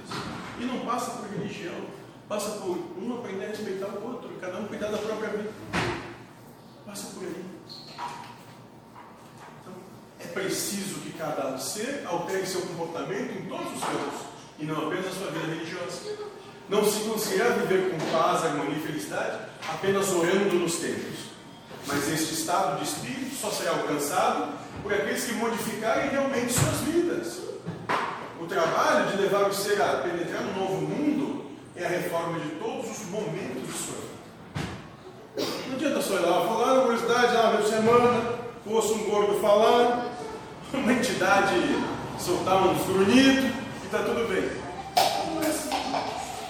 E 0.59 0.65
não 0.65 0.79
passa 0.85 1.11
por 1.11 1.29
religião, 1.29 1.75
passa 2.27 2.51
por 2.59 2.77
um 2.97 3.17
aprender 3.17 3.45
a 3.45 3.49
respeitar 3.49 3.87
o 3.87 4.07
outro, 4.07 4.29
cada 4.41 4.57
um 4.59 4.67
cuidar 4.67 4.89
da 4.89 4.97
própria 4.97 5.29
vida. 5.29 5.49
Passa 6.85 7.07
por 7.13 7.23
aí. 7.23 7.45
Então, 9.61 9.73
é 10.19 10.27
preciso 10.27 11.01
que 11.01 11.13
cada 11.13 11.57
ser 11.57 12.05
altere 12.07 12.45
seu 12.45 12.61
comportamento 12.61 13.37
em 13.37 13.45
todos 13.47 13.73
os 13.73 13.83
campos, 13.83 14.21
e 14.59 14.65
não 14.65 14.87
apenas 14.87 15.05
na 15.05 15.11
sua 15.11 15.31
vida 15.31 15.47
religiosa. 15.47 16.17
Não 16.67 16.83
se 16.83 16.99
conseguirá 17.01 17.49
viver 17.49 17.91
com 17.91 18.11
paz, 18.11 18.43
harmonia 18.43 18.77
e 18.77 18.81
felicidade 18.81 19.47
apenas 19.69 20.11
orando 20.11 20.55
nos 20.55 20.77
templos. 20.77 21.27
Mas 21.85 22.11
este 22.11 22.33
estado 22.33 22.79
de 22.79 22.83
espírito 22.83 23.35
só 23.35 23.49
será 23.51 23.71
alcançado 23.71 24.53
por 24.83 24.93
aqueles 24.93 25.23
que 25.23 25.33
modificarem 25.33 26.09
realmente 26.09 26.51
suas 26.51 26.81
vidas. 26.81 27.39
O 28.39 28.45
trabalho 28.45 29.07
de 29.11 29.21
levar 29.23 29.49
o 29.49 29.53
ser 29.53 29.81
a 29.81 29.97
penetrar 29.97 30.43
no 30.43 30.59
novo 30.59 30.81
mundo 30.81 31.45
é 31.75 31.85
a 31.85 31.89
reforma 31.89 32.39
de 32.39 32.49
todos 32.51 32.91
os 32.91 33.05
momentos 33.09 33.63
de 33.63 33.73
sua 33.73 33.95
vida. 33.95 35.57
Não 35.67 35.75
adianta 35.75 36.01
só 36.01 36.13
ir 36.15 36.19
lá 36.19 36.41
falar 36.47 36.73
na 36.75 36.81
universidade, 36.83 37.33
lá 37.33 37.49
uma 37.49 37.61
semana, 37.63 38.39
ouço 38.65 38.93
um 38.93 39.09
gordo 39.09 39.39
falar, 39.41 40.11
uma 40.71 40.93
entidade 40.93 41.55
soltar 42.19 42.67
uns 42.67 42.85
grunhidos 42.85 43.45
e 43.45 43.85
está 43.85 43.99
tudo 43.99 44.27
bem. 44.27 44.49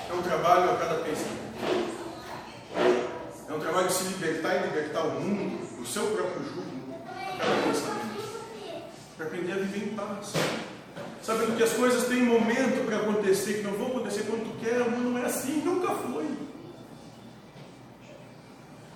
É 0.09 0.13
um 0.13 0.21
trabalho 0.21 0.71
a 0.71 0.75
cada 0.77 0.95
pensamento. 0.95 1.47
É 3.49 3.53
um 3.53 3.59
trabalho 3.59 3.87
de 3.87 3.93
se 3.93 4.03
libertar 4.05 4.55
e 4.55 4.67
libertar 4.67 5.01
o 5.03 5.11
mundo, 5.21 5.81
o 5.81 5.85
seu 5.85 6.07
próprio 6.07 6.43
jugo, 6.43 6.95
a 7.05 7.37
cada 7.37 7.61
pensamento. 7.63 8.07
Para 9.15 9.25
aprender 9.27 9.53
a 9.53 9.55
viver 9.55 9.87
em 9.87 9.95
paz. 9.95 10.33
Sabendo 11.21 11.57
que 11.57 11.63
as 11.63 11.73
coisas 11.73 12.07
têm 12.07 12.23
momento 12.23 12.85
para 12.85 12.97
acontecer, 12.97 13.55
que 13.55 13.63
não 13.63 13.73
vão 13.73 13.87
acontecer 13.87 14.23
quando 14.23 14.45
tu 14.45 14.63
quer, 14.63 14.79
mundo 14.89 15.09
não 15.11 15.17
é 15.17 15.25
assim, 15.25 15.61
nunca 15.63 15.93
foi. 15.93 16.25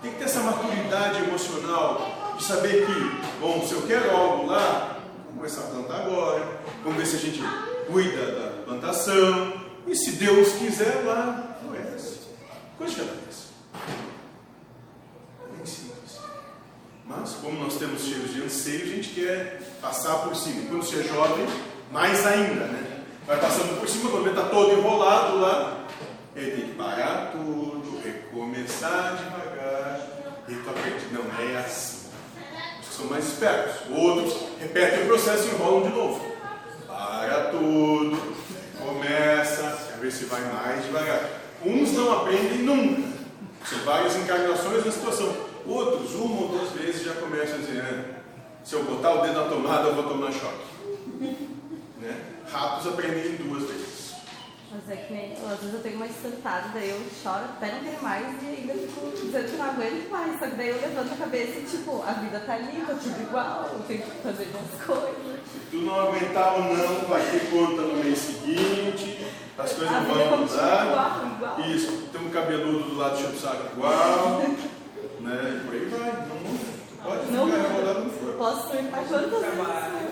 Tem 0.01 0.11
que 0.11 0.17
ter 0.17 0.23
essa 0.23 0.39
maturidade 0.41 1.23
emocional 1.23 2.35
de 2.37 2.43
saber 2.43 2.85
que, 2.85 3.39
bom, 3.39 3.65
se 3.67 3.73
eu 3.73 3.81
quero 3.83 4.15
algo 4.15 4.47
lá, 4.47 4.99
vamos 5.25 5.35
começar 5.35 5.61
a 5.61 5.71
plantar 5.71 6.05
agora, 6.05 6.61
vamos 6.83 6.97
ver 6.97 7.05
se 7.05 7.15
a 7.17 7.19
gente 7.19 7.41
cuida 7.87 8.25
da 8.31 8.63
plantação, 8.63 9.61
e 9.87 9.95
se 9.95 10.11
Deus 10.11 10.53
quiser 10.53 11.03
lá, 11.05 11.57
floresce. 11.61 12.19
Coisa 12.77 12.93
de 12.93 12.99
cada 12.99 13.11
vez. 13.13 13.47
É 15.43 15.57
bem 15.57 15.65
simples. 15.65 16.19
Mas, 17.05 17.31
como 17.41 17.59
nós 17.59 17.77
temos 17.77 18.03
cheios 18.03 18.33
de 18.33 18.43
anseio, 18.43 18.83
a 18.83 18.95
gente 18.95 19.09
quer 19.09 19.61
passar 19.81 20.15
por 20.19 20.35
cima. 20.35 20.67
Quando 20.69 20.83
você 20.83 20.99
é 20.99 21.03
jovem, 21.03 21.45
mais 21.91 22.25
ainda, 22.25 22.65
né? 22.65 23.03
Vai 23.27 23.39
passando 23.39 23.79
por 23.79 23.87
cima, 23.87 24.09
quando 24.09 24.29
está 24.29 24.43
todo 24.43 24.71
enrolado 24.71 25.39
lá, 25.39 25.85
ele 26.35 26.51
tem 26.51 26.69
que 26.69 26.75
parar 26.75 27.31
tudo, 27.31 28.01
recomeçar 28.03 29.17
devagar, 29.17 29.99
e 30.47 30.55
tu 30.55 30.69
aprende. 30.69 31.05
Não 31.11 31.23
é 31.39 31.57
assim. 31.57 32.07
Os 32.81 32.87
que 32.87 32.93
são 32.95 33.05
mais 33.05 33.27
espertos. 33.27 33.89
Outros 33.89 34.37
repetem 34.59 35.03
o 35.03 35.07
processo 35.07 35.47
e 35.47 35.51
enrolam 35.51 35.83
de 35.83 35.89
novo. 35.89 36.31
Para 36.87 37.51
tudo, 37.51 38.35
começa, 38.79 39.87
quer 39.87 39.99
ver 39.99 40.11
se 40.11 40.25
vai 40.25 40.41
mais 40.41 40.83
devagar. 40.83 41.21
Uns 41.63 41.91
não 41.93 42.11
aprendem 42.13 42.59
nunca. 42.59 43.11
São 43.65 43.79
várias 43.79 44.15
encarnações 44.15 44.83
da 44.83 44.91
situação. 44.91 45.33
Outros, 45.65 46.15
uma 46.15 46.41
ou 46.41 46.47
duas 46.47 46.71
vezes, 46.71 47.03
já 47.03 47.13
começam 47.13 47.55
a 47.55 47.57
dizer: 47.59 47.77
"É, 47.77 48.05
se 48.63 48.73
eu 48.73 48.83
botar 48.83 49.13
o 49.13 49.21
dedo 49.21 49.35
na 49.35 49.47
tomada, 49.47 49.89
eu 49.89 49.95
vou 49.95 50.03
tomar 50.05 50.31
choque. 50.31 51.50
Né? 52.01 52.19
Ratos 52.51 52.87
aprendem 52.87 53.35
duas 53.35 53.63
vezes. 53.69 54.11
Às 54.73 54.87
mas 54.87 54.97
é 54.97 55.01
que 55.03 55.13
nem. 55.13 55.33
Às 55.33 55.59
vezes 55.59 55.73
eu 55.73 55.81
tenho 55.81 55.97
uma 55.97 56.07
surtada, 56.07 56.69
daí 56.73 56.89
eu 56.89 57.01
choro 57.21 57.43
até 57.43 57.73
não 57.73 57.83
quero 57.83 58.01
mais 58.01 58.25
e 58.41 58.47
ainda 58.47 58.73
fico 58.73 59.11
dizendo 59.21 59.51
que 59.51 59.57
não 59.57 59.65
aguento 59.69 60.09
mais. 60.09 60.39
Só 60.39 60.47
que 60.47 60.55
daí 60.55 60.69
eu 60.69 60.81
levanto 60.81 61.13
a 61.13 61.17
cabeça 61.17 61.59
e, 61.59 61.63
tipo, 61.63 62.03
a 62.07 62.13
vida 62.13 62.39
tá 62.39 62.53
ali, 62.53 62.83
tá 62.87 62.93
tudo 62.93 63.21
igual, 63.21 63.69
eu 63.73 63.79
tenho 63.87 64.01
que 64.01 64.11
fazer 64.23 64.47
minhas 64.47 64.83
coisas. 64.83 65.41
Se 65.51 65.59
tu 65.69 65.77
não 65.77 65.99
aguentar 65.99 66.53
ou 66.55 66.61
não, 66.63 67.07
vai 67.07 67.21
ter 67.21 67.51
conta 67.51 67.81
no 67.81 68.03
mês 68.03 68.17
seguinte, 68.17 69.27
as 69.57 69.73
coisas 69.73 69.91
não 69.91 70.05
vão 70.05 70.37
mudar. 70.37 70.87
Igual, 70.87 71.35
igual. 71.35 71.69
Isso, 71.69 72.09
tem 72.11 72.21
um 72.21 72.29
cabeludo 72.31 72.89
do 72.89 72.97
lado 72.97 73.17
de 73.17 73.37
saco 73.37 73.73
igual, 73.75 74.41
né? 75.19 75.61
E 75.61 75.65
por 75.65 75.73
aí 75.75 75.85
vai, 75.85 76.27
não 76.27 76.35
muda. 76.37 76.71
Tu 76.87 76.97
pode 77.03 77.31
Não 77.31 77.47
ficar 77.47 77.93
no 77.99 78.09
furo. 78.11 78.33
Posso 78.37 78.75
ir 78.75 78.89
Quando 78.89 79.09
quantas 79.09 79.91
vezes? 79.91 80.10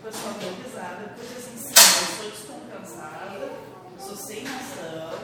O 0.00 0.02
pessoal 0.02 0.34
deu 0.40 0.52
risada, 0.64 1.14
porque 1.14 1.34
assim, 1.36 1.56
sim, 1.56 1.74
eu 1.74 2.16
sou 2.16 2.30
descompensada, 2.30 3.36
eu 3.38 3.52
sou 3.98 4.16
sem 4.16 4.42
noção. 4.44 5.18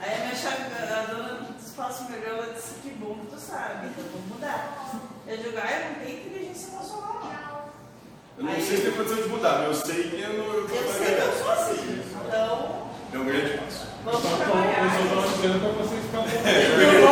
Aí 0.00 0.14
a 0.14 0.18
minha 0.18 0.34
chefe, 0.34 0.62
a 0.62 1.02
dona 1.10 1.34
do 1.40 1.58
espaço 1.64 2.04
melhor, 2.10 2.44
ela 2.44 2.52
disse 2.54 2.74
que 2.82 2.90
bom 2.90 3.14
que 3.20 3.26
tu 3.34 3.40
sabe, 3.40 3.86
então 3.88 4.04
vamos 4.12 4.28
mudar. 4.28 4.92
Eu 5.26 5.36
digo, 5.38 5.56
ah, 5.58 5.70
eu 5.70 5.88
não 5.90 5.94
tenho 6.04 6.18
inteligência 6.26 6.68
emocional, 6.72 7.20
não. 7.24 7.64
Eu 8.36 8.44
não 8.44 8.54
sei 8.54 8.76
se 8.76 8.82
tem 8.82 8.92
condição 8.92 9.16
de 9.22 9.28
mudar, 9.28 9.58
mas 9.58 9.66
eu 9.66 9.74
sei 9.86 10.10
que 10.10 10.20
eu 10.20 10.28
não. 10.34 10.44
Eu, 10.44 10.68
Eu 10.68 10.92
sei 10.92 11.14
que 11.14 11.20
eu 11.20 11.32
sou 11.38 11.50
assim. 11.52 12.02
Então, 12.26 12.88
É 13.12 13.18
um 13.18 13.24
grande 13.24 13.58
passo. 13.58 13.86
vamos 14.04 14.22
trabalhar. 14.22 14.84
eu 14.84 15.08
só 15.08 15.22
tô 15.22 15.28
dizendo 15.36 15.60
pra 15.60 15.70
vocês 15.84 16.02
ficarem 16.04 16.26
um 16.98 17.00
pouco? 17.00 17.03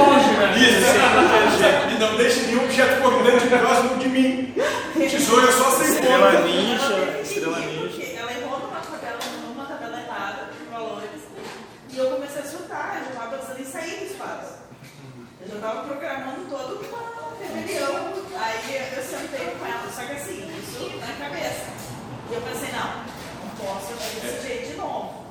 Isso, 0.56 1.94
e 1.94 1.98
não 1.98 2.16
deixe 2.16 2.40
nenhum 2.42 2.64
objeto 2.64 3.02
cortante 3.02 3.46
próximo 3.46 3.96
de 3.98 4.08
mim. 4.08 4.54
Tesoura 4.94 5.48
é 5.48 5.52
só 5.52 5.70
sem 5.72 5.88
Estrela 5.94 6.30
ponta. 6.32 6.42
ninja, 6.44 6.84
Ela 6.84 7.06
não 7.12 7.20
estrela 7.22 7.58
ninja. 7.60 8.02
Ela 8.18 8.32
errou 8.32 8.58
numa 8.60 8.80
tabela, 8.80 9.18
numa 9.46 9.64
tabela 9.66 10.00
errada, 10.00 10.48
de 10.52 10.64
valores. 10.70 11.22
E 11.90 11.98
eu 11.98 12.06
comecei 12.10 12.42
a 12.42 12.44
surtar, 12.44 12.96
eu 12.98 13.04
já 13.04 13.10
estava 13.10 13.36
pensando 13.36 13.60
em 13.60 13.64
sair 13.64 13.96
do 13.98 14.04
espaço. 14.06 14.52
Eu 15.40 15.48
já 15.48 15.54
estava 15.56 15.82
programando 15.84 16.46
todo 16.48 16.86
uma 16.88 17.36
rebelião. 17.40 18.12
Aí 18.38 18.94
eu 18.96 19.02
sentei 19.02 19.46
com 19.58 19.66
ela, 19.66 19.88
só 19.94 20.02
que 20.02 20.12
assim, 20.12 20.50
isso 20.58 20.90
na 21.00 21.12
cabeça. 21.24 21.66
E 22.30 22.34
eu 22.34 22.40
pensei, 22.42 22.70
não, 22.72 23.04
não 23.44 23.50
posso 23.56 23.92
agir 23.94 24.20
desse 24.20 24.46
jeito 24.46 24.70
de 24.72 24.76
novo. 24.76 25.21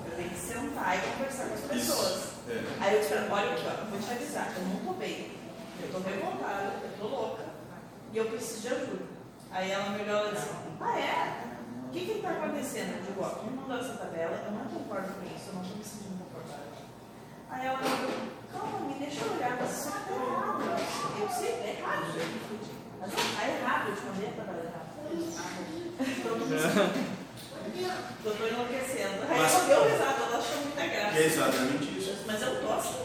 Sentar 0.52 0.98
e 0.98 1.02
conversar 1.12 1.48
com 1.48 1.54
as 1.54 1.62
pessoas. 1.62 2.24
É. 2.50 2.64
Aí 2.82 2.94
eu 2.96 3.00
disse, 3.00 3.14
pra 3.14 3.22
ela, 3.22 3.34
olha 3.34 3.52
aqui, 3.54 3.64
ó, 3.68 3.86
vou 3.90 4.00
te 4.00 4.12
avisar, 4.12 4.54
eu 4.58 4.64
não 4.66 4.76
tô 4.86 4.94
bem. 4.94 5.32
Eu 5.82 5.92
tô 5.92 6.00
revoltada, 6.00 6.74
eu 6.84 6.92
tô 7.00 7.08
louca. 7.08 7.44
E 8.12 8.18
eu 8.18 8.26
preciso 8.26 8.62
de 8.62 8.68
ajuda. 8.68 9.06
Aí 9.52 9.72
ela 9.72 9.90
me 9.90 10.02
olhou 10.04 10.28
e 10.28 10.36
disse, 10.36 10.50
ah 10.82 11.00
é? 11.00 11.52
O 11.88 11.90
que 11.92 12.06
que 12.06 12.12
está 12.18 12.30
acontecendo? 12.32 12.98
Eu 12.98 13.04
digo, 13.04 13.22
ó, 13.24 13.30
quem 13.30 13.52
mandou 13.52 13.78
essa 13.78 13.94
tabela, 13.94 14.44
eu 14.46 14.52
não 14.52 14.66
concordo 14.66 15.14
com 15.14 15.26
isso, 15.26 15.48
eu 15.48 15.54
não 15.54 15.62
estou 15.62 15.78
me 15.78 15.84
sentindo 15.84 16.20
confortável. 16.20 16.72
Aí 17.50 17.68
ela 17.68 17.78
me 17.78 17.84
falou, 17.84 18.12
calma, 18.52 18.80
me 18.88 18.94
deixa 18.96 19.24
eu 19.24 19.34
olhar, 19.34 19.58
mas 19.60 19.72
isso 19.72 19.92
tá 19.92 20.12
errado. 20.12 20.62
Eu 21.22 21.30
sei, 21.30 21.52
é 21.64 21.80
errado. 21.80 22.06
Mas 23.00 23.12
tá 23.12 23.48
errado, 23.48 23.90
eu 23.90 23.96
te 23.96 24.06
mandei 24.06 24.28
a 24.28 24.32
tabela 24.32 24.64
errada. 24.68 24.92
Então 26.02 27.21
eu 27.66 27.72
tô 28.24 28.30
Eu 28.30 28.36
tô 28.36 28.48
enlouquecendo. 28.48 29.24
Aí 29.30 29.40
Mas- 29.40 29.54
ela 29.54 29.64
deu 29.66 29.84
risada, 29.92 30.16
ela 30.28 30.38
achou 30.38 30.58
muita 30.64 30.82
É 30.82 30.88
graça. 30.88 31.20
exatamente 31.20 31.98
isso. 32.00 32.16
Mas 32.28 32.42
eu 32.42 32.62
tô 32.62 32.74
assim. 32.74 32.96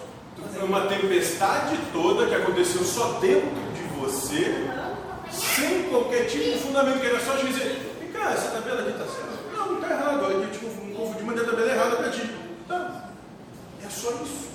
Foi 0.55 0.63
uma 0.65 0.87
tempestade 0.87 1.79
toda 1.93 2.27
que 2.27 2.35
aconteceu 2.35 2.85
só 2.85 3.13
dentro 3.21 3.51
de 3.75 3.83
você, 3.99 4.69
sem 5.31 5.85
qualquer 5.85 6.27
tipo 6.27 6.45
de 6.45 6.59
fundamento, 6.59 7.01
que 7.01 7.07
era 7.07 7.21
só 7.21 7.33
dizer, 7.37 7.97
vem 8.01 8.11
cá, 8.13 8.33
essa 8.33 8.51
tabela 8.51 8.81
aqui 8.81 8.91
está 8.91 9.05
certa. 9.05 9.57
Não, 9.57 9.75
está 9.77 9.91
errado, 9.91 10.25
olha 10.25 10.45
aqui, 10.47 10.53
tipo, 10.59 10.67
um 10.67 10.95
confundi, 10.95 11.25
mandei 11.25 11.45
a 11.45 11.47
tabela 11.49 11.73
errada 11.73 11.97
para 11.97 12.11
ti. 12.11 12.31
Tá, 12.69 13.11
é 13.85 13.89
só 13.91 14.11
isso. 14.23 14.47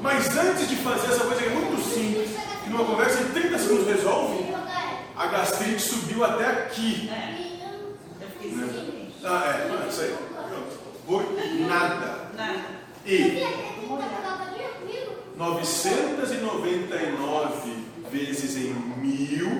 Mas 0.00 0.36
antes 0.36 0.68
de 0.68 0.76
fazer 0.76 1.06
essa 1.12 1.24
coisa 1.24 1.42
que 1.42 1.48
é 1.48 1.52
muito 1.52 1.82
simples, 1.82 2.30
que 2.62 2.70
numa 2.70 2.84
conversa 2.84 3.22
em 3.22 3.28
30 3.32 3.58
segundos 3.58 3.86
resolve, 3.86 4.54
a 5.16 5.26
gastrite 5.26 5.80
subiu 5.80 6.24
até 6.24 6.44
aqui. 6.46 7.10
É. 7.10 7.46
Eu 8.22 8.28
fiquei 8.30 8.50
assim, 8.52 8.85
Ah, 9.28 9.44
é, 9.44 9.66
não, 9.68 9.88
isso 9.88 10.02
aí. 10.02 10.14
Por 11.04 11.24
nada. 11.66 12.30
nada. 12.36 12.64
E 13.04 13.42
999 15.36 17.86
vezes 18.08 18.56
em 18.56 18.72
mil, 18.72 19.50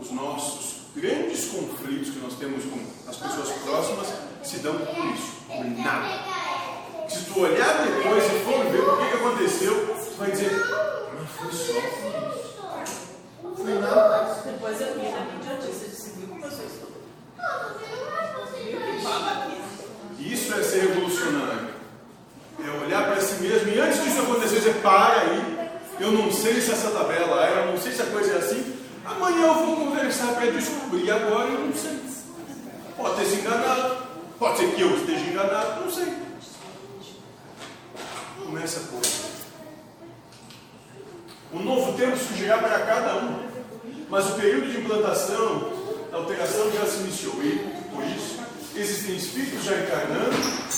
os 0.00 0.10
nossos 0.10 0.76
grandes 0.96 1.48
conflitos 1.48 2.08
que 2.14 2.18
nós 2.20 2.32
temos 2.36 2.64
com 2.64 2.80
as 3.06 3.16
pessoas 3.16 3.50
próximas 3.58 4.06
se 4.42 4.60
dão 4.60 4.78
por 4.78 5.04
isso, 5.12 5.32
por 5.46 5.62
nada. 5.66 6.24
Se 7.10 7.26
tu 7.26 7.40
olhar 7.40 7.84
depois 7.84 8.24
e 8.24 8.38
for 8.42 8.64
ver 8.70 8.80
o 8.80 8.96
que, 8.96 9.06
que 9.10 9.16
aconteceu, 9.16 9.86
tu 9.86 10.16
vai 10.16 10.30
dizer, 10.30 10.50
mas 10.50 11.28
foi 11.36 11.52
só 11.52 11.74
por 11.74 12.32
isso. 12.32 12.56
Foi 13.54 13.74
nada. 13.80 14.40
Depois 14.46 14.80
eu 14.80 14.94
vi 14.94 15.10
na 15.10 15.20
minha 15.20 15.36
idiotice, 15.42 15.82
eu 15.84 15.90
disse, 15.90 16.10
viu 16.16 16.28
como 16.28 16.42
eu 16.42 16.50
sou 16.50 16.64
Isso 20.18 20.52
é 20.52 20.62
ser 20.62 20.80
revolucionário. 20.80 21.68
É 22.64 22.84
olhar 22.84 23.04
para 23.04 23.20
si 23.20 23.42
mesmo 23.42 23.68
e 23.68 23.78
antes 23.78 24.02
disso 24.02 24.20
acontecer, 24.20 24.56
dizer, 24.56 24.74
para 24.82 25.20
aí, 25.20 25.70
eu 26.00 26.12
não 26.12 26.30
sei 26.32 26.60
se 26.60 26.72
essa 26.72 26.90
tabela 26.90 27.46
é, 27.46 27.62
eu 27.62 27.72
não 27.72 27.80
sei 27.80 27.92
se 27.92 28.02
a 28.02 28.06
coisa 28.06 28.32
é 28.32 28.38
assim. 28.38 28.78
Amanhã 29.04 29.46
eu 29.46 29.54
vou 29.54 29.76
conversar 29.76 30.34
para 30.34 30.50
descobrir, 30.50 31.10
agora 31.10 31.48
eu 31.48 31.66
não 31.66 31.72
sei. 31.72 31.98
Pode 32.96 33.16
ter 33.16 33.24
se 33.26 33.36
enganado, 33.36 33.96
pode 34.38 34.58
ser 34.58 34.74
que 34.74 34.82
eu 34.82 34.96
esteja 34.96 35.20
enganado, 35.20 35.80
não 35.82 35.90
sei. 35.90 36.12
Começa 38.44 38.80
por. 38.80 39.00
Um 41.52 41.62
novo 41.62 41.96
tempo 41.96 42.16
surgirá 42.16 42.58
para 42.58 42.80
cada 42.80 43.16
um, 43.16 43.48
mas 44.10 44.28
o 44.28 44.34
período 44.34 44.70
de 44.70 44.80
implantação, 44.80 45.72
alteração 46.18 46.70
já 46.72 46.86
se 46.86 46.98
iniciou. 46.98 47.34
E, 47.42 47.58
por 47.94 48.04
isso, 48.04 48.38
existem 48.74 49.16
espíritos 49.16 49.64
já 49.64 49.76
encarnando 49.76 50.36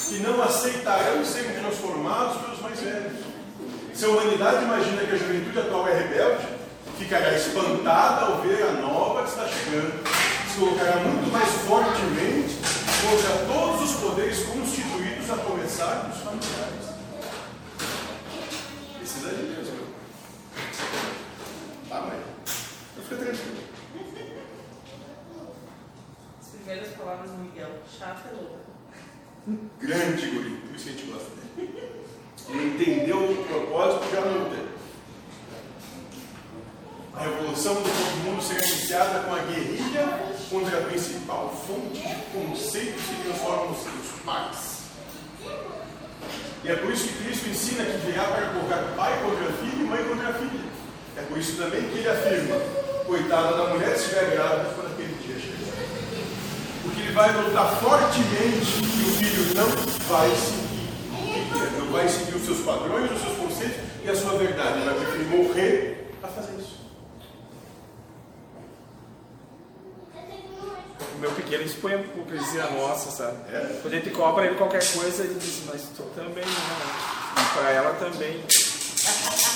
que 0.09 0.19
não 0.19 0.43
aceitarão 0.43 1.25
serem 1.25 1.53
transformados 1.61 2.41
pelos 2.43 2.61
mais 2.61 2.81
velhos. 2.81 3.19
Se 3.95 4.05
a 4.05 4.09
humanidade 4.09 4.65
imagina 4.65 5.05
que 5.05 5.15
a 5.15 5.19
juventude 5.19 5.59
atual 5.59 5.89
é 5.89 5.99
rebelde, 5.99 6.47
ficará 6.99 7.35
espantada 7.35 8.27
ao 8.27 8.41
ver 8.43 8.63
a 8.63 8.73
nova 8.73 9.23
que 9.23 9.29
está 9.31 9.47
chegando. 9.47 10.09
Se 10.51 10.59
colocará 10.59 10.97
muito 10.97 11.31
mais 11.31 11.49
fortemente 11.67 12.57
contra 13.03 13.47
todos 13.47 13.91
os 13.91 14.01
poderes 14.01 14.39
constituídos, 14.45 15.31
a 15.31 15.37
começar 15.37 16.09
dos 16.09 16.23
familiares. 16.23 16.91
Precisa 18.99 19.29
de 19.29 19.43
Deus, 19.43 19.69
meu. 19.69 19.87
Tá, 21.89 22.01
mãe. 22.01 22.21
Então 22.93 23.05
fica 23.05 23.17
tranquilo. 23.17 23.61
As 26.41 26.49
primeiras 26.49 26.89
palavras 27.01 27.31
do 27.31 27.39
Miguel, 27.39 27.71
chata 27.99 28.31
e 28.31 28.37
louca. 28.37 28.71
Grande 29.81 30.27
guri, 30.27 30.51
por 30.51 30.77
isso 30.77 30.85
que 30.85 30.91
a 30.91 30.93
gente 30.93 31.11
gosta 31.11 31.31
dele. 31.57 32.01
Ele 32.49 32.75
entendeu 32.75 33.19
o 33.19 33.45
propósito 33.45 34.11
já 34.13 34.21
não. 34.21 34.71
A 37.15 37.23
revolução 37.23 37.75
do 37.75 38.25
mundo 38.25 38.43
será 38.43 38.61
iniciada 38.61 39.21
com 39.21 39.35
a 39.35 39.39
guerrilha 39.41 40.07
contra 40.49 40.79
a 40.79 40.83
principal 40.83 41.55
fonte 41.67 42.01
de 42.01 42.15
conceitos 42.33 43.03
que 43.03 43.23
transformam 43.25 43.73
os 43.73 44.21
pais. 44.25 44.81
E 46.63 46.69
é 46.69 46.77
por 46.77 46.93
isso 46.93 47.09
que 47.09 47.25
Cristo 47.25 47.49
ensina 47.49 47.85
que 47.85 48.07
virá 48.07 48.25
para 48.25 48.53
colocar 48.53 48.95
pai 48.97 49.23
contra 49.23 49.53
filho 49.55 49.81
e 49.81 49.85
mãe 49.85 50.05
contra 50.05 50.33
filha. 50.35 50.71
É 51.17 51.23
por 51.23 51.39
isso 51.39 51.57
também 51.57 51.83
que 51.83 51.99
ele 51.99 52.09
afirma: 52.09 52.57
coitada 53.07 53.57
da 53.57 53.75
mulher 53.75 53.97
se 53.97 54.05
estiver 54.05 54.31
grávida 54.31 54.75
quando 54.75 54.93
aquele 54.93 55.15
dia 55.23 55.39
chegar. 55.39 55.61
Ele 57.01 57.13
vai 57.13 57.33
lutar 57.33 57.77
fortemente 57.81 58.83
que 58.83 59.03
o 59.03 59.13
filho 59.17 59.55
não 59.55 59.69
vai 60.07 60.31
seguir 60.31 60.71
não 61.79 61.93
vai 61.93 62.09
seguir 62.09 62.37
os 62.37 62.45
seus 62.45 62.61
padrões, 62.61 63.11
os 63.11 63.21
seus 63.21 63.37
conceitos 63.39 63.77
e 64.05 64.11
a 64.11 64.15
sua 64.15 64.39
verdade. 64.39 64.79
Ele 64.79 64.85
vai 64.85 64.95
preferir 64.95 65.27
morrer 65.27 66.15
a 66.23 66.29
fazer 66.29 66.53
isso. 66.59 66.81
O 71.15 71.19
meu 71.19 71.31
pequeno 71.33 71.65
expõe 71.65 71.95
a 71.95 72.01
hipocrisia 72.01 72.67
nossa, 72.71 73.11
sabe? 73.11 73.37
É. 73.53 73.79
Quando 73.83 73.95
a 73.95 73.97
gente 73.97 74.11
cobra 74.11 74.47
ele 74.47 74.55
qualquer 74.57 74.87
coisa, 74.93 75.25
ele 75.25 75.35
diz, 75.35 75.63
mas 75.67 75.83
tu 75.97 76.03
também 76.15 76.45
não. 76.45 77.43
E 77.43 77.47
pra 77.55 77.71
ela 77.71 77.95
também. 77.95 78.43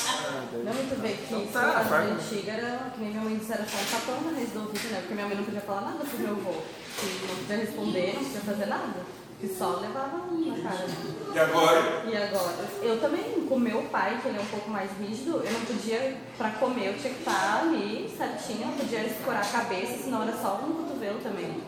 Não, 0.65 0.73
muito 0.75 1.01
bem, 1.03 1.17
que 1.17 1.35
Então 1.35 1.47
tá, 1.63 1.83
vai. 1.83 2.11
antiga 2.11 2.53
era 2.53 2.91
que 2.95 3.01
nem 3.01 3.11
minha 3.11 3.23
mãe 3.23 3.37
disse, 3.37 3.53
era 3.53 3.65
só 3.65 3.77
um 3.77 3.85
tapão 3.85 4.21
na 4.31 4.37
raiz 4.37 4.51
do 4.51 4.61
ouvido, 4.61 4.89
né? 4.91 4.99
Porque 5.01 5.15
minha 5.15 5.27
mãe 5.27 5.37
não 5.37 5.45
podia 5.45 5.61
falar 5.61 5.81
nada 5.83 6.05
pro 6.05 6.19
meu 6.19 6.31
avô. 6.31 6.53
Que 7.01 7.27
não 7.29 7.37
podia 7.37 7.57
responder, 7.57 8.15
não 8.15 8.25
podia 8.25 8.41
fazer 8.41 8.67
nada. 8.67 9.01
Que 9.41 9.49
só 9.49 9.81
levava 9.81 10.17
um 10.31 10.57
na 10.57 10.63
cara. 10.71 10.87
E 11.35 11.39
agora, 11.39 12.03
E 12.07 12.17
agora, 12.17 12.65
eu 12.83 13.01
também, 13.01 13.47
com 13.49 13.59
meu 13.59 13.83
pai, 13.91 14.19
que 14.23 14.29
ele 14.29 14.39
é 14.39 14.41
um 14.41 14.47
pouco 14.47 14.71
mais 14.71 14.91
rígido, 14.99 15.43
eu 15.45 15.53
não 15.53 15.61
podia, 15.63 16.17
pra 16.39 16.51
comer, 16.51 16.87
eu 16.89 16.99
tinha 16.99 17.13
que 17.13 17.19
estar 17.19 17.61
ali 17.61 18.09
certinho, 18.17 18.63
eu 18.63 18.67
não 18.69 18.75
podia 18.75 19.05
escorar 19.05 19.43
a 19.43 19.47
cabeça, 19.47 20.05
senão 20.05 20.23
era 20.23 20.33
só 20.37 20.61
um 20.65 20.73
cotovelo 20.85 21.19
também. 21.21 21.63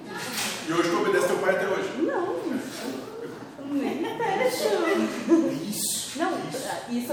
e 0.68 0.72
hoje 0.72 0.88
tu 0.90 1.00
obedece 1.00 1.26
teu 1.26 1.38
pai 1.38 1.56
até 1.56 1.66
hoje. 1.68 1.90
Não, 1.98 2.36
Nem 3.72 4.16
perto. 4.16 4.46
Isso. 5.68 6.18
Não, 6.18 6.30
isso. 6.48 6.58
isso 6.90 7.12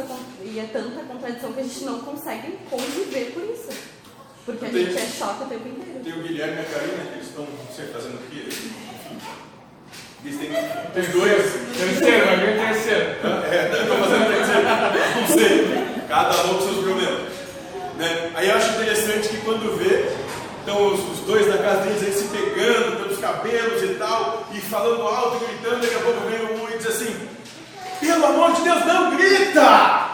e 0.53 0.59
é 0.59 0.65
tanta 0.71 1.01
contradição 1.03 1.51
que 1.51 1.59
a 1.61 1.63
gente 1.63 1.83
não 1.83 1.99
consegue 2.01 2.59
conviver 2.69 3.31
por 3.33 3.43
isso. 3.43 3.69
Porque 4.45 4.65
a 4.65 4.69
Tem- 4.69 4.85
gente 4.85 4.97
é 5.01 5.05
choque 5.07 5.43
o 5.43 5.47
tempo 5.47 5.67
inteiro. 5.67 5.99
Tem 6.03 6.13
o 6.13 6.21
Guilherme 6.21 6.57
e 6.57 6.59
a 6.59 6.63
Karina, 6.65 7.03
que 7.05 7.13
eles 7.15 7.27
estão 7.27 7.47
sempre 7.75 7.93
fazendo 7.93 8.15
o 8.15 8.29
quê? 8.29 8.43
Eles 10.23 10.39
têm 10.39 10.51
os 11.01 11.07
dois. 11.09 11.53
Terceiro, 11.75 12.25
vai 12.25 12.37
vir 12.37 12.49
o 12.55 12.65
terceiro. 12.67 13.05
É, 13.51 13.81
estão 13.81 13.97
fazendo 13.97 14.27
terceiro. 14.27 14.63
Não 15.21 15.27
sei. 15.27 16.05
Cada 16.07 16.43
um 16.45 16.53
com 16.53 16.61
seus 16.61 16.83
problemas. 16.83 17.33
Né? 17.97 18.31
Aí 18.35 18.49
eu 18.49 18.55
acho 18.55 18.69
interessante 18.73 19.29
que 19.29 19.37
quando 19.37 19.75
vê, 19.77 20.05
estão 20.59 20.93
os, 20.93 20.99
os 21.13 21.19
dois 21.25 21.47
na 21.47 21.57
casa 21.57 21.81
deles 21.81 22.03
aí 22.03 22.13
se 22.13 22.25
pegando 22.25 22.97
pelos 22.97 23.17
cabelos 23.17 23.81
e 23.81 23.95
tal, 23.95 24.47
e 24.53 24.59
falando 24.61 25.01
alto, 25.01 25.45
gritando, 25.45 25.81
daqui 25.81 25.95
a 25.95 25.99
pouco 25.99 26.19
vem 26.29 26.45
um 26.57 26.69
e 26.69 26.77
diz 26.77 26.87
assim, 26.87 27.15
pelo 27.99 28.25
amor 28.25 28.53
de 28.53 28.61
Deus, 28.61 28.85
não 28.85 29.15
grita! 29.15 30.11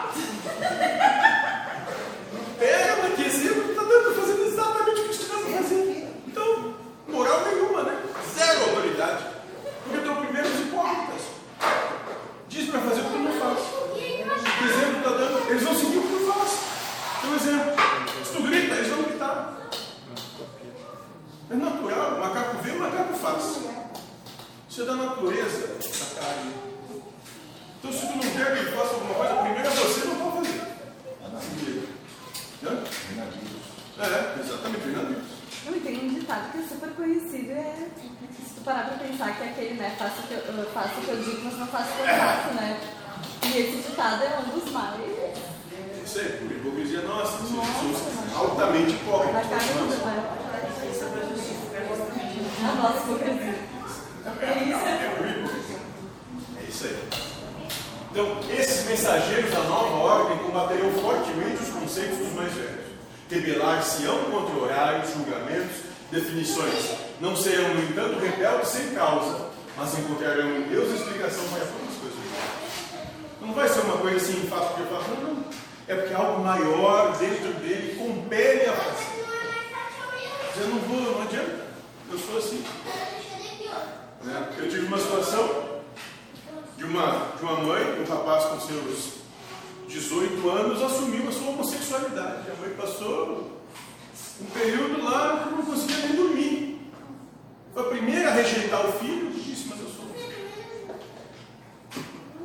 Pega, 2.58 2.96
mas 3.02 3.14
que 3.14 3.22
exemplo 3.26 3.70
está 3.70 3.82
dando, 3.82 4.14
fazendo 4.20 4.46
exatamente 4.46 5.00
o 5.00 5.04
que 5.04 5.10
estava 5.10 5.42
fazendo. 5.44 6.08
Então, 6.26 6.74
moral 7.08 7.42
nenhuma, 7.46 7.82
né? 7.84 7.96
Zero 8.36 8.60
autoridade. 8.70 9.24
Porque 9.84 9.98
tu 10.04 10.08
é 10.08 10.12
o 10.12 10.16
primeiro 10.16 10.48
dos 10.48 10.60
hipócritas. 10.60 11.22
Diz 12.48 12.68
para 12.70 12.80
fazer 12.80 13.00
o 13.00 13.04
que 13.04 13.10
tu 13.10 13.18
não 13.18 13.32
faz. 13.32 13.58
Que 13.94 14.64
exemplo 14.64 14.98
está 14.98 15.10
dando? 15.10 15.50
Eles 15.50 15.62
vão 15.62 15.74
seguir 15.74 15.98
o 15.98 16.02
que 16.02 16.08
tu 16.08 16.32
faz. 16.32 16.58
Por 17.22 17.34
exemplo, 17.34 17.72
se 18.24 18.32
tu 18.32 18.42
grita, 18.42 18.74
eles 18.74 18.88
vão 18.88 19.02
gritar. 19.02 19.56
É 21.50 21.54
natural, 21.54 22.10
o 22.14 22.20
macaco 22.20 22.58
vê, 22.62 22.70
o 22.72 22.78
macaco 22.78 23.14
faz. 23.14 23.58
Isso 24.80 24.88
é 24.88 24.96
da 24.96 25.04
natureza 25.04 25.76
da 25.76 26.22
carne. 26.22 26.54
Então, 27.78 27.92
se 27.92 28.06
tu 28.06 28.12
não 28.14 28.20
quer 28.20 28.46
que 28.46 28.58
ele 28.60 28.72
faça 28.72 28.94
alguma 28.94 29.12
coisa, 29.12 29.34
primeiro 29.34 29.70
você 29.70 30.08
não 30.08 30.16
pode 30.16 30.36
fazer. 30.36 30.62
Hã? 32.64 32.82
É, 33.98 34.40
exatamente, 34.40 34.80
Fernando. 34.80 35.22
Não, 35.66 35.76
e 35.76 35.80
tem 35.80 35.98
um 35.98 36.14
ditado 36.14 36.52
que 36.52 36.58
é 36.60 36.62
super 36.62 36.90
conhecido, 36.92 37.52
é, 37.52 37.88
se 37.98 38.54
tu 38.54 38.60
parar 38.64 38.88
pra 38.88 39.06
pensar 39.06 39.36
que 39.36 39.42
é 39.42 39.50
aquele, 39.50 39.74
né, 39.74 39.94
faço 39.98 40.20
o 40.20 40.22
que 40.22 40.32
eu, 40.32 40.38
eu 40.38 40.70
faço 40.70 40.98
o 40.98 41.04
que 41.04 41.08
eu 41.10 41.16
digo, 41.24 41.42
mas 41.44 41.58
não 41.58 41.66
faço 41.66 41.90
o 41.90 41.96
que 41.96 42.00
eu 42.00 42.16
faço, 42.16 42.54
né? 42.54 42.80
E 43.52 43.58
esse 43.58 43.86
ditado 43.86 44.24
é 44.24 44.38
um 44.38 44.58
dos 44.58 44.72
mais 44.72 44.98
Isso 46.06 46.20
aí, 46.20 46.38
por 46.38 46.52
hipocrisia 46.52 47.02
nossa. 47.02 47.36
Somos 47.36 47.52
Nossa. 47.52 48.38
altamente 48.38 48.92
hipócritas. 48.92 49.44
Isso 50.90 51.04
é 51.04 51.28
justificar 51.28 51.82
exatamente 51.82 52.40
A 52.64 52.74
nossa 52.76 52.98
hipocrisia. 53.04 53.59
É 54.42 55.44
isso. 56.68 56.84
Aí. 56.84 56.96
Então, 58.10 58.26
esses 58.50 58.84
mensageiros 58.86 59.52
da 59.52 59.60
nova 59.60 59.96
ordem 59.96 60.38
combaterão 60.38 60.92
fortemente 60.94 61.62
os 61.62 61.68
conceitos 61.68 62.18
dos 62.18 62.32
mais 62.32 62.52
velhos. 62.52 62.90
Rebelar-se-ão 63.30 64.24
contra 64.24 64.56
horários, 64.56 65.12
julgamentos, 65.12 65.76
definições. 66.10 66.90
Não 67.20 67.36
serão, 67.36 67.72
no 67.74 67.84
entanto, 67.84 68.18
rebeldes 68.18 68.68
sem 68.68 68.88
causa, 68.94 69.50
mas 69.76 69.96
encontrarão 69.98 70.56
em 70.56 70.62
Deus 70.62 70.92
explicação 70.92 71.44
para 71.44 71.66
todas 71.66 71.88
as 71.88 71.94
coisas. 72.00 72.18
Não 73.40 73.52
vai 73.52 73.68
ser 73.68 73.78
uma 73.80 73.98
coisa 73.98 74.16
assim, 74.16 74.48
faço 74.48 74.68
porque 74.68 74.82
eu 74.82 74.88
faço. 74.98 75.10
Não. 75.22 75.44
É 75.86 75.94
porque 75.94 76.14
algo 76.14 76.42
maior 76.42 77.16
dentro 77.16 77.52
dele 77.54 77.94
compele 77.96 78.66
a 78.66 78.72
fazer. 78.72 79.06
Eu 80.60 80.66
não 80.68 80.78
vou, 80.80 81.00
não 81.12 81.22
adianta. 81.22 81.66
Eu 82.10 82.18
sou 82.18 82.38
assim. 82.38 82.64
Né? 84.22 84.54
Eu 84.58 84.68
tive 84.68 84.86
uma 84.86 84.98
situação 84.98 85.80
de 86.76 86.84
uma, 86.84 87.32
de 87.36 87.42
uma 87.42 87.60
mãe, 87.60 88.00
um 88.00 88.04
rapaz 88.04 88.44
com 88.44 88.60
seus 88.60 89.20
18 89.88 90.48
anos 90.48 90.82
assumiu 90.82 91.28
a 91.28 91.32
sua 91.32 91.48
homossexualidade. 91.48 92.50
A 92.50 92.60
mãe 92.60 92.70
passou 92.76 93.60
um 94.40 94.44
período 94.46 95.02
lá 95.04 95.44
que 95.44 95.50
não 95.54 95.62
conseguia 95.64 96.06
nem 96.06 96.16
dormir. 96.16 96.92
Foi 97.74 97.82
a 97.82 97.86
primeira 97.86 98.30
a 98.30 98.32
rejeitar 98.34 98.86
o 98.86 98.92
filho 98.92 99.30
e 99.30 99.40
disse, 99.40 99.68
mas 99.68 99.80
eu 99.80 99.88
sou. 99.88 100.06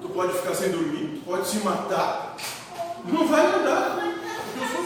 Tu 0.01 0.09
pode 0.09 0.34
ficar 0.34 0.55
sem 0.55 0.71
dormir, 0.71 1.19
tu 1.19 1.26
pode 1.26 1.47
se 1.47 1.57
matar. 1.57 2.36
Não 3.05 3.28
vai 3.28 3.57
mudar. 3.57 3.95
porque 3.95 4.59
Eu 4.59 4.67
sou. 4.67 4.86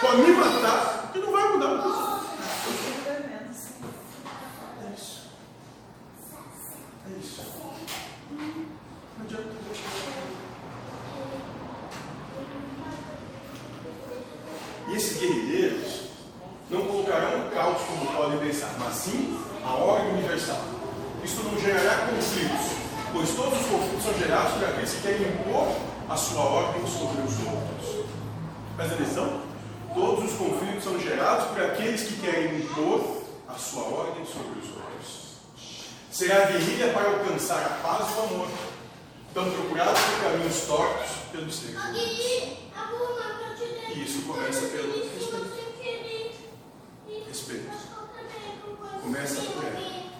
Pode 0.00 0.22
me 0.22 0.32
matar, 0.32 1.10
que 1.12 1.18
não 1.20 1.30
vai 1.32 1.52
mudar. 1.52 1.68
porque 1.68 1.88
eu 1.88 1.94
sou. 1.94 2.12
É 4.82 4.94
isso. 4.94 5.28
É 7.06 7.18
isso. 7.20 7.31
Não 8.30 9.24
adianta. 9.24 9.52
E 14.88 14.96
esses 14.96 15.18
guerrilheiros 15.18 16.02
não 16.70 16.82
colocarão 16.86 17.46
o 17.46 17.50
caos 17.50 17.82
como 17.82 18.06
podem 18.16 18.38
pensar, 18.38 18.74
mas 18.78 18.94
sim 18.94 19.38
a 19.64 19.74
ordem 19.74 20.12
universal. 20.12 20.60
Isso 21.24 21.42
não 21.44 21.58
gerará 21.60 22.06
conflitos, 22.06 22.76
pois 23.12 23.30
todos 23.34 23.60
os 23.60 23.66
conflitos 23.66 24.02
são 24.04 24.18
gerados 24.18 24.52
por 24.54 24.64
aqueles 24.64 24.92
que 24.92 25.02
querem 25.02 25.28
impor 25.28 25.68
a 26.08 26.16
sua 26.16 26.42
ordem 26.42 26.86
sobre 26.86 27.22
os 27.22 27.38
outros. 27.46 28.06
Presta 28.76 28.94
atenção? 28.94 29.40
Todos 29.94 30.24
os 30.24 30.38
conflitos 30.38 30.84
são 30.84 30.98
gerados 30.98 31.46
por 31.46 31.62
aqueles 31.62 32.02
que 32.02 32.20
querem 32.20 32.58
impor 32.58 33.22
a 33.48 33.54
sua 33.54 33.82
ordem 33.82 34.24
sobre 34.24 34.58
os 34.58 34.68
outros. 34.68 34.81
Será 36.12 36.44
guerrilha 36.44 36.92
para 36.92 37.08
alcançar 37.08 37.64
a 37.64 37.70
paz 37.82 38.10
e 38.10 38.20
o 38.20 38.24
amor, 38.24 38.48
tão 39.32 39.50
procurados 39.50 39.98
por 39.98 40.20
caminhos 40.20 40.60
tortos 40.66 41.10
pelo 41.32 41.48
exterior. 41.48 41.82
E 43.94 44.04
isso 44.04 44.20
começa 44.26 44.60
pelo 44.66 44.92
respeito. 44.92 45.62
Respeito. 47.26 47.70
Começa 49.02 49.40
por 49.40 49.64
aí. 49.64 50.10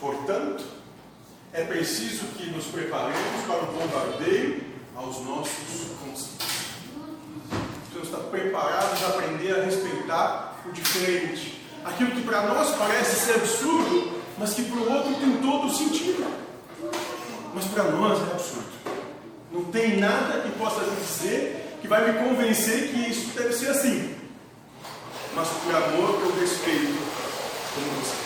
Portanto, 0.00 0.64
é 1.52 1.62
preciso 1.62 2.26
que 2.36 2.50
nos 2.50 2.64
preparemos 2.64 3.46
para 3.46 3.62
o 3.62 3.66
bombardeio 3.66 4.64
aos 4.96 5.20
nossos 5.20 5.92
conceitos. 6.02 6.36
Precisamos 7.92 8.08
estar 8.08 8.28
preparados 8.30 9.04
a 9.04 9.06
aprender 9.06 9.54
a 9.54 9.62
respeitar 9.62 10.62
o 10.66 10.72
diferente. 10.72 11.62
Aquilo 11.84 12.10
que 12.10 12.22
para 12.22 12.42
nós 12.42 12.74
parece 12.74 13.24
ser 13.24 13.34
absurdo, 13.36 14.15
mas 14.38 14.54
que 14.54 14.64
para 14.64 14.78
o 14.78 14.92
outro 14.92 15.14
tem 15.14 15.36
todo 15.38 15.66
o 15.66 15.74
sentido. 15.74 16.26
Mas 17.54 17.64
para 17.66 17.84
nós 17.84 18.18
é 18.18 18.32
absurdo. 18.32 18.66
Não 19.50 19.64
tem 19.64 19.96
nada 19.96 20.42
que 20.42 20.50
possa 20.58 20.84
dizer 20.84 21.78
que 21.80 21.88
vai 21.88 22.12
me 22.12 22.18
convencer 22.18 22.88
que 22.88 23.10
isso 23.10 23.28
deve 23.34 23.54
ser 23.54 23.70
assim. 23.70 24.14
Mas 25.34 25.48
por 25.48 25.74
amor 25.74 26.20
eu 26.22 26.40
respeito 26.40 26.98
como 27.74 27.86
você. 28.00 28.16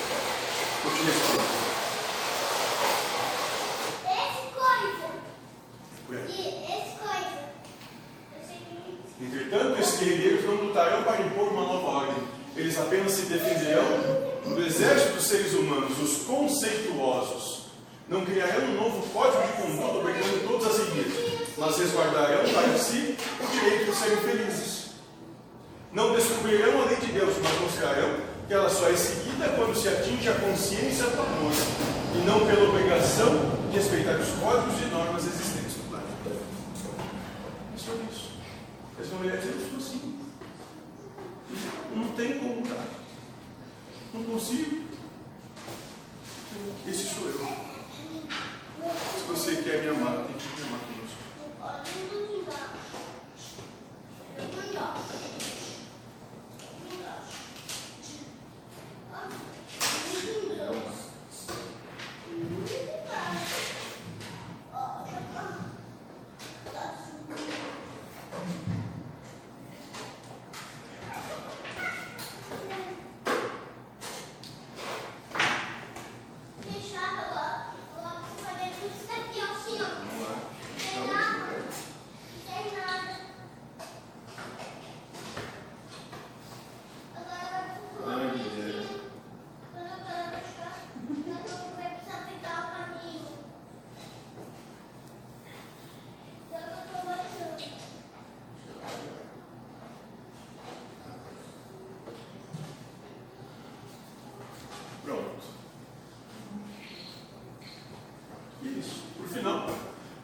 Eu 0.85 0.91
te 0.91 1.03
respeito. 1.03 1.61
Por 6.07 6.17
aí. 6.17 6.61
Entretanto, 9.21 9.81
esses 9.81 10.01
guerreiros 10.01 10.45
não 10.47 10.55
lutarão 10.55 11.03
para 11.05 11.21
impor 11.21 11.49
uma 11.49 11.63
nova 11.63 11.89
ordem. 11.89 12.17
Eles 12.57 12.79
apenas 12.79 13.13
se 13.13 13.23
defenderão 13.27 14.31
do 14.45 14.67
exército 14.67 15.15
dos 15.15 15.25
seres 15.25 15.53
humanos, 15.55 15.99
os 16.01 16.19
conceituosos. 16.61 17.61
Não 18.09 18.25
criarão 18.25 18.65
um 18.65 18.75
novo 18.75 19.09
código 19.11 19.43
de 19.47 19.63
conduta 19.63 19.99
obrigando 19.99 20.47
todos 20.47 20.67
a 20.67 20.71
seguir, 20.71 21.47
mas 21.57 21.79
resguardarão 21.79 22.53
para 22.53 22.77
si 22.77 23.17
o 23.41 23.47
direito 23.47 23.91
de 23.91 23.97
serem 23.97 24.17
felizes. 24.19 24.91
Não 25.93 26.15
descobrirão 26.15 26.83
a 26.83 26.85
lei 26.87 26.97
de 26.97 27.07
Deus, 27.07 27.35
mas 27.43 27.61
mostrarão 27.61 28.17
que 28.47 28.55
ela 28.55 28.69
só 28.69 28.89
é 28.89 28.97
seguida 28.97 29.49
quando 29.57 29.77
se 29.77 29.89
atinge 29.89 30.29
a 30.29 30.35
consciência 30.35 31.05
do 31.05 31.23
amor, 31.23 31.53
e 32.15 32.19
não 32.27 32.47
pela 32.47 32.69
obrigação 32.69 33.29
de 33.71 33.77
respeitar 33.77 34.19
os 34.19 34.29
códigos 34.41 34.83
e 34.83 34.87
normas 34.87 35.25
existentes 35.25 35.77
no 35.79 35.85
planeta. 35.85 36.43
Isso 37.77 37.91
é 37.91 38.13
isso. 38.13 38.31
Essa 39.01 39.15
mulher 39.15 39.39
diz, 39.39 39.51
eu 39.51 39.71
sou 39.71 39.79
assim. 39.79 40.19
Não 41.95 42.09
tem 42.09 42.39
como 42.39 42.57
mudar. 42.57 42.87
Não 44.13 44.25
consigo. 44.25 44.90
Esse 46.87 47.15
sou 47.15 47.29
eu. 47.29 47.47
Se 48.89 49.25
você 49.29 49.63
quer 49.63 49.83
me 49.83 49.91
amar, 49.91 50.25
tem 50.27 50.37
que 50.37 50.61
me 50.61 50.67
amar 50.67 50.81
conosco. 50.81 51.31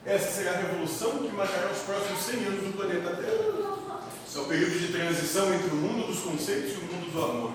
Essa 0.06 0.30
será 0.30 0.52
a 0.52 0.56
revolução 0.58 1.18
que 1.18 1.34
marcará 1.34 1.68
os 1.72 1.78
próximos 1.78 2.20
100 2.22 2.44
anos 2.44 2.62
do 2.62 2.76
planeta 2.76 3.10
Terra. 3.16 3.66
É 4.36 4.38
o 4.38 4.44
período 4.44 4.78
de 4.78 4.92
transição 4.92 5.52
entre 5.52 5.70
o 5.70 5.74
mundo 5.74 6.06
dos 6.06 6.20
conceitos 6.20 6.74
e 6.74 6.76
o 6.76 6.82
mundo 6.82 7.10
do 7.10 7.24
amor. 7.24 7.52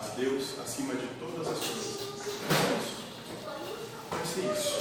A 0.00 0.06
Deus 0.16 0.58
acima 0.58 0.94
de 0.94 1.06
todas 1.20 1.46
as 1.46 1.58
coisas. 1.58 2.00
É. 2.50 4.16
Vai 4.16 4.26
ser 4.26 4.52
isso. 4.52 4.76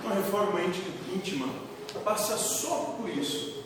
Então 0.00 0.10
a 0.10 0.14
reforma 0.14 0.60
íntima 1.14 1.48
passa 2.04 2.36
só 2.36 2.96
por 2.98 3.08
isso. 3.08 3.62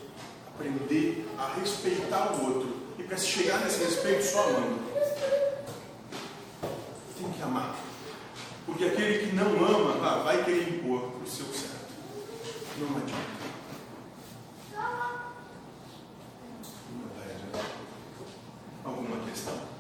Aprender 0.54 1.26
a 1.38 1.54
respeitar 1.58 2.34
o 2.34 2.44
outro. 2.48 2.76
E 2.98 3.02
para 3.02 3.16
se 3.16 3.28
chegar 3.28 3.60
nesse 3.60 3.82
respeito 3.82 4.24
só 4.24 4.46
amando. 4.46 4.78
Tem 7.18 7.32
que 7.32 7.42
amar. 7.42 7.76
Porque 8.66 8.84
aquele 8.84 9.26
que 9.26 9.34
não 9.34 9.64
ama, 9.64 10.06
ah, 10.06 10.22
vai 10.22 10.44
querer 10.44 10.68
impor 10.68 11.12
o 11.22 11.26
seu 11.26 11.46
certo. 11.46 11.77
Não 12.80 12.96
adianta. 12.96 13.48
Não 16.92 17.10
adianta. 17.10 17.58
Alguma 18.84 19.16
questão? 19.28 19.77